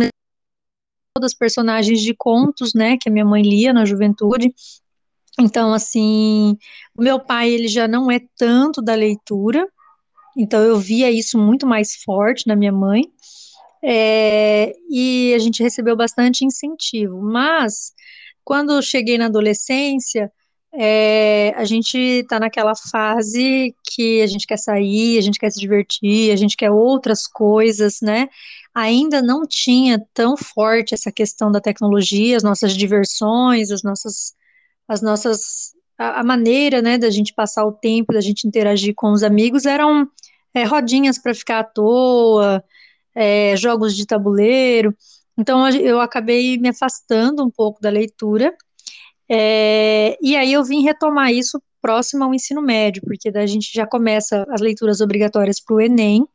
todas 1.13 1.33
personagens 1.33 1.99
de 1.99 2.13
contos, 2.15 2.73
né, 2.73 2.95
que 2.97 3.09
a 3.09 3.11
minha 3.11 3.25
mãe 3.25 3.43
lia 3.43 3.73
na 3.73 3.83
juventude. 3.83 4.55
Então, 5.37 5.73
assim, 5.73 6.57
o 6.97 7.03
meu 7.03 7.19
pai, 7.19 7.49
ele 7.51 7.67
já 7.67 7.85
não 7.85 8.09
é 8.09 8.21
tanto 8.37 8.81
da 8.81 8.95
leitura, 8.95 9.67
então 10.37 10.61
eu 10.61 10.79
via 10.79 11.11
isso 11.11 11.37
muito 11.37 11.67
mais 11.67 11.95
forte 11.95 12.47
na 12.47 12.55
minha 12.55 12.71
mãe, 12.71 13.03
é, 13.83 14.73
e 14.89 15.33
a 15.35 15.39
gente 15.39 15.61
recebeu 15.61 15.97
bastante 15.97 16.45
incentivo, 16.45 17.21
mas 17.21 17.91
quando 18.41 18.71
eu 18.71 18.81
cheguei 18.81 19.17
na 19.17 19.25
adolescência, 19.25 20.31
é, 20.75 21.53
a 21.55 21.65
gente 21.65 21.97
está 21.97 22.39
naquela 22.39 22.73
fase 22.75 23.75
que 23.83 24.21
a 24.21 24.27
gente 24.27 24.47
quer 24.47 24.57
sair, 24.57 25.19
a 25.19 25.21
gente 25.21 25.38
quer 25.39 25.51
se 25.51 25.59
divertir, 25.59 26.31
a 26.31 26.36
gente 26.36 26.57
quer 26.57 26.71
outras 26.71 27.27
coisas, 27.27 27.99
né? 28.01 28.27
Ainda 28.73 29.21
não 29.21 29.45
tinha 29.45 30.03
tão 30.13 30.36
forte 30.36 30.95
essa 30.95 31.12
questão 31.12 31.51
da 31.51 31.62
tecnologia, 31.62 32.36
as 32.36 32.43
nossas 32.43 32.73
diversões, 32.73 33.69
as 33.69 33.83
nossas, 33.83 34.33
as 34.88 35.01
nossas, 35.01 35.73
a, 35.97 36.21
a 36.21 36.23
maneira, 36.23 36.81
né, 36.81 36.97
da 36.97 37.12
gente 37.12 37.33
passar 37.36 37.65
o 37.65 37.71
tempo, 37.71 38.13
da 38.13 38.21
gente 38.21 38.47
interagir 38.47 38.95
com 38.95 39.12
os 39.12 39.21
amigos 39.21 39.65
eram 39.65 40.07
é, 40.55 40.63
rodinhas 40.63 41.19
para 41.19 41.36
ficar 41.36 41.59
à 41.59 41.63
toa, 41.63 42.63
é, 43.15 43.55
jogos 43.57 43.95
de 43.95 44.07
tabuleiro. 44.07 44.95
Então 45.38 45.67
eu 45.69 45.99
acabei 45.99 46.57
me 46.57 46.69
afastando 46.69 47.43
um 47.45 47.51
pouco 47.51 47.79
da 47.81 47.89
leitura 47.89 48.55
é, 49.29 50.17
e 50.21 50.36
aí 50.36 50.53
eu 50.53 50.63
vim 50.63 50.83
retomar 50.83 51.31
isso 51.31 51.62
próximo 51.81 52.23
ao 52.23 52.33
ensino 52.33 52.62
médio, 52.62 53.01
porque 53.05 53.29
a 53.29 53.45
gente 53.45 53.71
já 53.73 53.86
começa 53.86 54.45
as 54.49 54.62
leituras 54.62 55.01
obrigatórias 55.01 55.59
para 55.59 55.75
o 55.75 55.81
Enem, 55.81 56.25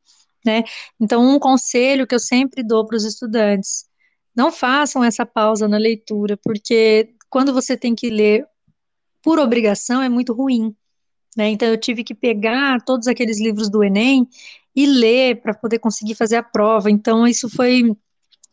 né? 0.44 0.62
Então, 1.00 1.22
um 1.22 1.38
conselho 1.38 2.06
que 2.06 2.14
eu 2.14 2.20
sempre 2.20 2.62
dou 2.62 2.86
para 2.86 2.96
os 2.96 3.04
estudantes: 3.04 3.86
não 4.36 4.52
façam 4.52 5.02
essa 5.02 5.26
pausa 5.26 5.66
na 5.66 5.78
leitura, 5.78 6.36
porque 6.42 7.14
quando 7.30 7.52
você 7.52 7.76
tem 7.76 7.94
que 7.94 8.10
ler 8.10 8.46
por 9.22 9.38
obrigação 9.38 10.00
é 10.02 10.08
muito 10.08 10.32
ruim. 10.32 10.74
Né? 11.36 11.50
Então 11.50 11.68
eu 11.68 11.78
tive 11.78 12.02
que 12.02 12.14
pegar 12.14 12.82
todos 12.84 13.06
aqueles 13.06 13.40
livros 13.40 13.70
do 13.70 13.84
Enem 13.84 14.26
e 14.74 14.86
ler 14.86 15.40
para 15.40 15.54
poder 15.54 15.78
conseguir 15.78 16.14
fazer 16.14 16.36
a 16.36 16.42
prova. 16.42 16.90
Então 16.90 17.26
isso 17.26 17.48
foi 17.48 17.94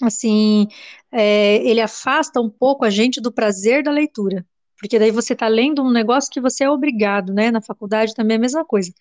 assim, 0.01 0.67
é, 1.11 1.57
ele 1.57 1.81
afasta 1.81 2.41
um 2.41 2.49
pouco 2.49 2.85
a 2.85 2.89
gente 2.89 3.21
do 3.21 3.31
prazer 3.31 3.83
da 3.83 3.91
leitura, 3.91 4.45
porque 4.77 4.99
daí 4.99 5.11
você 5.11 5.33
está 5.33 5.47
lendo 5.47 5.81
um 5.83 5.91
negócio 5.91 6.31
que 6.31 6.41
você 6.41 6.63
é 6.63 6.69
obrigado, 6.69 7.33
né? 7.33 7.51
Na 7.51 7.61
faculdade 7.61 8.13
também 8.13 8.35
é 8.35 8.37
a 8.37 8.41
mesma 8.41 8.65
coisa. 8.65 8.91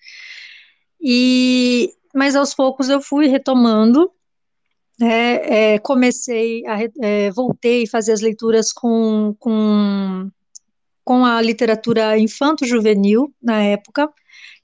E 1.00 1.92
mas 2.14 2.36
aos 2.36 2.54
poucos 2.54 2.88
eu 2.88 3.00
fui 3.00 3.26
retomando 3.26 4.10
é, 5.00 5.74
é, 5.74 5.78
comecei 5.78 6.64
a 6.66 6.78
é, 7.02 7.30
voltei 7.30 7.84
a 7.84 7.90
fazer 7.90 8.12
as 8.12 8.20
leituras 8.20 8.72
com, 8.72 9.34
com, 9.40 10.30
com 11.04 11.24
a 11.24 11.42
literatura 11.42 12.16
infanto-juvenil 12.18 13.34
na 13.42 13.62
época, 13.62 14.08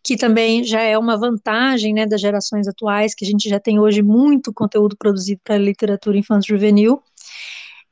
que 0.02 0.16
também 0.16 0.64
já 0.64 0.80
é 0.80 0.96
uma 0.96 1.18
vantagem 1.18 1.94
né, 1.94 2.06
das 2.06 2.20
gerações 2.20 2.66
atuais, 2.66 3.14
que 3.14 3.24
a 3.24 3.28
gente 3.28 3.48
já 3.48 3.60
tem 3.60 3.78
hoje 3.78 4.02
muito 4.02 4.52
conteúdo 4.52 4.96
produzido 4.96 5.40
para 5.44 5.58
literatura 5.58 6.18
infanto-juvenil. 6.18 7.02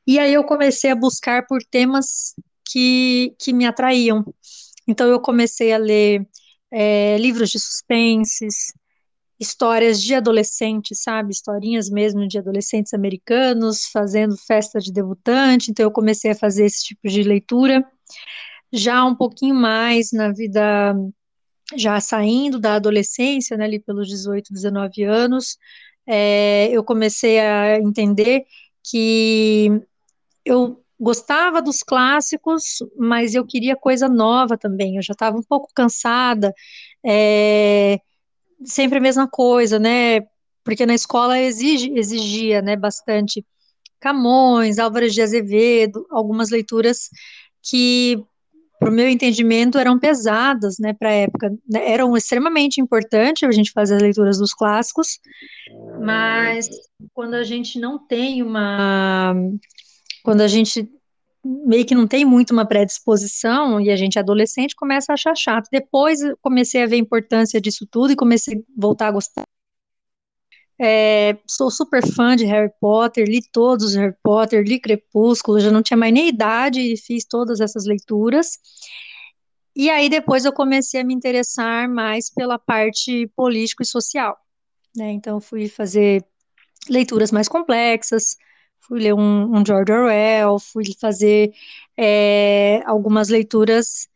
E 0.07 0.17
aí 0.17 0.33
eu 0.33 0.43
comecei 0.43 0.89
a 0.91 0.95
buscar 0.95 1.45
por 1.45 1.61
temas 1.63 2.33
que, 2.65 3.35
que 3.39 3.53
me 3.53 3.65
atraíam. 3.65 4.25
Então 4.87 5.07
eu 5.07 5.19
comecei 5.19 5.71
a 5.71 5.77
ler 5.77 6.27
é, 6.71 7.17
livros 7.17 7.49
de 7.49 7.59
suspenses, 7.59 8.73
histórias 9.39 10.01
de 10.01 10.13
adolescentes, 10.13 11.01
sabe? 11.01 11.31
Historinhas 11.31 11.89
mesmo 11.89 12.27
de 12.27 12.37
adolescentes 12.37 12.93
americanos 12.93 13.85
fazendo 13.85 14.35
festa 14.37 14.79
de 14.79 14.91
debutante. 14.91 15.71
Então, 15.71 15.85
eu 15.85 15.91
comecei 15.91 16.31
a 16.31 16.35
fazer 16.35 16.65
esse 16.65 16.83
tipo 16.83 17.07
de 17.07 17.23
leitura. 17.23 17.85
Já 18.71 19.03
um 19.05 19.15
pouquinho 19.15 19.55
mais 19.55 20.11
na 20.11 20.31
vida, 20.31 20.93
já 21.77 21.99
saindo 22.01 22.59
da 22.59 22.75
adolescência, 22.75 23.57
né, 23.57 23.65
ali 23.65 23.79
pelos 23.79 24.07
18, 24.07 24.53
19 24.53 25.03
anos, 25.03 25.57
é, 26.07 26.69
eu 26.71 26.83
comecei 26.83 27.39
a 27.39 27.77
entender 27.79 28.45
que 28.83 29.69
eu 30.45 30.83
gostava 30.99 31.61
dos 31.61 31.83
clássicos, 31.83 32.79
mas 32.97 33.35
eu 33.35 33.45
queria 33.45 33.75
coisa 33.75 34.09
nova 34.09 34.57
também. 34.57 34.97
Eu 34.97 35.01
já 35.03 35.13
estava 35.13 35.37
um 35.37 35.43
pouco 35.43 35.69
cansada. 35.73 36.53
É, 37.05 37.99
sempre 38.65 38.97
a 38.99 39.01
mesma 39.01 39.27
coisa, 39.27 39.79
né? 39.79 40.21
Porque 40.63 40.85
na 40.85 40.93
escola 40.93 41.39
exige, 41.39 41.91
exigia, 41.97 42.61
né, 42.61 42.75
bastante 42.75 43.45
Camões, 43.99 44.79
Álvares 44.79 45.13
de 45.13 45.21
Azevedo, 45.21 46.05
algumas 46.11 46.49
leituras 46.51 47.09
que, 47.63 48.23
para 48.79 48.89
o 48.89 48.93
meu 48.93 49.09
entendimento, 49.09 49.77
eram 49.77 49.99
pesadas, 49.99 50.77
né, 50.79 50.93
para 50.93 51.09
a 51.09 51.13
época. 51.13 51.53
Eram 51.73 52.15
extremamente 52.15 52.79
importantes 52.79 53.43
a 53.43 53.51
gente 53.51 53.71
fazer 53.71 53.95
as 53.95 54.01
leituras 54.01 54.37
dos 54.37 54.53
clássicos, 54.53 55.19
mas 56.01 56.69
quando 57.13 57.33
a 57.33 57.43
gente 57.43 57.77
não 57.77 57.99
tem 57.99 58.41
uma. 58.41 59.35
Quando 60.23 60.41
a 60.41 60.47
gente 60.47 60.89
meio 61.43 61.85
que 61.85 61.95
não 61.95 62.07
tem 62.07 62.25
muito 62.25 62.51
uma 62.51 62.65
predisposição 62.65 63.79
e 63.79 63.89
a 63.89 63.95
gente 63.95 64.19
adolescente 64.19 64.75
começa 64.75 65.11
a 65.11 65.15
achar 65.15 65.35
chato. 65.35 65.69
Depois 65.71 66.19
comecei 66.41 66.83
a 66.83 66.85
ver 66.85 66.95
a 66.95 66.99
importância 66.99 67.61
disso 67.61 67.87
tudo 67.89 68.11
e 68.11 68.15
comecei 68.15 68.57
a 68.57 68.61
voltar 68.77 69.07
a 69.07 69.11
gostar. 69.11 69.43
É, 70.81 71.37
sou 71.45 71.69
super 71.69 72.01
fã 72.05 72.35
de 72.35 72.45
Harry 72.45 72.71
Potter, 72.79 73.27
li 73.27 73.41
todos 73.51 73.87
os 73.87 73.95
Harry 73.95 74.15
Potter, 74.23 74.63
li 74.63 74.79
Crepúsculo, 74.79 75.59
já 75.59 75.69
não 75.69 75.83
tinha 75.83 75.97
mais 75.97 76.13
nem 76.13 76.29
idade 76.29 76.79
e 76.79 76.95
fiz 76.95 77.25
todas 77.25 77.59
essas 77.59 77.85
leituras. 77.85 78.57
E 79.75 79.89
aí 79.89 80.09
depois 80.09 80.45
eu 80.45 80.53
comecei 80.53 81.01
a 81.01 81.03
me 81.03 81.13
interessar 81.13 81.89
mais 81.89 82.29
pela 82.29 82.57
parte 82.57 83.27
político 83.35 83.83
e 83.83 83.85
social. 83.85 84.37
Né? 84.95 85.11
Então 85.11 85.41
fui 85.41 85.67
fazer 85.67 86.25
leituras 86.89 87.31
mais 87.31 87.47
complexas, 87.47 88.37
fui 88.79 89.01
ler 89.01 89.13
um, 89.13 89.57
um 89.57 89.65
George 89.65 89.91
Orwell, 89.91 90.59
fui 90.59 90.85
fazer 90.99 91.51
é, 91.97 92.81
algumas 92.85 93.27
leituras 93.27 94.07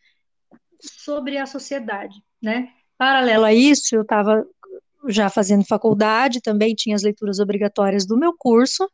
sobre 0.82 1.38
a 1.38 1.46
sociedade, 1.46 2.16
né? 2.42 2.70
Paralelo 2.98 3.46
a 3.46 3.54
isso, 3.54 3.96
eu 3.96 4.02
estava 4.02 4.46
já 5.08 5.30
fazendo 5.30 5.66
faculdade, 5.66 6.42
também 6.42 6.74
tinha 6.76 6.96
as 6.96 7.04
leituras 7.04 7.40
obrigatórias 7.40 8.06
do 8.06 8.18
meu 8.18 8.34
curso, 8.38 8.90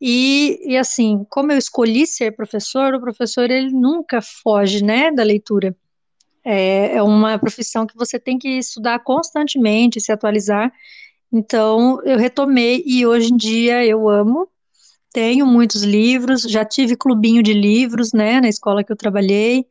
e, 0.00 0.58
e, 0.64 0.76
assim, 0.76 1.26
como 1.28 1.50
eu 1.50 1.58
escolhi 1.58 2.06
ser 2.06 2.36
professor, 2.36 2.94
o 2.94 3.00
professor 3.00 3.50
ele 3.50 3.72
nunca 3.72 4.20
foge, 4.22 4.82
né, 4.84 5.10
da 5.10 5.24
leitura. 5.24 5.76
É, 6.44 6.94
é 6.96 7.02
uma 7.02 7.36
profissão 7.38 7.84
que 7.86 7.96
você 7.96 8.18
tem 8.18 8.38
que 8.38 8.48
estudar 8.48 9.00
constantemente, 9.00 10.00
se 10.00 10.12
atualizar. 10.12 10.72
Então, 11.32 12.00
eu 12.04 12.16
retomei 12.16 12.82
e 12.86 13.04
hoje 13.04 13.32
em 13.32 13.36
dia 13.36 13.84
eu 13.84 14.08
amo 14.08 14.48
tenho 15.12 15.46
muitos 15.46 15.82
livros, 15.82 16.42
já 16.42 16.64
tive 16.64 16.96
clubinho 16.96 17.42
de 17.42 17.52
livros, 17.52 18.12
né, 18.12 18.40
na 18.40 18.48
escola 18.48 18.84
que 18.84 18.92
eu 18.92 18.96
trabalhei, 18.96 19.66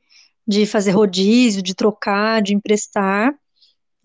de 0.47 0.65
fazer 0.65 0.91
rodízio, 0.91 1.61
de 1.61 1.75
trocar, 1.75 2.41
de 2.41 2.53
emprestar. 2.53 3.33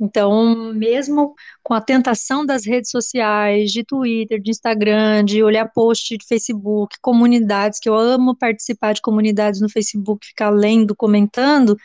Então, 0.02 0.72
mesmo 0.74 1.32
com 1.62 1.74
a 1.74 1.80
tentação 1.80 2.44
das 2.44 2.66
redes 2.66 2.90
sociais, 2.90 3.70
de 3.70 3.84
Twitter, 3.84 4.40
de 4.42 4.50
Instagram, 4.50 5.24
de 5.24 5.44
olhar 5.44 5.70
post 5.72 6.18
de 6.18 6.26
Facebook, 6.26 6.96
comunidades, 7.00 7.78
que 7.78 7.88
eu 7.88 7.94
amo 7.94 8.36
participar 8.36 8.94
de 8.94 9.00
comunidades 9.00 9.60
no 9.60 9.70
Facebook, 9.70 10.26
ficar 10.26 10.50
lendo, 10.50 10.96
comentando, 10.96 11.76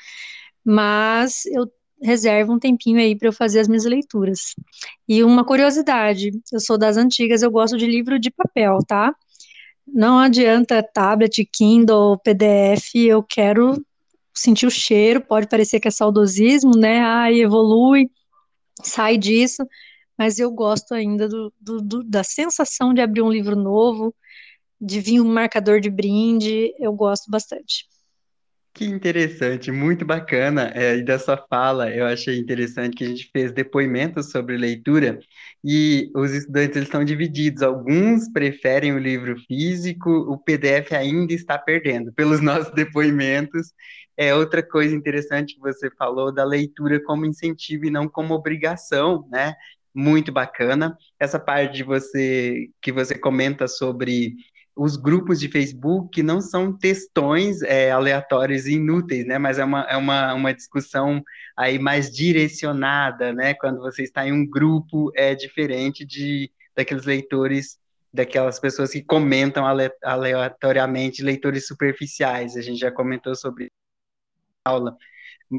mas 0.65 1.45
eu 1.45 1.71
reservo 2.01 2.53
um 2.53 2.59
tempinho 2.59 2.99
aí 2.99 3.15
para 3.15 3.27
eu 3.27 3.33
fazer 3.33 3.59
as 3.59 3.67
minhas 3.67 3.85
leituras. 3.85 4.55
E 5.07 5.23
uma 5.23 5.45
curiosidade, 5.45 6.31
eu 6.51 6.59
sou 6.59 6.75
das 6.75 6.97
antigas, 6.97 7.43
eu 7.43 7.51
gosto 7.51 7.77
de 7.77 7.85
livro 7.85 8.19
de 8.19 8.31
papel, 8.31 8.79
tá? 8.87 9.13
Não 9.87 10.17
adianta 10.17 10.81
tablet, 10.81 11.47
Kindle, 11.53 12.17
PDF, 12.23 12.95
eu 12.95 13.21
quero 13.21 13.79
sentir 14.37 14.67
o 14.67 14.71
cheiro, 14.71 15.21
pode 15.21 15.47
parecer 15.47 15.79
que 15.79 15.87
é 15.87 15.91
saudosismo, 15.91 16.71
né? 16.77 17.01
Ah, 17.01 17.31
evolui, 17.31 18.09
sai 18.83 19.17
disso, 19.17 19.65
mas 20.17 20.39
eu 20.39 20.51
gosto 20.51 20.93
ainda 20.93 21.27
do, 21.29 21.53
do, 21.59 21.81
do, 21.81 22.03
da 22.03 22.23
sensação 22.23 22.93
de 22.93 23.01
abrir 23.01 23.21
um 23.21 23.31
livro 23.31 23.55
novo, 23.55 24.15
de 24.79 24.99
vir 25.01 25.21
um 25.21 25.31
marcador 25.33 25.79
de 25.81 25.89
brinde, 25.89 26.73
eu 26.79 26.93
gosto 26.93 27.29
bastante. 27.31 27.85
Que 28.77 28.85
interessante, 28.85 29.71
muito 29.71 30.05
bacana. 30.05 30.71
É, 30.75 30.97
e 30.97 31.03
dessa 31.03 31.35
fala, 31.35 31.89
eu 31.89 32.05
achei 32.05 32.37
interessante 32.37 32.95
que 32.95 33.03
a 33.03 33.07
gente 33.07 33.27
fez 33.33 33.51
depoimentos 33.51 34.29
sobre 34.29 34.55
leitura 34.55 35.19
e 35.65 36.11
os 36.15 36.31
estudantes 36.31 36.75
eles 36.75 36.87
estão 36.87 37.03
divididos. 37.03 37.63
Alguns 37.63 38.31
preferem 38.31 38.93
o 38.93 38.99
livro 38.99 39.35
físico, 39.47 40.11
o 40.11 40.37
PDF 40.37 40.93
ainda 40.93 41.33
está 41.33 41.57
perdendo. 41.57 42.13
Pelos 42.13 42.39
nossos 42.43 42.71
depoimentos, 42.71 43.73
é 44.15 44.35
outra 44.35 44.61
coisa 44.61 44.95
interessante 44.95 45.55
que 45.55 45.59
você 45.59 45.89
falou 45.97 46.31
da 46.31 46.43
leitura 46.43 47.01
como 47.03 47.25
incentivo 47.25 47.85
e 47.85 47.89
não 47.89 48.07
como 48.07 48.35
obrigação, 48.35 49.27
né? 49.31 49.55
Muito 49.91 50.31
bacana. 50.31 50.95
Essa 51.19 51.39
parte 51.39 51.77
de 51.77 51.83
você 51.83 52.67
que 52.79 52.91
você 52.91 53.17
comenta 53.17 53.67
sobre 53.67 54.35
os 54.77 54.95
grupos 54.95 55.39
de 55.39 55.49
Facebook 55.49 56.21
não 56.21 56.39
são 56.39 56.71
textões 56.71 57.61
é, 57.63 57.91
aleatórios 57.91 58.67
e 58.67 58.73
inúteis, 58.73 59.25
né? 59.25 59.37
Mas 59.37 59.57
é 59.57 59.65
uma, 59.65 59.81
é 59.89 59.97
uma, 59.97 60.33
uma 60.33 60.53
discussão 60.53 61.23
aí 61.55 61.79
mais 61.79 62.11
direcionada, 62.11 63.33
né? 63.33 63.53
Quando 63.55 63.79
você 63.79 64.03
está 64.03 64.27
em 64.27 64.31
um 64.31 64.47
grupo 64.47 65.11
é 65.15 65.33
diferente 65.33 66.05
de 66.05 66.51
daqueles 66.75 67.05
leitores, 67.05 67.79
daquelas 68.13 68.59
pessoas 68.59 68.91
que 68.91 69.01
comentam 69.01 69.65
aleatoriamente, 70.03 71.23
leitores 71.23 71.65
superficiais. 71.65 72.55
A 72.55 72.61
gente 72.61 72.79
já 72.79 72.91
comentou 72.91 73.35
sobre 73.35 73.71
aula. 74.63 74.95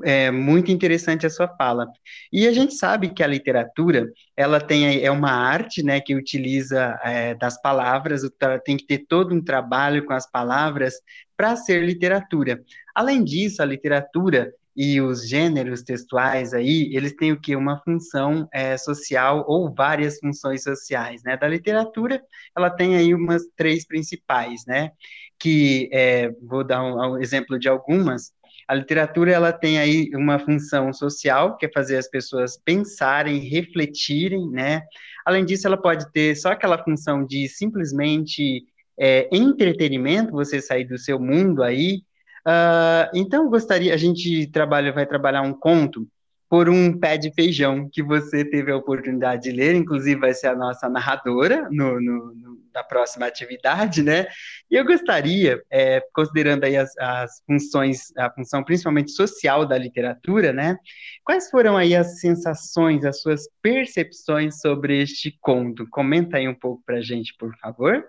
É 0.05 0.31
muito 0.31 0.70
interessante 0.70 1.27
a 1.27 1.31
sua 1.31 1.48
fala. 1.48 1.87
E 2.33 2.46
a 2.46 2.53
gente 2.53 2.74
sabe 2.74 3.09
que 3.09 3.22
a 3.22 3.27
literatura, 3.27 4.07
ela 4.37 4.61
tem 4.61 5.03
é 5.03 5.11
uma 5.11 5.31
arte, 5.31 5.83
né, 5.83 6.01
que 6.01 6.14
utiliza 6.14 6.98
é, 7.03 7.35
das 7.35 7.61
palavras, 7.61 8.22
tem 8.64 8.77
que 8.77 8.87
ter 8.87 9.07
todo 9.09 9.35
um 9.35 9.42
trabalho 9.42 10.05
com 10.05 10.12
as 10.12 10.31
palavras 10.31 10.94
para 11.37 11.57
ser 11.57 11.85
literatura. 11.85 12.62
Além 12.94 13.24
disso, 13.24 13.62
a 13.62 13.64
literatura 13.64 14.53
e 14.77 15.01
os 15.01 15.29
gêneros 15.29 15.83
textuais 15.83 16.55
aí, 16.55 16.94
eles 16.94 17.12
têm 17.16 17.33
o 17.33 17.40
que? 17.40 17.57
Uma 17.57 17.83
função 17.83 18.48
é, 18.53 18.77
social 18.77 19.44
ou 19.48 19.74
várias 19.74 20.20
funções 20.20 20.62
sociais, 20.62 21.20
né? 21.24 21.37
Da 21.37 21.48
literatura, 21.48 22.22
ela 22.57 22.70
tem 22.70 22.96
aí 22.96 23.12
umas 23.12 23.42
três 23.57 23.85
principais, 23.85 24.64
né? 24.68 24.92
Que, 25.37 25.88
é, 25.92 26.31
vou 26.42 26.62
dar 26.62 26.83
um, 26.85 27.14
um 27.14 27.18
exemplo 27.18 27.59
de 27.59 27.68
algumas, 27.68 28.33
a 28.66 28.75
literatura 28.75 29.31
ela 29.31 29.53
tem 29.53 29.79
aí 29.79 30.11
uma 30.14 30.38
função 30.38 30.92
social, 30.92 31.57
que 31.57 31.66
é 31.66 31.71
fazer 31.73 31.97
as 31.97 32.09
pessoas 32.09 32.59
pensarem, 32.62 33.38
refletirem, 33.38 34.51
né? 34.51 34.83
Além 35.25 35.44
disso, 35.44 35.66
ela 35.66 35.77
pode 35.77 36.11
ter 36.12 36.35
só 36.37 36.53
aquela 36.53 36.83
função 36.83 37.25
de 37.25 37.49
simplesmente 37.49 38.64
é, 38.99 39.29
entretenimento, 39.31 40.33
você 40.33 40.61
sair 40.61 40.85
do 40.85 40.99
seu 40.99 41.21
mundo 41.21 41.62
aí 41.62 42.03
Uh, 42.49 43.05
então, 43.14 43.51
gostaria, 43.51 43.92
a 43.92 43.97
gente 43.99 44.47
trabalha, 44.47 44.90
vai 44.90 45.05
trabalhar 45.05 45.42
um 45.42 45.53
conto 45.53 46.09
por 46.49 46.66
um 46.71 46.99
pé 46.99 47.18
de 47.18 47.31
feijão 47.35 47.87
que 47.92 48.03
você 48.03 48.42
teve 48.42 48.73
a 48.73 48.77
oportunidade 48.77 49.42
de 49.42 49.53
ler, 49.53 49.75
inclusive 49.75 50.18
vai 50.18 50.33
ser 50.33 50.47
a 50.47 50.57
nossa 50.57 50.88
narradora 50.88 51.68
no, 51.71 52.01
no, 52.01 52.35
no 52.35 52.48
na 52.75 52.83
próxima 52.83 53.27
atividade, 53.27 54.03
né? 54.03 54.27
E 54.71 54.75
eu 54.75 54.85
gostaria, 54.85 55.63
é, 55.71 56.03
considerando 56.13 56.65
aí 56.65 56.77
as, 56.77 56.97
as, 56.99 57.43
funções, 57.47 58.17
a 58.17 58.31
função 58.31 58.63
principalmente 58.63 59.13
social 59.13 59.67
da 59.67 59.77
literatura, 59.79 60.53
né? 60.53 60.77
Quais 61.25 61.51
foram 61.51 61.77
aí 61.77 61.95
as 61.95 62.21
sensações, 62.21 63.05
as 63.05 63.21
suas 63.21 63.49
percepções 63.63 64.61
sobre 64.61 65.03
este 65.03 65.37
conto? 65.41 65.87
Comenta 65.91 66.37
aí 66.37 66.49
um 66.49 66.55
pouco 66.55 66.83
para 66.85 66.99
a 66.99 67.03
gente, 67.03 67.35
por 67.39 67.57
favor. 67.59 68.05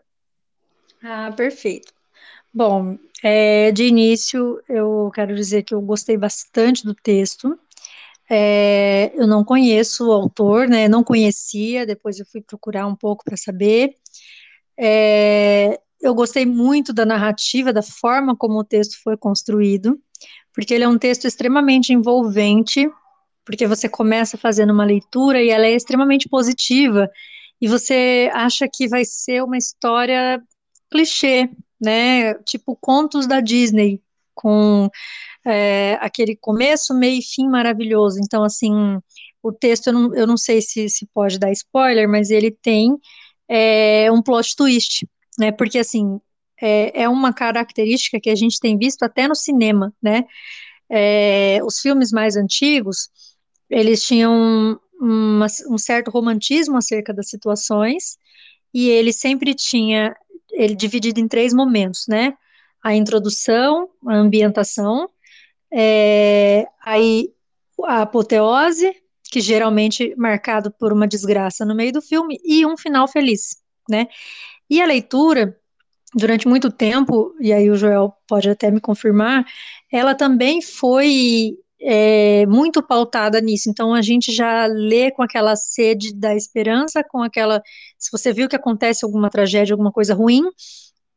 Ah, 1.03 1.31
perfeito. 1.35 1.93
Bom, 2.53 2.97
é, 3.23 3.71
de 3.71 3.83
início 3.83 4.61
eu 4.67 5.11
quero 5.13 5.35
dizer 5.35 5.63
que 5.63 5.73
eu 5.73 5.81
gostei 5.81 6.17
bastante 6.17 6.83
do 6.83 6.95
texto. 6.95 7.57
É, 8.29 9.11
eu 9.15 9.25
não 9.25 9.43
conheço 9.43 10.07
o 10.07 10.11
autor, 10.11 10.67
né? 10.67 10.87
Não 10.87 11.03
conhecia, 11.03 11.85
depois 11.85 12.19
eu 12.19 12.25
fui 12.25 12.41
procurar 12.41 12.85
um 12.85 12.95
pouco 12.95 13.23
para 13.23 13.35
saber. 13.35 13.95
É, 14.79 15.77
eu 16.01 16.15
gostei 16.15 16.45
muito 16.45 16.93
da 16.93 17.05
narrativa, 17.05 17.73
da 17.73 17.81
forma 17.81 18.35
como 18.35 18.59
o 18.59 18.63
texto 18.63 19.01
foi 19.03 19.17
construído, 19.17 19.99
porque 20.53 20.73
ele 20.73 20.85
é 20.85 20.87
um 20.87 20.97
texto 20.97 21.25
extremamente 21.25 21.91
envolvente, 21.91 22.89
porque 23.45 23.67
você 23.67 23.89
começa 23.89 24.37
fazendo 24.37 24.71
uma 24.71 24.85
leitura 24.85 25.41
e 25.41 25.49
ela 25.49 25.65
é 25.65 25.75
extremamente 25.75 26.29
positiva, 26.29 27.09
e 27.61 27.67
você 27.67 28.29
acha 28.33 28.67
que 28.71 28.87
vai 28.87 29.03
ser 29.03 29.43
uma 29.43 29.57
história 29.57 30.41
clichê, 30.89 31.49
né? 31.79 32.35
Tipo 32.45 32.77
contos 32.79 33.27
da 33.27 33.41
Disney, 33.41 34.01
com 34.33 34.89
é, 35.45 35.97
aquele 35.99 36.37
começo, 36.37 36.93
meio 36.93 37.19
e 37.19 37.21
fim 37.21 37.49
maravilhoso. 37.49 38.19
Então, 38.23 38.43
assim, 38.43 38.73
o 39.43 39.51
texto, 39.51 39.87
eu 39.87 39.93
não, 39.93 40.15
eu 40.15 40.25
não 40.25 40.37
sei 40.37 40.61
se, 40.61 40.87
se 40.89 41.05
pode 41.13 41.37
dar 41.37 41.51
spoiler, 41.51 42.07
mas 42.07 42.29
ele 42.29 42.51
tem 42.51 42.97
é, 43.49 44.11
um 44.11 44.21
plot 44.21 44.55
twist, 44.55 45.09
né? 45.37 45.51
Porque, 45.51 45.79
assim, 45.79 46.21
é, 46.61 47.03
é 47.03 47.09
uma 47.09 47.33
característica 47.33 48.19
que 48.19 48.29
a 48.29 48.35
gente 48.35 48.59
tem 48.59 48.77
visto 48.77 49.03
até 49.03 49.27
no 49.27 49.35
cinema, 49.35 49.93
né? 50.01 50.25
É, 50.89 51.59
os 51.63 51.79
filmes 51.79 52.11
mais 52.11 52.35
antigos, 52.35 53.09
eles 53.69 54.03
tinham 54.03 54.79
uma, 54.99 55.47
um 55.69 55.77
certo 55.77 56.11
romantismo 56.11 56.77
acerca 56.77 57.13
das 57.13 57.29
situações, 57.29 58.17
e 58.73 58.89
ele 58.89 59.11
sempre 59.11 59.55
tinha 59.55 60.15
ele 60.51 60.75
dividido 60.75 61.19
em 61.19 61.27
três 61.27 61.53
momentos, 61.53 62.05
né? 62.07 62.33
A 62.83 62.95
introdução, 62.95 63.89
a 64.05 64.15
ambientação, 64.15 65.09
é, 65.71 66.67
aí 66.83 67.33
a 67.85 68.01
apoteose, 68.01 68.95
que 69.31 69.41
geralmente 69.41 70.13
marcado 70.17 70.71
por 70.71 70.91
uma 70.91 71.07
desgraça 71.07 71.65
no 71.65 71.75
meio 71.75 71.93
do 71.93 72.01
filme, 72.01 72.37
e 72.43 72.65
um 72.65 72.77
final 72.77 73.07
feliz, 73.07 73.57
né? 73.89 74.07
E 74.69 74.81
a 74.81 74.85
leitura, 74.85 75.57
durante 76.13 76.47
muito 76.47 76.71
tempo, 76.71 77.35
e 77.39 77.53
aí 77.53 77.69
o 77.69 77.75
Joel 77.75 78.13
pode 78.27 78.49
até 78.49 78.71
me 78.71 78.81
confirmar, 78.81 79.45
ela 79.91 80.15
também 80.15 80.61
foi 80.61 81.57
é, 81.81 82.45
muito 82.47 82.83
pautada 82.83 83.39
nisso. 83.39 83.69
Então 83.69 83.93
a 83.93 84.01
gente 84.01 84.31
já 84.31 84.65
lê 84.65 85.11
com 85.11 85.23
aquela 85.23 85.55
sede 85.55 86.13
da 86.13 86.35
esperança, 86.35 87.03
com 87.03 87.21
aquela. 87.23 87.61
Se 87.97 88.11
você 88.11 88.33
viu 88.33 88.49
que 88.49 88.55
acontece 88.55 89.05
alguma 89.05 89.29
tragédia, 89.29 89.73
alguma 89.73 89.91
coisa 89.91 90.13
ruim, 90.13 90.43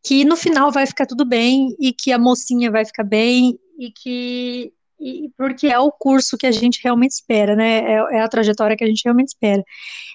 que 0.05 0.25
no 0.25 0.37
final 0.37 0.70
vai 0.70 0.87
ficar 0.87 1.07
tudo 1.07 1.25
bem 1.25 1.75
e 1.79 1.92
que 1.92 2.12
a 2.12 2.18
mocinha 2.18 2.70
vai 2.70 2.85
ficar 2.85 3.05
bem 3.05 3.59
e 3.79 3.90
que. 3.90 4.72
E, 5.03 5.31
porque 5.37 5.67
é 5.67 5.79
o 5.79 5.91
curso 5.91 6.38
que 6.38 6.47
a 6.47 6.53
gente 6.53 6.81
realmente 6.83 7.11
espera, 7.11 7.57
né? 7.57 7.79
É, 7.79 8.19
é 8.19 8.21
a 8.21 8.29
trajetória 8.29 8.77
que 8.77 8.85
a 8.85 8.87
gente 8.87 9.03
realmente 9.05 9.29
espera. 9.29 9.65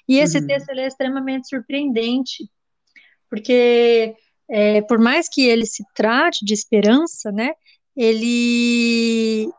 E 0.08 0.18
esse 0.18 0.38
uhum. 0.38 0.46
texto 0.46 0.70
é 0.70 0.86
extremamente 0.86 1.48
surpreendente, 1.48 2.48
porque 3.28 4.14
é, 4.48 4.80
por 4.82 4.98
mais 4.98 5.28
que 5.28 5.42
ele 5.46 5.66
se 5.66 5.84
trate 5.94 6.42
de 6.44 6.54
esperança, 6.54 7.30
né? 7.30 7.52
Ele 7.94 9.50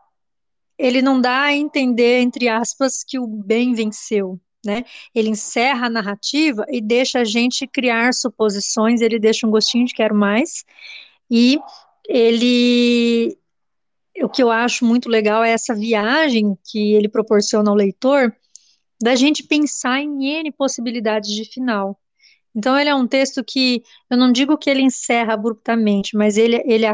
ele 0.76 1.02
não 1.02 1.20
dá 1.20 1.42
a 1.42 1.54
entender, 1.54 2.20
entre 2.20 2.48
aspas, 2.48 3.04
que 3.06 3.18
o 3.18 3.26
bem 3.26 3.74
venceu, 3.74 4.40
né? 4.64 4.84
Ele 5.14 5.28
encerra 5.28 5.86
a 5.86 5.90
narrativa 5.90 6.64
e 6.70 6.80
deixa 6.80 7.20
a 7.20 7.24
gente 7.24 7.66
criar 7.68 8.14
suposições, 8.14 9.00
ele 9.00 9.18
deixa 9.18 9.46
um 9.46 9.50
gostinho 9.50 9.84
de 9.84 9.94
quero 9.94 10.14
mais, 10.14 10.64
e 11.30 11.60
ele 12.08 13.38
o 14.22 14.28
que 14.28 14.42
eu 14.42 14.50
acho 14.50 14.84
muito 14.84 15.08
legal 15.08 15.42
é 15.42 15.50
essa 15.50 15.74
viagem 15.74 16.56
que 16.64 16.92
ele 16.94 17.08
proporciona 17.08 17.70
ao 17.70 17.76
leitor 17.76 18.34
da 19.00 19.14
gente 19.14 19.42
pensar 19.42 20.00
em 20.00 20.26
N 20.40 20.52
possibilidades 20.52 21.30
de 21.30 21.44
final. 21.44 21.98
Então 22.54 22.78
ele 22.78 22.90
é 22.90 22.94
um 22.94 23.06
texto 23.06 23.42
que 23.44 23.82
eu 24.10 24.16
não 24.16 24.32
digo 24.32 24.58
que 24.58 24.68
ele 24.68 24.82
encerra 24.82 25.34
abruptamente, 25.34 26.16
mas 26.16 26.36
ele 26.36 26.62
ele 26.66 26.86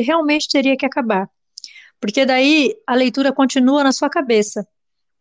realmente 0.00 0.48
teria 0.48 0.76
que 0.76 0.86
acabar 0.86 1.28
porque 2.00 2.24
daí 2.24 2.74
a 2.86 2.94
leitura 2.94 3.32
continua 3.32 3.82
na 3.82 3.92
sua 3.92 4.08
cabeça, 4.08 4.66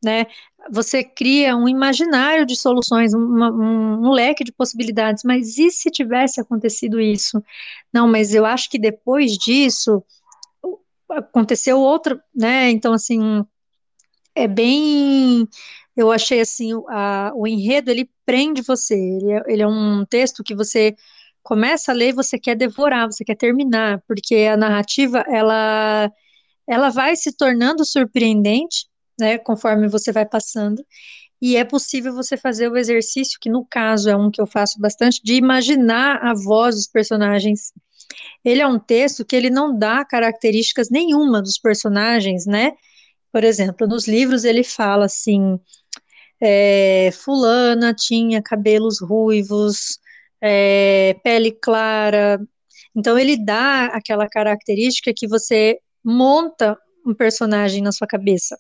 né? 0.03 0.25
Você 0.71 1.03
cria 1.03 1.55
um 1.55 1.67
imaginário 1.67 2.45
de 2.45 2.55
soluções, 2.55 3.13
uma, 3.13 3.51
um, 3.51 4.07
um 4.07 4.11
leque 4.11 4.43
de 4.43 4.51
possibilidades, 4.51 5.23
mas 5.23 5.57
e 5.57 5.69
se 5.69 5.89
tivesse 5.89 6.41
acontecido 6.41 6.99
isso? 6.99 7.43
Não, 7.93 8.07
mas 8.07 8.33
eu 8.33 8.45
acho 8.45 8.69
que 8.69 8.79
depois 8.79 9.33
disso 9.33 10.03
aconteceu 11.11 11.79
outra, 11.79 12.21
né? 12.33 12.69
Então, 12.69 12.93
assim, 12.93 13.43
é 14.35 14.47
bem. 14.47 15.47
Eu 15.95 16.11
achei 16.11 16.41
assim, 16.41 16.71
a, 16.89 17.31
o 17.35 17.47
enredo 17.47 17.89
ele 17.91 18.09
prende 18.25 18.61
você. 18.61 18.95
Ele 18.95 19.31
é, 19.31 19.43
ele 19.47 19.61
é 19.63 19.67
um 19.67 20.05
texto 20.05 20.43
que 20.43 20.55
você 20.55 20.95
começa 21.43 21.91
a 21.91 21.95
ler, 21.95 22.13
você 22.13 22.39
quer 22.39 22.55
devorar, 22.55 23.07
você 23.11 23.23
quer 23.23 23.35
terminar, 23.35 24.01
porque 24.07 24.35
a 24.51 24.57
narrativa 24.57 25.23
ela 25.27 26.11
ela 26.67 26.89
vai 26.89 27.15
se 27.15 27.31
tornando 27.31 27.85
surpreendente, 27.85 28.87
né, 29.19 29.37
conforme 29.37 29.87
você 29.87 30.11
vai 30.11 30.25
passando, 30.25 30.83
e 31.41 31.55
é 31.55 31.63
possível 31.63 32.13
você 32.13 32.37
fazer 32.37 32.71
o 32.71 32.77
exercício, 32.77 33.39
que 33.39 33.49
no 33.49 33.65
caso 33.65 34.09
é 34.09 34.15
um 34.15 34.31
que 34.31 34.41
eu 34.41 34.47
faço 34.47 34.79
bastante, 34.79 35.21
de 35.23 35.35
imaginar 35.35 36.17
a 36.23 36.33
voz 36.33 36.75
dos 36.75 36.87
personagens. 36.87 37.71
Ele 38.43 38.61
é 38.61 38.67
um 38.67 38.79
texto 38.79 39.25
que 39.25 39.35
ele 39.35 39.49
não 39.49 39.77
dá 39.77 40.05
características 40.05 40.89
nenhuma 40.89 41.41
dos 41.41 41.57
personagens, 41.57 42.45
né? 42.45 42.73
Por 43.31 43.43
exemplo, 43.43 43.87
nos 43.87 44.07
livros 44.07 44.43
ele 44.43 44.63
fala 44.63 45.05
assim, 45.05 45.59
é, 46.41 47.09
fulana 47.11 47.93
tinha 47.93 48.41
cabelos 48.41 49.01
ruivos, 49.01 49.99
é, 50.41 51.15
pele 51.23 51.51
clara, 51.51 52.39
então 52.95 53.19
ele 53.19 53.37
dá 53.37 53.87
aquela 53.87 54.27
característica 54.27 55.11
que 55.13 55.27
você 55.27 55.79
monta 56.03 56.77
um 57.05 57.13
personagem 57.13 57.81
na 57.81 57.91
sua 57.91 58.07
cabeça. 58.07 58.57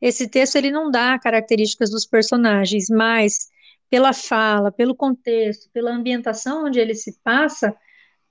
Esse 0.00 0.28
texto 0.28 0.56
ele 0.56 0.70
não 0.70 0.90
dá 0.90 1.18
características 1.18 1.90
dos 1.90 2.04
personagens, 2.04 2.86
mas 2.90 3.48
pela 3.88 4.12
fala, 4.12 4.72
pelo 4.72 4.94
contexto, 4.94 5.70
pela 5.72 5.92
ambientação 5.92 6.66
onde 6.66 6.80
ele 6.80 6.94
se 6.94 7.16
passa, 7.22 7.74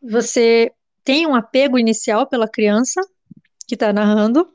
você 0.03 0.71
tem 1.03 1.25
um 1.25 1.35
apego 1.35 1.80
inicial 1.80 2.28
pela 2.28 2.47
criança 2.47 3.01
que 3.67 3.75
está 3.75 3.93
narrando, 3.93 4.47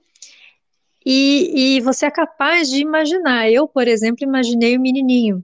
e, 1.05 1.77
e, 1.77 1.81
você 1.81 2.05
é 2.05 2.11
capaz 2.11 2.68
de 2.68 2.81
imaginar. 2.81 3.51
Eu, 3.51 3.66
por 3.66 3.89
exemplo, 3.89 4.25
imaginei 4.25 4.77
o 4.77 4.81
menininho 4.81 5.43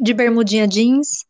de 0.00 0.14
bermudinha 0.14 0.66
jeans, 0.66 1.26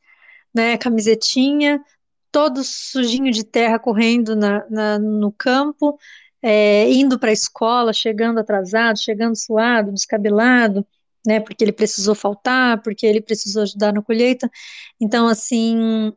né, 0.54 0.76
camisetinha, 0.76 1.82
todo 2.30 2.62
sujinho 2.62 3.32
de 3.32 3.44
terra 3.44 3.78
correndo 3.78 4.36
na, 4.36 4.64
na 4.70 4.98
no 4.98 5.32
campo, 5.32 5.98
é, 6.42 6.88
indo 6.92 7.18
para 7.18 7.30
a 7.30 7.32
escola, 7.32 7.92
chegando 7.92 8.38
atrasado, 8.38 8.98
chegando 8.98 9.36
suado, 9.36 9.92
descabelado, 9.92 10.86
né, 11.26 11.40
porque 11.40 11.64
ele 11.64 11.72
precisou 11.72 12.14
faltar, 12.14 12.80
porque 12.82 13.04
ele 13.04 13.20
precisou 13.20 13.62
ajudar 13.64 13.92
na 13.92 14.02
colheita. 14.02 14.48
Então, 15.00 15.26
assim, 15.26 16.12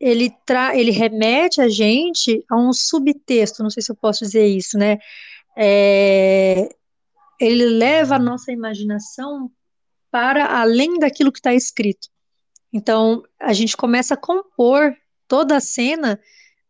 ele, 0.00 0.30
tra 0.44 0.76
ele 0.76 0.90
remete 0.90 1.60
a 1.60 1.68
gente 1.68 2.44
a 2.50 2.56
um 2.56 2.72
subtexto, 2.72 3.62
não 3.62 3.70
sei 3.70 3.82
se 3.82 3.90
eu 3.90 3.96
posso 3.96 4.24
dizer 4.24 4.46
isso, 4.46 4.76
né? 4.78 4.98
É, 5.56 6.68
ele 7.40 7.64
leva 7.64 8.16
a 8.16 8.18
nossa 8.18 8.52
imaginação 8.52 9.50
para 10.10 10.60
além 10.60 10.98
daquilo 10.98 11.32
que 11.32 11.38
está 11.38 11.54
escrito. 11.54 12.08
Então, 12.72 13.22
a 13.40 13.52
gente 13.52 13.76
começa 13.76 14.14
a 14.14 14.16
compor 14.16 14.94
toda 15.26 15.56
a 15.56 15.60
cena 15.60 16.20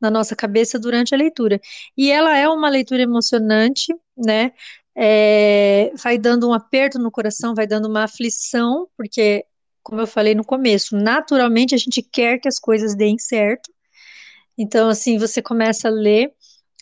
na 0.00 0.10
nossa 0.10 0.36
cabeça 0.36 0.78
durante 0.78 1.14
a 1.14 1.18
leitura. 1.18 1.60
E 1.96 2.10
ela 2.10 2.36
é 2.36 2.48
uma 2.48 2.68
leitura 2.68 3.02
emocionante, 3.02 3.94
né? 4.16 4.52
É, 4.94 5.92
vai 5.96 6.16
dando 6.18 6.48
um 6.48 6.52
aperto 6.54 6.98
no 6.98 7.10
coração, 7.10 7.54
vai 7.54 7.66
dando 7.66 7.86
uma 7.88 8.04
aflição, 8.04 8.88
porque, 8.96 9.44
como 9.86 10.00
eu 10.00 10.06
falei 10.06 10.34
no 10.34 10.44
começo, 10.44 10.96
naturalmente 10.96 11.72
a 11.72 11.78
gente 11.78 12.02
quer 12.02 12.40
que 12.40 12.48
as 12.48 12.58
coisas 12.58 12.96
deem 12.96 13.16
certo. 13.18 13.72
Então, 14.58 14.88
assim, 14.88 15.16
você 15.16 15.40
começa 15.40 15.86
a 15.86 15.92
ler, 15.92 16.32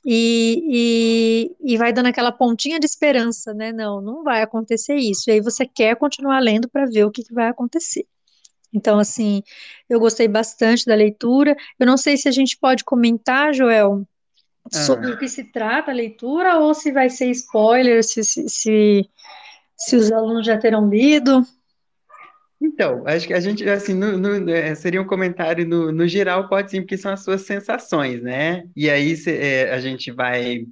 e, 0.07 1.53
e, 1.61 1.75
e 1.75 1.77
vai 1.77 1.93
dando 1.93 2.07
aquela 2.07 2.33
pontinha 2.33 2.81
de 2.81 2.87
esperança, 2.87 3.53
né? 3.53 3.73
Não, 3.73 4.01
não 4.01 4.23
vai 4.23 4.41
acontecer 4.41 4.95
isso. 4.97 5.29
E 5.29 5.33
aí 5.33 5.41
você 5.43 5.67
quer 5.67 5.97
continuar 5.97 6.41
lendo 6.41 6.67
para 6.67 6.87
ver 6.87 7.05
o 7.05 7.11
que, 7.11 7.23
que 7.23 7.35
vai 7.35 7.49
acontecer. 7.49 8.07
Então, 8.73 8.99
assim, 8.99 9.43
eu 9.89 10.01
gostei 10.01 10.27
bastante 10.27 10.87
da 10.87 10.95
leitura. 10.95 11.55
Eu 11.79 11.87
não 11.87 11.99
sei 11.99 12.17
se 12.17 12.27
a 12.27 12.33
gente 12.33 12.57
pode 12.59 12.85
comentar, 12.85 13.53
Joel, 13.53 14.07
sobre 14.73 15.11
ah. 15.11 15.15
o 15.15 15.19
que 15.19 15.29
se 15.29 15.45
trata 15.45 15.91
a 15.91 15.95
leitura 15.95 16.59
ou 16.59 16.73
se 16.73 16.91
vai 16.91 17.11
ser 17.11 17.31
spoiler, 17.31 18.03
se, 18.03 18.25
se, 18.25 18.49
se, 18.49 19.11
se 19.77 19.97
os 19.97 20.11
alunos 20.11 20.47
já 20.47 20.57
terão 20.57 20.89
lido. 20.89 21.47
Então, 22.61 23.03
acho 23.07 23.27
que 23.27 23.35
a 23.35 23.41
gente, 23.41 23.69
assim, 23.69 23.95
no, 23.95 24.17
no, 24.17 24.51
é, 24.51 24.75
seria 24.75 25.03
um 25.03 25.07
comentário 25.07 25.67
no, 25.67 25.93
no 25.93 26.09
geral, 26.09 26.49
pode 26.49 26.71
sim, 26.71 26.81
porque 26.81 26.97
são 26.97 27.13
as 27.13 27.23
suas 27.23 27.43
sensações, 27.43 28.23
né? 28.23 28.65
E 28.75 28.89
aí 28.89 29.17
cê, 29.17 29.37
é, 29.37 29.73
a 29.73 29.81
gente 29.81 30.11
vai, 30.11 30.65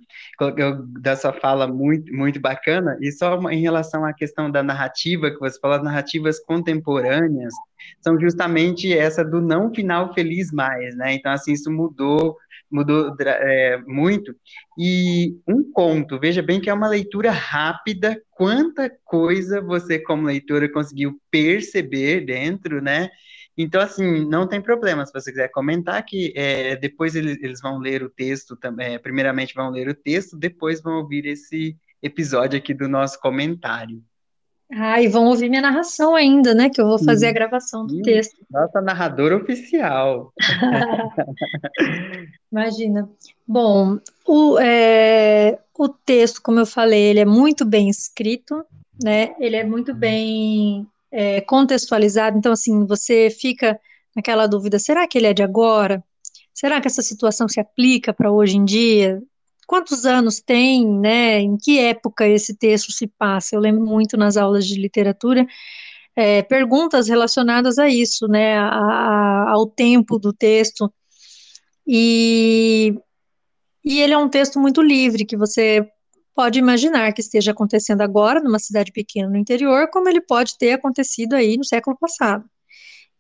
da 1.01 1.17
sua 1.17 1.33
fala 1.33 1.67
muito, 1.67 2.13
muito 2.15 2.41
bacana, 2.41 2.97
e 3.01 3.11
só 3.13 3.39
em 3.51 3.61
relação 3.61 4.05
à 4.05 4.13
questão 4.13 4.51
da 4.51 4.63
narrativa, 4.63 5.31
que 5.31 5.39
você 5.39 5.59
falou, 5.61 5.77
as 5.77 5.85
narrativas 5.85 6.39
contemporâneas, 6.41 7.53
são 8.01 8.19
justamente 8.19 8.93
essa 8.93 9.25
do 9.25 9.41
não 9.41 9.73
final 9.73 10.13
feliz 10.15 10.53
mais, 10.53 10.97
né? 10.97 11.15
Então, 11.15 11.33
assim, 11.33 11.53
isso 11.53 11.71
mudou 11.71 12.37
mudou 12.73 13.15
é, 13.21 13.79
muito. 13.87 14.35
E 14.79 15.37
um 15.47 15.71
conto, 15.71 16.19
veja 16.19 16.43
bem 16.43 16.61
que 16.61 16.71
é 16.71 16.75
uma 16.75 16.89
leitura 16.89 17.31
rápida, 17.31 18.21
quanta 18.31 18.91
coisa 19.05 19.61
você, 19.61 19.99
como 19.99 20.27
leitora, 20.27 20.73
conseguiu 20.73 21.21
perceber 21.31 22.25
dentro, 22.25 22.81
né? 22.81 23.11
Então, 23.57 23.83
assim, 23.83 24.27
não 24.27 24.47
tem 24.49 24.63
problema 24.63 25.05
se 25.05 25.13
você 25.13 25.31
quiser 25.31 25.49
comentar 25.51 26.03
que 26.05 26.33
é, 26.35 26.75
depois 26.77 27.15
eles, 27.15 27.37
eles, 27.43 27.61
vão 27.61 27.79
ler 27.79 28.03
o 28.03 28.09
texto 28.09 28.57
também. 28.57 28.99
Primeiramente 28.99 29.55
vão 29.55 29.71
ler 29.71 29.89
o 29.89 29.95
texto, 29.95 30.39
depois 30.39 30.81
vão 30.81 30.95
ouvir 30.95 31.27
esse 31.27 31.77
episódio 32.03 32.59
aqui 32.59 32.73
do 32.73 32.89
nosso 32.89 33.21
comentário. 33.21 34.03
Ah, 34.75 35.03
e 35.03 35.07
vão 35.07 35.27
ouvir 35.27 35.51
minha 35.51 35.61
narração 35.61 36.15
ainda, 36.15 36.55
né? 36.55 36.71
Que 36.71 36.81
eu 36.81 36.87
vou 36.87 36.99
fazer 36.99 37.27
a 37.27 37.33
gravação 37.33 37.87
do 37.87 38.01
texto. 38.01 38.35
Nossa 38.51 38.81
narradora 38.81 39.37
oficial. 39.37 40.33
Imagina. 42.51 43.09
Bom, 43.47 43.99
o, 44.27 44.59
é, 44.59 45.59
o 45.79 45.89
texto, 45.89 46.41
como 46.41 46.59
eu 46.59 46.67
falei, 46.67 47.03
ele 47.03 47.21
é 47.21 47.25
muito 47.25 47.67
bem 47.67 47.91
escrito, 47.91 48.65
né? 49.03 49.35
Ele 49.39 49.57
é 49.57 49.65
muito 49.65 49.95
bem 49.95 50.87
é, 51.11 51.43
contextualizado. 51.43 52.39
Então, 52.39 52.53
assim, 52.53 52.87
você 52.87 53.29
fica 53.29 53.79
naquela 54.17 54.47
dúvida: 54.47 54.79
será 54.79 55.07
que 55.07 55.19
ele 55.19 55.27
é 55.27 55.35
de 55.35 55.43
agora? 55.43 56.03
Será 56.55 56.81
que 56.81 56.87
essa 56.87 57.03
situação 57.03 57.47
se 57.47 57.61
aplica 57.61 58.13
para 58.13 58.33
hoje 58.33 58.57
em 58.57 58.65
dia? 58.65 59.23
Quantos 59.67 60.05
anos 60.05 60.41
tem, 60.41 60.87
né, 60.87 61.41
em 61.41 61.57
que 61.57 61.79
época 61.79 62.27
esse 62.27 62.57
texto 62.57 62.93
se 62.93 63.07
passa. 63.07 63.55
Eu 63.55 63.61
lembro 63.61 63.85
muito 63.85 64.17
nas 64.17 64.37
aulas 64.37 64.67
de 64.67 64.81
literatura, 64.81 65.47
é, 66.15 66.43
perguntas 66.43 67.09
relacionadas 67.09 67.79
a 67.79 67.89
isso, 67.89 68.29
né, 68.29 68.57
a, 68.59 68.69
a, 68.69 69.51
ao 69.51 69.67
tempo 69.67 70.19
do 70.19 70.33
texto. 70.33 70.93
E, 71.87 72.95
e 73.85 74.01
ele 74.01 74.13
é 74.13 74.19
um 74.19 74.29
texto 74.29 74.61
muito 74.61 74.83
livre, 74.83 75.25
que 75.25 75.37
você 75.37 75.87
pode 76.35 76.59
imaginar 76.59 77.13
que 77.13 77.21
esteja 77.21 77.53
acontecendo 77.53 78.01
agora 78.01 78.41
numa 78.41 78.59
cidade 78.59 78.93
pequena 78.93 79.29
no 79.29 79.37
interior, 79.37 79.89
como 79.91 80.09
ele 80.09 80.21
pode 80.21 80.57
ter 80.59 80.73
acontecido 80.73 81.35
aí 81.35 81.57
no 81.57 81.65
século 81.65 81.97
passado. 81.99 82.45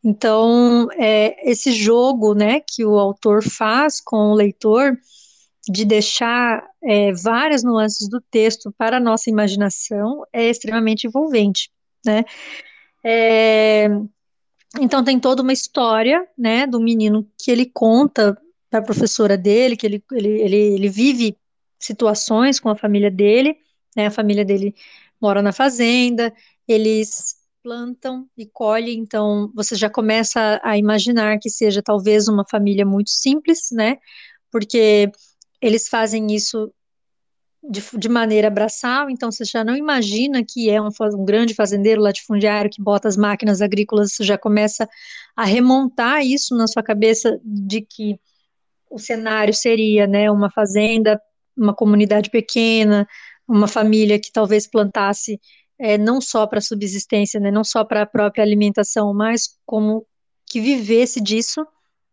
Então, 0.04 0.88
é, 0.98 1.48
esse 1.48 1.72
jogo, 1.72 2.34
né, 2.34 2.60
que 2.60 2.84
o 2.84 2.98
autor 2.98 3.42
faz 3.42 4.00
com 4.00 4.32
o 4.32 4.34
leitor, 4.34 4.98
de 5.68 5.84
deixar 5.84 6.64
é, 6.82 7.12
várias 7.12 7.62
nuances 7.62 8.08
do 8.08 8.20
texto 8.20 8.72
para 8.76 8.96
a 8.96 9.00
nossa 9.00 9.30
imaginação 9.30 10.24
é 10.32 10.48
extremamente 10.48 11.06
envolvente, 11.06 11.70
né? 12.04 12.24
É, 13.04 13.88
então 14.80 15.04
tem 15.04 15.20
toda 15.20 15.42
uma 15.42 15.52
história, 15.52 16.26
né, 16.36 16.66
do 16.66 16.80
menino 16.80 17.28
que 17.38 17.50
ele 17.50 17.66
conta 17.66 18.36
para 18.70 18.80
a 18.80 18.84
professora 18.84 19.36
dele, 19.36 19.76
que 19.76 19.86
ele, 19.86 20.02
ele, 20.12 20.28
ele, 20.40 20.56
ele 20.56 20.88
vive 20.88 21.36
situações 21.78 22.58
com 22.58 22.68
a 22.68 22.76
família 22.76 23.10
dele, 23.10 23.56
né, 23.94 24.06
a 24.06 24.10
família 24.10 24.44
dele 24.44 24.74
mora 25.20 25.42
na 25.42 25.52
fazenda, 25.52 26.32
eles 26.66 27.36
plantam 27.62 28.26
e 28.36 28.46
colhem, 28.46 28.98
então 28.98 29.52
você 29.54 29.76
já 29.76 29.90
começa 29.90 30.60
a 30.64 30.76
imaginar 30.76 31.38
que 31.38 31.50
seja 31.50 31.82
talvez 31.82 32.26
uma 32.26 32.44
família 32.48 32.84
muito 32.86 33.10
simples, 33.10 33.68
né, 33.70 33.98
porque 34.50 35.12
eles 35.62 35.88
fazem 35.88 36.34
isso 36.34 36.70
de, 37.62 37.80
de, 37.96 38.08
maneira 38.08 38.50
braçal, 38.50 39.08
então 39.08 39.30
você 39.30 39.44
já 39.44 39.62
não 39.62 39.76
imagina 39.76 40.44
que 40.44 40.68
é 40.68 40.82
um, 40.82 40.88
um, 40.88 41.24
grande 41.24 41.54
fazendeiro 41.54 42.02
latifundiário 42.02 42.68
que 42.68 42.82
bota 42.82 43.06
as 43.06 43.16
máquinas 43.16 43.62
agrícolas, 43.62 44.12
você 44.12 44.24
já 44.24 44.36
começa 44.36 44.88
a 45.36 45.44
remontar 45.44 46.26
isso 46.26 46.56
na 46.56 46.66
sua 46.66 46.82
cabeça 46.82 47.40
de 47.44 47.80
que 47.82 48.18
o 48.90 48.98
cenário 48.98 49.54
seria, 49.54 50.08
né, 50.08 50.28
uma 50.28 50.50
fazenda, 50.50 51.22
uma 51.56 51.72
comunidade 51.72 52.30
pequena, 52.30 53.06
uma 53.46 53.68
família 53.68 54.18
que 54.18 54.32
talvez 54.32 54.66
plantasse 54.66 55.40
é, 55.78 55.96
não 55.96 56.20
só 56.20 56.46
para 56.48 56.60
subsistência, 56.60 57.38
né, 57.38 57.52
não 57.52 57.62
só 57.62 57.84
para 57.84 58.02
a 58.02 58.06
própria 58.06 58.42
alimentação, 58.42 59.14
mas 59.14 59.56
como 59.64 60.04
que 60.46 60.60
vivesse 60.60 61.20
disso, 61.20 61.64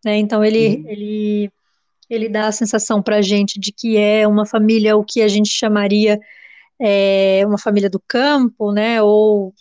né, 0.06 0.18
então 0.18 0.46
ele, 0.46 0.78
uhum. 0.78 0.90
ele 0.90 1.52
ele 2.10 2.28
dá 2.28 2.48
a 2.48 2.52
sensação 2.52 3.02
para 3.02 3.18
a 3.18 3.22
gente 3.22 3.60
de 3.60 3.72
que 3.72 3.98
é 3.98 4.28
uma 4.28 4.46
família, 4.46 4.98
o 4.98 5.04
que 5.04 5.22
a 5.22 5.28
gente 5.28 5.50
chamaria 5.50 6.20
é, 6.80 7.44
uma 7.46 7.58
família 7.58 7.90
do 7.90 8.00
campo, 8.00 8.72
né, 8.72 9.02
ou, 9.02 9.54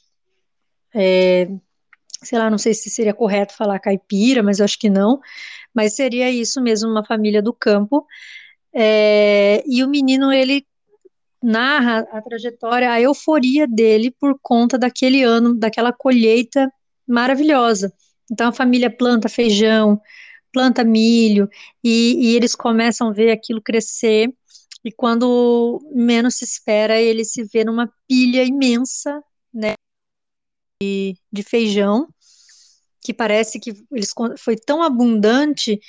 é, 0.94 1.48
sei 2.22 2.38
lá, 2.38 2.48
não 2.50 2.58
sei 2.58 2.74
se 2.74 2.88
seria 2.90 3.12
correto 3.12 3.54
falar 3.56 3.78
caipira, 3.80 4.42
mas 4.42 4.60
eu 4.60 4.64
acho 4.64 4.78
que 4.78 4.88
não, 4.88 5.20
mas 5.74 5.94
seria 5.94 6.30
isso 6.30 6.62
mesmo, 6.62 6.88
uma 6.88 7.04
família 7.04 7.42
do 7.42 7.52
campo, 7.52 8.06
é, 8.72 9.62
e 9.66 9.82
o 9.82 9.88
menino, 9.88 10.32
ele 10.32 10.64
narra 11.42 12.00
a 12.12 12.20
trajetória, 12.20 12.90
a 12.90 13.00
euforia 13.00 13.66
dele 13.66 14.10
por 14.10 14.38
conta 14.42 14.78
daquele 14.78 15.22
ano, 15.22 15.54
daquela 15.54 15.92
colheita 15.92 16.70
maravilhosa. 17.06 17.92
Então 18.30 18.48
a 18.48 18.52
família 18.52 18.90
planta 18.90 19.28
feijão, 19.28 20.00
planta 20.52 20.84
milho, 20.84 21.48
e, 21.82 22.30
e 22.30 22.36
eles 22.36 22.54
começam 22.54 23.08
a 23.08 23.12
ver 23.12 23.30
aquilo 23.30 23.62
crescer, 23.62 24.32
e 24.84 24.92
quando 24.92 25.80
menos 25.92 26.36
se 26.36 26.44
espera, 26.44 27.00
ele 27.00 27.24
se 27.24 27.44
vê 27.44 27.64
numa 27.64 27.92
pilha 28.06 28.44
imensa, 28.44 29.22
né, 29.52 29.74
de, 30.80 31.16
de 31.32 31.42
feijão, 31.42 32.08
que 33.00 33.12
parece 33.12 33.58
que 33.58 33.74
eles, 33.90 34.12
foi 34.38 34.56
tão 34.56 34.82
abundante 34.82 35.80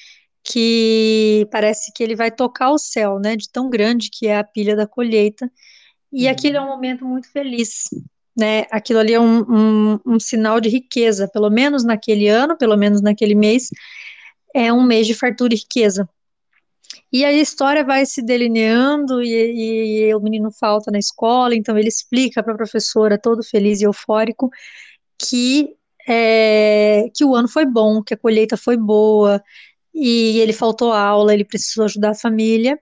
que 0.43 1.47
parece 1.51 1.91
que 1.93 2.01
ele 2.01 2.16
vai 2.16 2.32
tocar 2.32 2.72
o 2.72 2.78
céu, 2.78 3.20
né, 3.20 3.36
de 3.36 3.49
tão 3.49 3.70
grande 3.70 4.10
que 4.10 4.28
é 4.28 4.38
a 4.38 4.43
pilha 4.43 4.76
da 4.76 4.88
colheita, 4.88 5.51
e 6.12 6.26
uhum. 6.26 6.32
aquilo 6.32 6.57
é 6.57 6.62
um 6.62 6.68
momento 6.68 7.05
muito 7.05 7.32
feliz, 7.32 7.84
né, 8.36 8.66
aquilo 8.72 8.99
ali 8.99 9.14
é 9.14 9.20
um, 9.20 9.41
um, 9.41 9.99
um 10.05 10.20
sinal 10.20 10.60
de 10.60 10.70
riqueza, 10.70 11.28
pelo 11.28 11.49
menos 11.49 11.84
naquele 11.84 12.28
ano, 12.28 12.57
pelo 12.57 12.76
menos 12.78 13.01
naquele 13.01 13.36
mês, 13.36 13.70
é 14.54 14.72
um 14.72 14.84
mês 14.84 15.08
de 15.08 15.14
fartura 15.14 15.54
e 15.54 15.58
riqueza. 15.58 16.08
E 17.12 17.26
a 17.26 17.32
história 17.32 17.84
vai 17.84 18.06
se 18.06 18.22
delineando 18.22 19.22
e, 19.22 20.08
e 20.08 20.16
o 20.16 20.20
menino 20.20 20.52
falta 20.52 20.91
na 20.91 21.00
escola, 21.00 21.56
então 21.56 21.78
ele 21.78 21.88
explica 21.88 22.43
para 22.43 22.54
a 22.54 22.58
professora, 22.58 23.18
todo 23.18 23.43
feliz 23.43 23.82
e 23.82 23.86
eufórico, 23.86 24.50
que, 25.18 25.76
é, 26.08 27.06
que 27.16 27.26
o 27.26 27.36
ano 27.36 27.47
foi 27.47 27.66
bom, 27.66 28.04
que 28.04 28.14
a 28.14 28.18
colheita 28.18 28.56
foi 28.56 28.78
boa, 28.78 29.43
e 29.93 30.39
ele 30.39 30.54
faltou 30.54 30.93
aula, 30.93 31.34
ele 31.34 31.43
precisou 31.43 31.86
ajudar 31.86 32.12
a 32.12 32.16
família, 32.16 32.80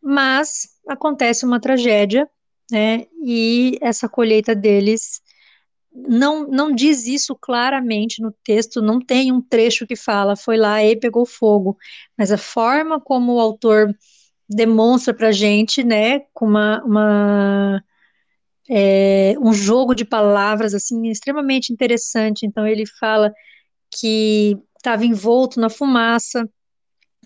mas 0.00 0.68
acontece 0.86 1.44
uma 1.44 1.60
tragédia, 1.60 2.28
né, 2.70 3.06
e 3.24 3.78
essa 3.80 4.08
colheita 4.08 4.54
deles 4.54 5.20
não, 6.06 6.46
não 6.46 6.74
diz 6.74 7.06
isso 7.06 7.34
claramente 7.34 8.22
no 8.22 8.32
texto, 8.44 8.80
não 8.82 9.00
tem 9.00 9.32
um 9.32 9.40
trecho 9.40 9.86
que 9.86 9.96
fala, 9.96 10.36
foi 10.36 10.56
lá 10.56 10.82
e 10.82 10.96
pegou 10.96 11.26
fogo, 11.26 11.76
mas 12.16 12.30
a 12.30 12.38
forma 12.38 13.00
como 13.00 13.34
o 13.34 13.40
autor 13.40 13.94
demonstra 14.48 15.12
para 15.12 15.32
gente, 15.32 15.82
né, 15.84 16.20
com 16.32 16.46
uma, 16.46 16.82
uma 16.84 17.84
é, 18.68 19.34
um 19.40 19.52
jogo 19.52 19.94
de 19.94 20.04
palavras 20.04 20.74
assim 20.74 21.08
extremamente 21.08 21.72
interessante. 21.72 22.46
Então 22.46 22.66
ele 22.66 22.84
fala 22.86 23.32
que 23.90 24.56
estava 24.76 25.04
envolto 25.04 25.60
na 25.60 25.68
fumaça, 25.68 26.48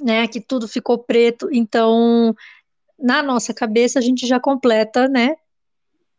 né, 0.00 0.26
que 0.26 0.40
tudo 0.40 0.66
ficou 0.66 0.98
preto. 0.98 1.48
Então 1.52 2.34
na 2.98 3.22
nossa 3.22 3.52
cabeça 3.52 3.98
a 3.98 4.02
gente 4.02 4.26
já 4.26 4.40
completa, 4.40 5.08
né, 5.08 5.34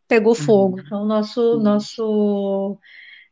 pegou 0.08 0.34
fogo. 0.34 0.76
Uhum. 0.76 0.82
Então, 0.84 1.04
nosso, 1.04 1.58
nosso 1.60 2.78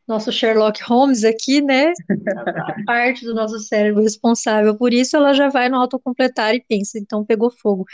nosso 0.07 0.31
Sherlock 0.31 0.83
Holmes 0.83 1.23
aqui, 1.23 1.61
né? 1.61 1.93
A 2.67 2.83
parte 2.85 3.23
do 3.23 3.33
nosso 3.33 3.57
cérebro 3.59 4.03
responsável 4.03 4.77
por 4.77 4.93
isso, 4.93 5.15
ela 5.15 5.33
já 5.33 5.49
vai 5.49 5.69
no 5.69 5.77
autocompletar 5.77 6.53
e 6.53 6.61
pensa, 6.61 6.99
então 6.99 7.25
pegou 7.25 7.49
fogo. 7.49 7.85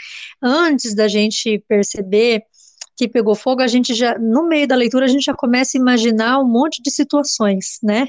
Antes 0.42 0.94
da 0.94 1.06
gente 1.06 1.62
perceber 1.68 2.42
que 2.96 3.08
pegou 3.08 3.34
fogo, 3.34 3.62
a 3.62 3.66
gente 3.66 3.94
já, 3.94 4.18
no 4.18 4.46
meio 4.46 4.66
da 4.66 4.74
leitura, 4.74 5.06
a 5.06 5.08
gente 5.08 5.24
já 5.24 5.34
começa 5.34 5.78
a 5.78 5.80
imaginar 5.80 6.38
um 6.38 6.46
monte 6.46 6.82
de 6.82 6.90
situações, 6.90 7.78
né? 7.82 8.08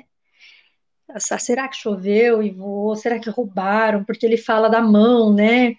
Será 1.17 1.67
que 1.67 1.77
choveu 1.77 2.41
e 2.41 2.51
voou? 2.51 2.95
Será 2.95 3.19
que 3.19 3.29
roubaram? 3.29 4.03
Porque 4.03 4.25
ele 4.25 4.37
fala 4.37 4.69
da 4.69 4.81
mão, 4.81 5.33
né? 5.33 5.75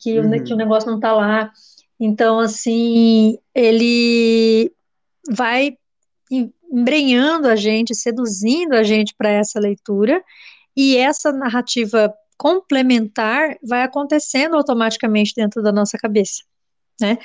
Que, 0.00 0.18
uhum. 0.18 0.30
o, 0.30 0.44
que 0.44 0.52
o 0.52 0.56
negócio 0.56 0.90
não 0.90 0.98
tá 0.98 1.12
lá. 1.12 1.52
Então, 1.98 2.38
assim, 2.38 3.38
ele 3.54 4.72
vai 5.30 5.76
embrenhando 6.30 7.48
a 7.48 7.56
gente, 7.56 7.94
seduzindo 7.94 8.74
a 8.74 8.82
gente 8.82 9.14
para 9.16 9.30
essa 9.30 9.58
leitura, 9.58 10.22
e 10.76 10.96
essa 10.96 11.32
narrativa 11.32 12.12
complementar 12.36 13.56
vai 13.62 13.82
acontecendo 13.82 14.56
automaticamente 14.56 15.32
dentro 15.34 15.62
da 15.62 15.72
nossa 15.72 15.96
cabeça, 15.96 16.42
né? 17.00 17.16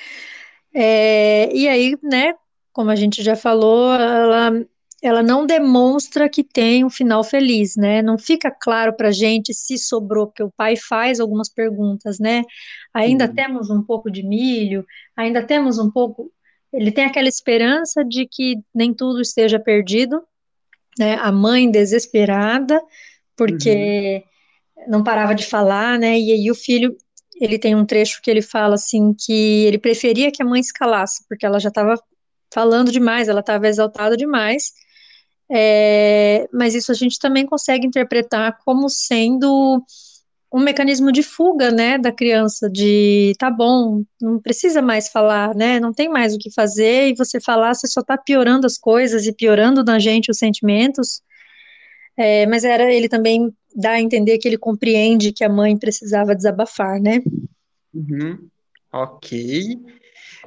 É, 0.73 1.53
e 1.53 1.67
aí, 1.67 1.97
né, 2.01 2.33
como 2.71 2.89
a 2.89 2.95
gente 2.95 3.21
já 3.21 3.35
falou, 3.35 3.93
ela, 3.93 4.65
ela 5.01 5.23
não 5.23 5.45
demonstra 5.45 6.29
que 6.29 6.43
tem 6.43 6.85
um 6.85 6.89
final 6.89 7.23
feliz, 7.23 7.75
né? 7.75 8.01
Não 8.01 8.17
fica 8.17 8.51
claro 8.51 8.93
para 8.93 9.11
gente 9.11 9.53
se 9.53 9.77
sobrou, 9.77 10.27
porque 10.27 10.43
o 10.43 10.51
pai 10.51 10.75
faz 10.75 11.19
algumas 11.19 11.49
perguntas, 11.49 12.19
né? 12.19 12.43
Ainda 12.93 13.25
uhum. 13.25 13.33
temos 13.33 13.69
um 13.69 13.81
pouco 13.81 14.11
de 14.11 14.21
milho, 14.21 14.85
ainda 15.15 15.41
temos 15.41 15.79
um 15.79 15.89
pouco 15.89 16.31
ele 16.73 16.91
tem 16.91 17.03
aquela 17.03 17.27
esperança 17.27 18.03
de 18.03 18.25
que 18.25 18.55
nem 18.73 18.93
tudo 18.93 19.21
esteja 19.21 19.59
perdido, 19.59 20.23
né? 20.97 21.15
A 21.15 21.31
mãe 21.31 21.69
desesperada, 21.69 22.81
porque 23.35 24.23
uhum. 24.77 24.83
não 24.87 25.03
parava 25.03 25.35
de 25.35 25.45
falar, 25.45 25.99
né? 25.99 26.17
E 26.17 26.31
aí 26.31 26.49
o 26.49 26.55
filho, 26.55 26.95
ele 27.39 27.59
tem 27.59 27.75
um 27.75 27.85
trecho 27.85 28.21
que 28.21 28.31
ele 28.31 28.41
fala 28.41 28.75
assim 28.75 29.13
que 29.13 29.65
ele 29.65 29.77
preferia 29.77 30.31
que 30.31 30.41
a 30.41 30.45
mãe 30.45 30.61
escalasse, 30.61 31.25
porque 31.27 31.45
ela 31.45 31.59
já 31.59 31.69
estava 31.69 31.95
falando 32.53 32.91
demais, 32.91 33.27
ela 33.27 33.41
estava 33.41 33.67
exaltada 33.67 34.15
demais. 34.15 34.71
É, 35.53 36.47
mas 36.53 36.73
isso 36.73 36.91
a 36.91 36.95
gente 36.95 37.19
também 37.19 37.45
consegue 37.45 37.85
interpretar 37.85 38.57
como 38.63 38.89
sendo 38.89 39.83
um 40.53 40.59
mecanismo 40.59 41.11
de 41.11 41.23
fuga, 41.23 41.71
né, 41.71 41.97
da 41.97 42.11
criança, 42.11 42.69
de 42.69 43.33
tá 43.39 43.49
bom, 43.49 44.03
não 44.21 44.39
precisa 44.39 44.81
mais 44.81 45.07
falar, 45.07 45.55
né, 45.55 45.79
não 45.79 45.93
tem 45.93 46.09
mais 46.09 46.35
o 46.35 46.37
que 46.37 46.51
fazer, 46.51 47.07
e 47.09 47.15
você 47.15 47.39
falar, 47.39 47.73
você 47.73 47.87
só 47.87 48.01
tá 48.01 48.17
piorando 48.17 48.67
as 48.67 48.77
coisas 48.77 49.25
e 49.25 49.33
piorando 49.33 49.83
na 49.83 49.97
gente 49.97 50.29
os 50.29 50.37
sentimentos, 50.37 51.21
é, 52.17 52.45
mas 52.47 52.65
era, 52.65 52.93
ele 52.93 53.07
também 53.07 53.49
dá 53.73 53.91
a 53.91 54.01
entender 54.01 54.37
que 54.39 54.47
ele 54.47 54.57
compreende 54.57 55.31
que 55.31 55.43
a 55.43 55.49
mãe 55.49 55.77
precisava 55.77 56.35
desabafar, 56.35 56.99
né. 57.01 57.21
Uhum. 57.93 58.49
Ok. 58.91 59.79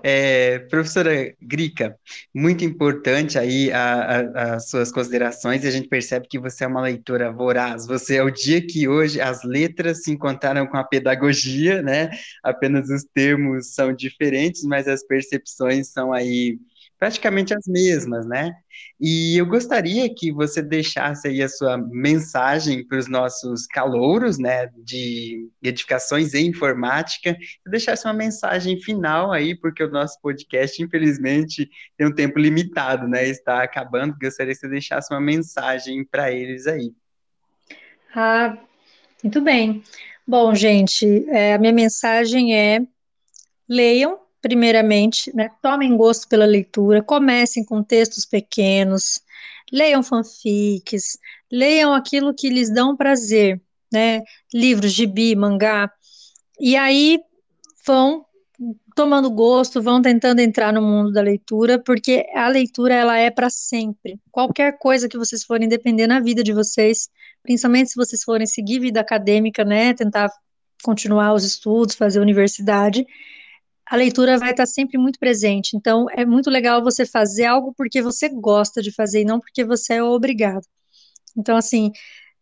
É, 0.02 0.58
professora 0.70 1.34
Grica, 1.40 1.96
muito 2.34 2.64
importante 2.64 3.38
aí 3.38 3.70
as 3.72 4.68
suas 4.68 4.90
considerações 4.90 5.64
e 5.64 5.68
a 5.68 5.70
gente 5.70 5.88
percebe 5.88 6.26
que 6.28 6.38
você 6.38 6.64
é 6.64 6.66
uma 6.66 6.82
leitora 6.82 7.32
voraz. 7.32 7.86
Você 7.86 8.16
é 8.16 8.22
o 8.22 8.30
dia 8.30 8.64
que 8.64 8.88
hoje 8.88 9.20
as 9.20 9.42
letras 9.44 10.02
se 10.02 10.10
encontraram 10.10 10.66
com 10.66 10.76
a 10.76 10.84
pedagogia, 10.84 11.82
né? 11.82 12.10
Apenas 12.42 12.88
os 12.90 13.04
termos 13.04 13.74
são 13.74 13.92
diferentes, 13.92 14.64
mas 14.64 14.88
as 14.88 15.04
percepções 15.06 15.88
são 15.88 16.12
aí 16.12 16.58
praticamente 17.04 17.52
as 17.52 17.66
mesmas, 17.66 18.26
né? 18.26 18.50
E 18.98 19.36
eu 19.38 19.44
gostaria 19.44 20.08
que 20.08 20.32
você 20.32 20.62
deixasse 20.62 21.28
aí 21.28 21.42
a 21.42 21.48
sua 21.50 21.76
mensagem 21.76 22.82
para 22.82 22.96
os 22.96 23.06
nossos 23.06 23.66
calouros, 23.66 24.38
né, 24.38 24.70
de 24.82 25.50
edificações 25.62 26.32
em 26.32 26.46
informática, 26.46 27.36
e 27.66 27.70
deixasse 27.70 28.06
uma 28.06 28.14
mensagem 28.14 28.80
final 28.80 29.32
aí, 29.32 29.54
porque 29.54 29.84
o 29.84 29.90
nosso 29.90 30.18
podcast, 30.22 30.82
infelizmente, 30.82 31.68
tem 31.94 32.06
um 32.06 32.14
tempo 32.14 32.38
limitado, 32.38 33.06
né, 33.06 33.28
está 33.28 33.62
acabando, 33.62 34.16
gostaria 34.18 34.54
que 34.54 34.60
você 34.60 34.68
deixasse 34.68 35.12
uma 35.12 35.20
mensagem 35.20 36.06
para 36.06 36.32
eles 36.32 36.66
aí. 36.66 36.90
Ah, 38.16 38.56
muito 39.22 39.42
bem. 39.42 39.82
Bom, 40.26 40.54
gente, 40.54 41.26
é, 41.28 41.52
a 41.52 41.58
minha 41.58 41.72
mensagem 41.72 42.56
é 42.56 42.80
leiam 43.68 44.24
primeiramente, 44.44 45.34
né, 45.34 45.48
tomem 45.62 45.96
gosto 45.96 46.28
pela 46.28 46.44
leitura, 46.44 47.02
comecem 47.02 47.64
com 47.64 47.82
textos 47.82 48.26
pequenos, 48.26 49.22
leiam 49.72 50.02
fanfics, 50.02 51.18
leiam 51.50 51.94
aquilo 51.94 52.34
que 52.34 52.50
lhes 52.50 52.70
dão 52.70 52.94
prazer, 52.94 53.58
né, 53.90 54.22
livros, 54.52 54.92
gibi, 54.92 55.34
mangá, 55.34 55.90
e 56.60 56.76
aí 56.76 57.20
vão 57.86 58.26
tomando 58.94 59.30
gosto, 59.30 59.80
vão 59.80 60.02
tentando 60.02 60.40
entrar 60.40 60.74
no 60.74 60.82
mundo 60.82 61.10
da 61.10 61.22
leitura, 61.22 61.82
porque 61.82 62.26
a 62.34 62.46
leitura 62.46 62.92
ela 62.92 63.16
é 63.16 63.30
para 63.30 63.48
sempre. 63.48 64.20
Qualquer 64.30 64.76
coisa 64.76 65.08
que 65.08 65.16
vocês 65.16 65.42
forem 65.42 65.70
depender 65.70 66.06
na 66.06 66.20
vida 66.20 66.44
de 66.44 66.52
vocês, 66.52 67.08
principalmente 67.42 67.92
se 67.92 67.96
vocês 67.96 68.22
forem 68.22 68.46
seguir 68.46 68.78
vida 68.78 69.00
acadêmica, 69.00 69.64
né, 69.64 69.94
tentar 69.94 70.30
continuar 70.82 71.32
os 71.32 71.44
estudos, 71.44 71.94
fazer 71.94 72.20
universidade, 72.20 73.06
a 73.86 73.96
leitura 73.96 74.38
vai 74.38 74.52
estar 74.52 74.66
sempre 74.66 74.98
muito 74.98 75.18
presente. 75.18 75.76
Então, 75.76 76.06
é 76.10 76.24
muito 76.24 76.50
legal 76.50 76.82
você 76.82 77.04
fazer 77.04 77.44
algo 77.46 77.74
porque 77.76 78.00
você 78.00 78.28
gosta 78.28 78.82
de 78.82 78.92
fazer 78.92 79.22
e 79.22 79.24
não 79.24 79.40
porque 79.40 79.64
você 79.64 79.94
é 79.94 80.02
obrigado. 80.02 80.64
Então, 81.36 81.56
assim, 81.56 81.90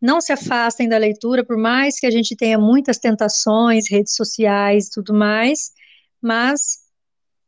não 0.01 0.21
se 0.21 0.33
afastem 0.33 0.89
da 0.89 0.99
leitura, 0.99 1.45
por 1.45 1.57
mais 1.57 1.99
que 1.99 2.07
a 2.07 2.11
gente 2.11 2.37
tenha 2.37 2.59
muitas 2.59 2.99
tentações, 2.99 3.91
redes 3.91 4.15
sociais 4.15 4.87
e 4.87 4.91
tudo 4.91 5.15
mais, 5.15 5.71
mas 6.21 6.79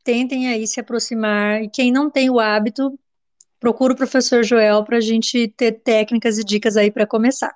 tentem 0.04 0.48
aí 0.48 0.66
se 0.66 0.80
aproximar. 0.80 1.62
E 1.62 1.70
quem 1.70 1.92
não 1.92 2.10
tem 2.10 2.30
o 2.30 2.38
hábito, 2.40 2.98
procura 3.60 3.94
o 3.94 3.96
professor 3.96 4.44
Joel 4.44 4.84
para 4.84 4.98
a 4.98 5.00
gente 5.00 5.48
ter 5.56 5.72
técnicas 5.72 6.38
e 6.38 6.44
dicas 6.44 6.76
aí 6.76 6.90
para 6.90 7.06
começar. 7.06 7.54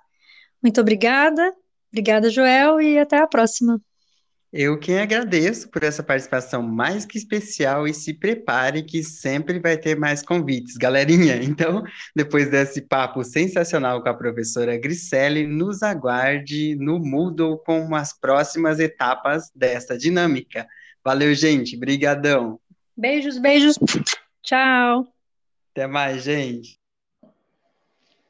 Muito 0.62 0.80
obrigada, 0.80 1.54
obrigada, 1.92 2.30
Joel, 2.30 2.80
e 2.80 2.98
até 2.98 3.18
a 3.18 3.26
próxima. 3.26 3.80
Eu 4.50 4.78
quem 4.78 4.98
agradeço 4.98 5.68
por 5.68 5.82
essa 5.82 6.02
participação 6.02 6.62
mais 6.62 7.04
que 7.04 7.18
especial 7.18 7.86
e 7.86 7.92
se 7.92 8.14
prepare 8.14 8.82
que 8.82 9.02
sempre 9.02 9.58
vai 9.58 9.76
ter 9.76 9.94
mais 9.94 10.22
convites, 10.22 10.76
galerinha. 10.76 11.36
Então, 11.58 11.82
depois 12.14 12.50
desse 12.50 12.80
papo 12.80 13.24
sensacional 13.24 14.02
com 14.02 14.08
a 14.08 14.14
professora 14.14 14.76
Griselli, 14.78 15.46
nos 15.46 15.82
aguarde 15.82 16.76
no 16.76 16.98
Moodle 16.98 17.58
com 17.58 17.94
as 17.94 18.18
próximas 18.18 18.78
etapas 18.78 19.50
dessa 19.54 19.98
dinâmica. 19.98 20.66
Valeu, 21.04 21.34
gente. 21.34 21.76
Brigadão. 21.76 22.58
Beijos, 22.96 23.38
beijos. 23.38 23.78
Tchau. 24.42 25.06
Até 25.72 25.86
mais, 25.86 26.22
gente. 26.22 26.77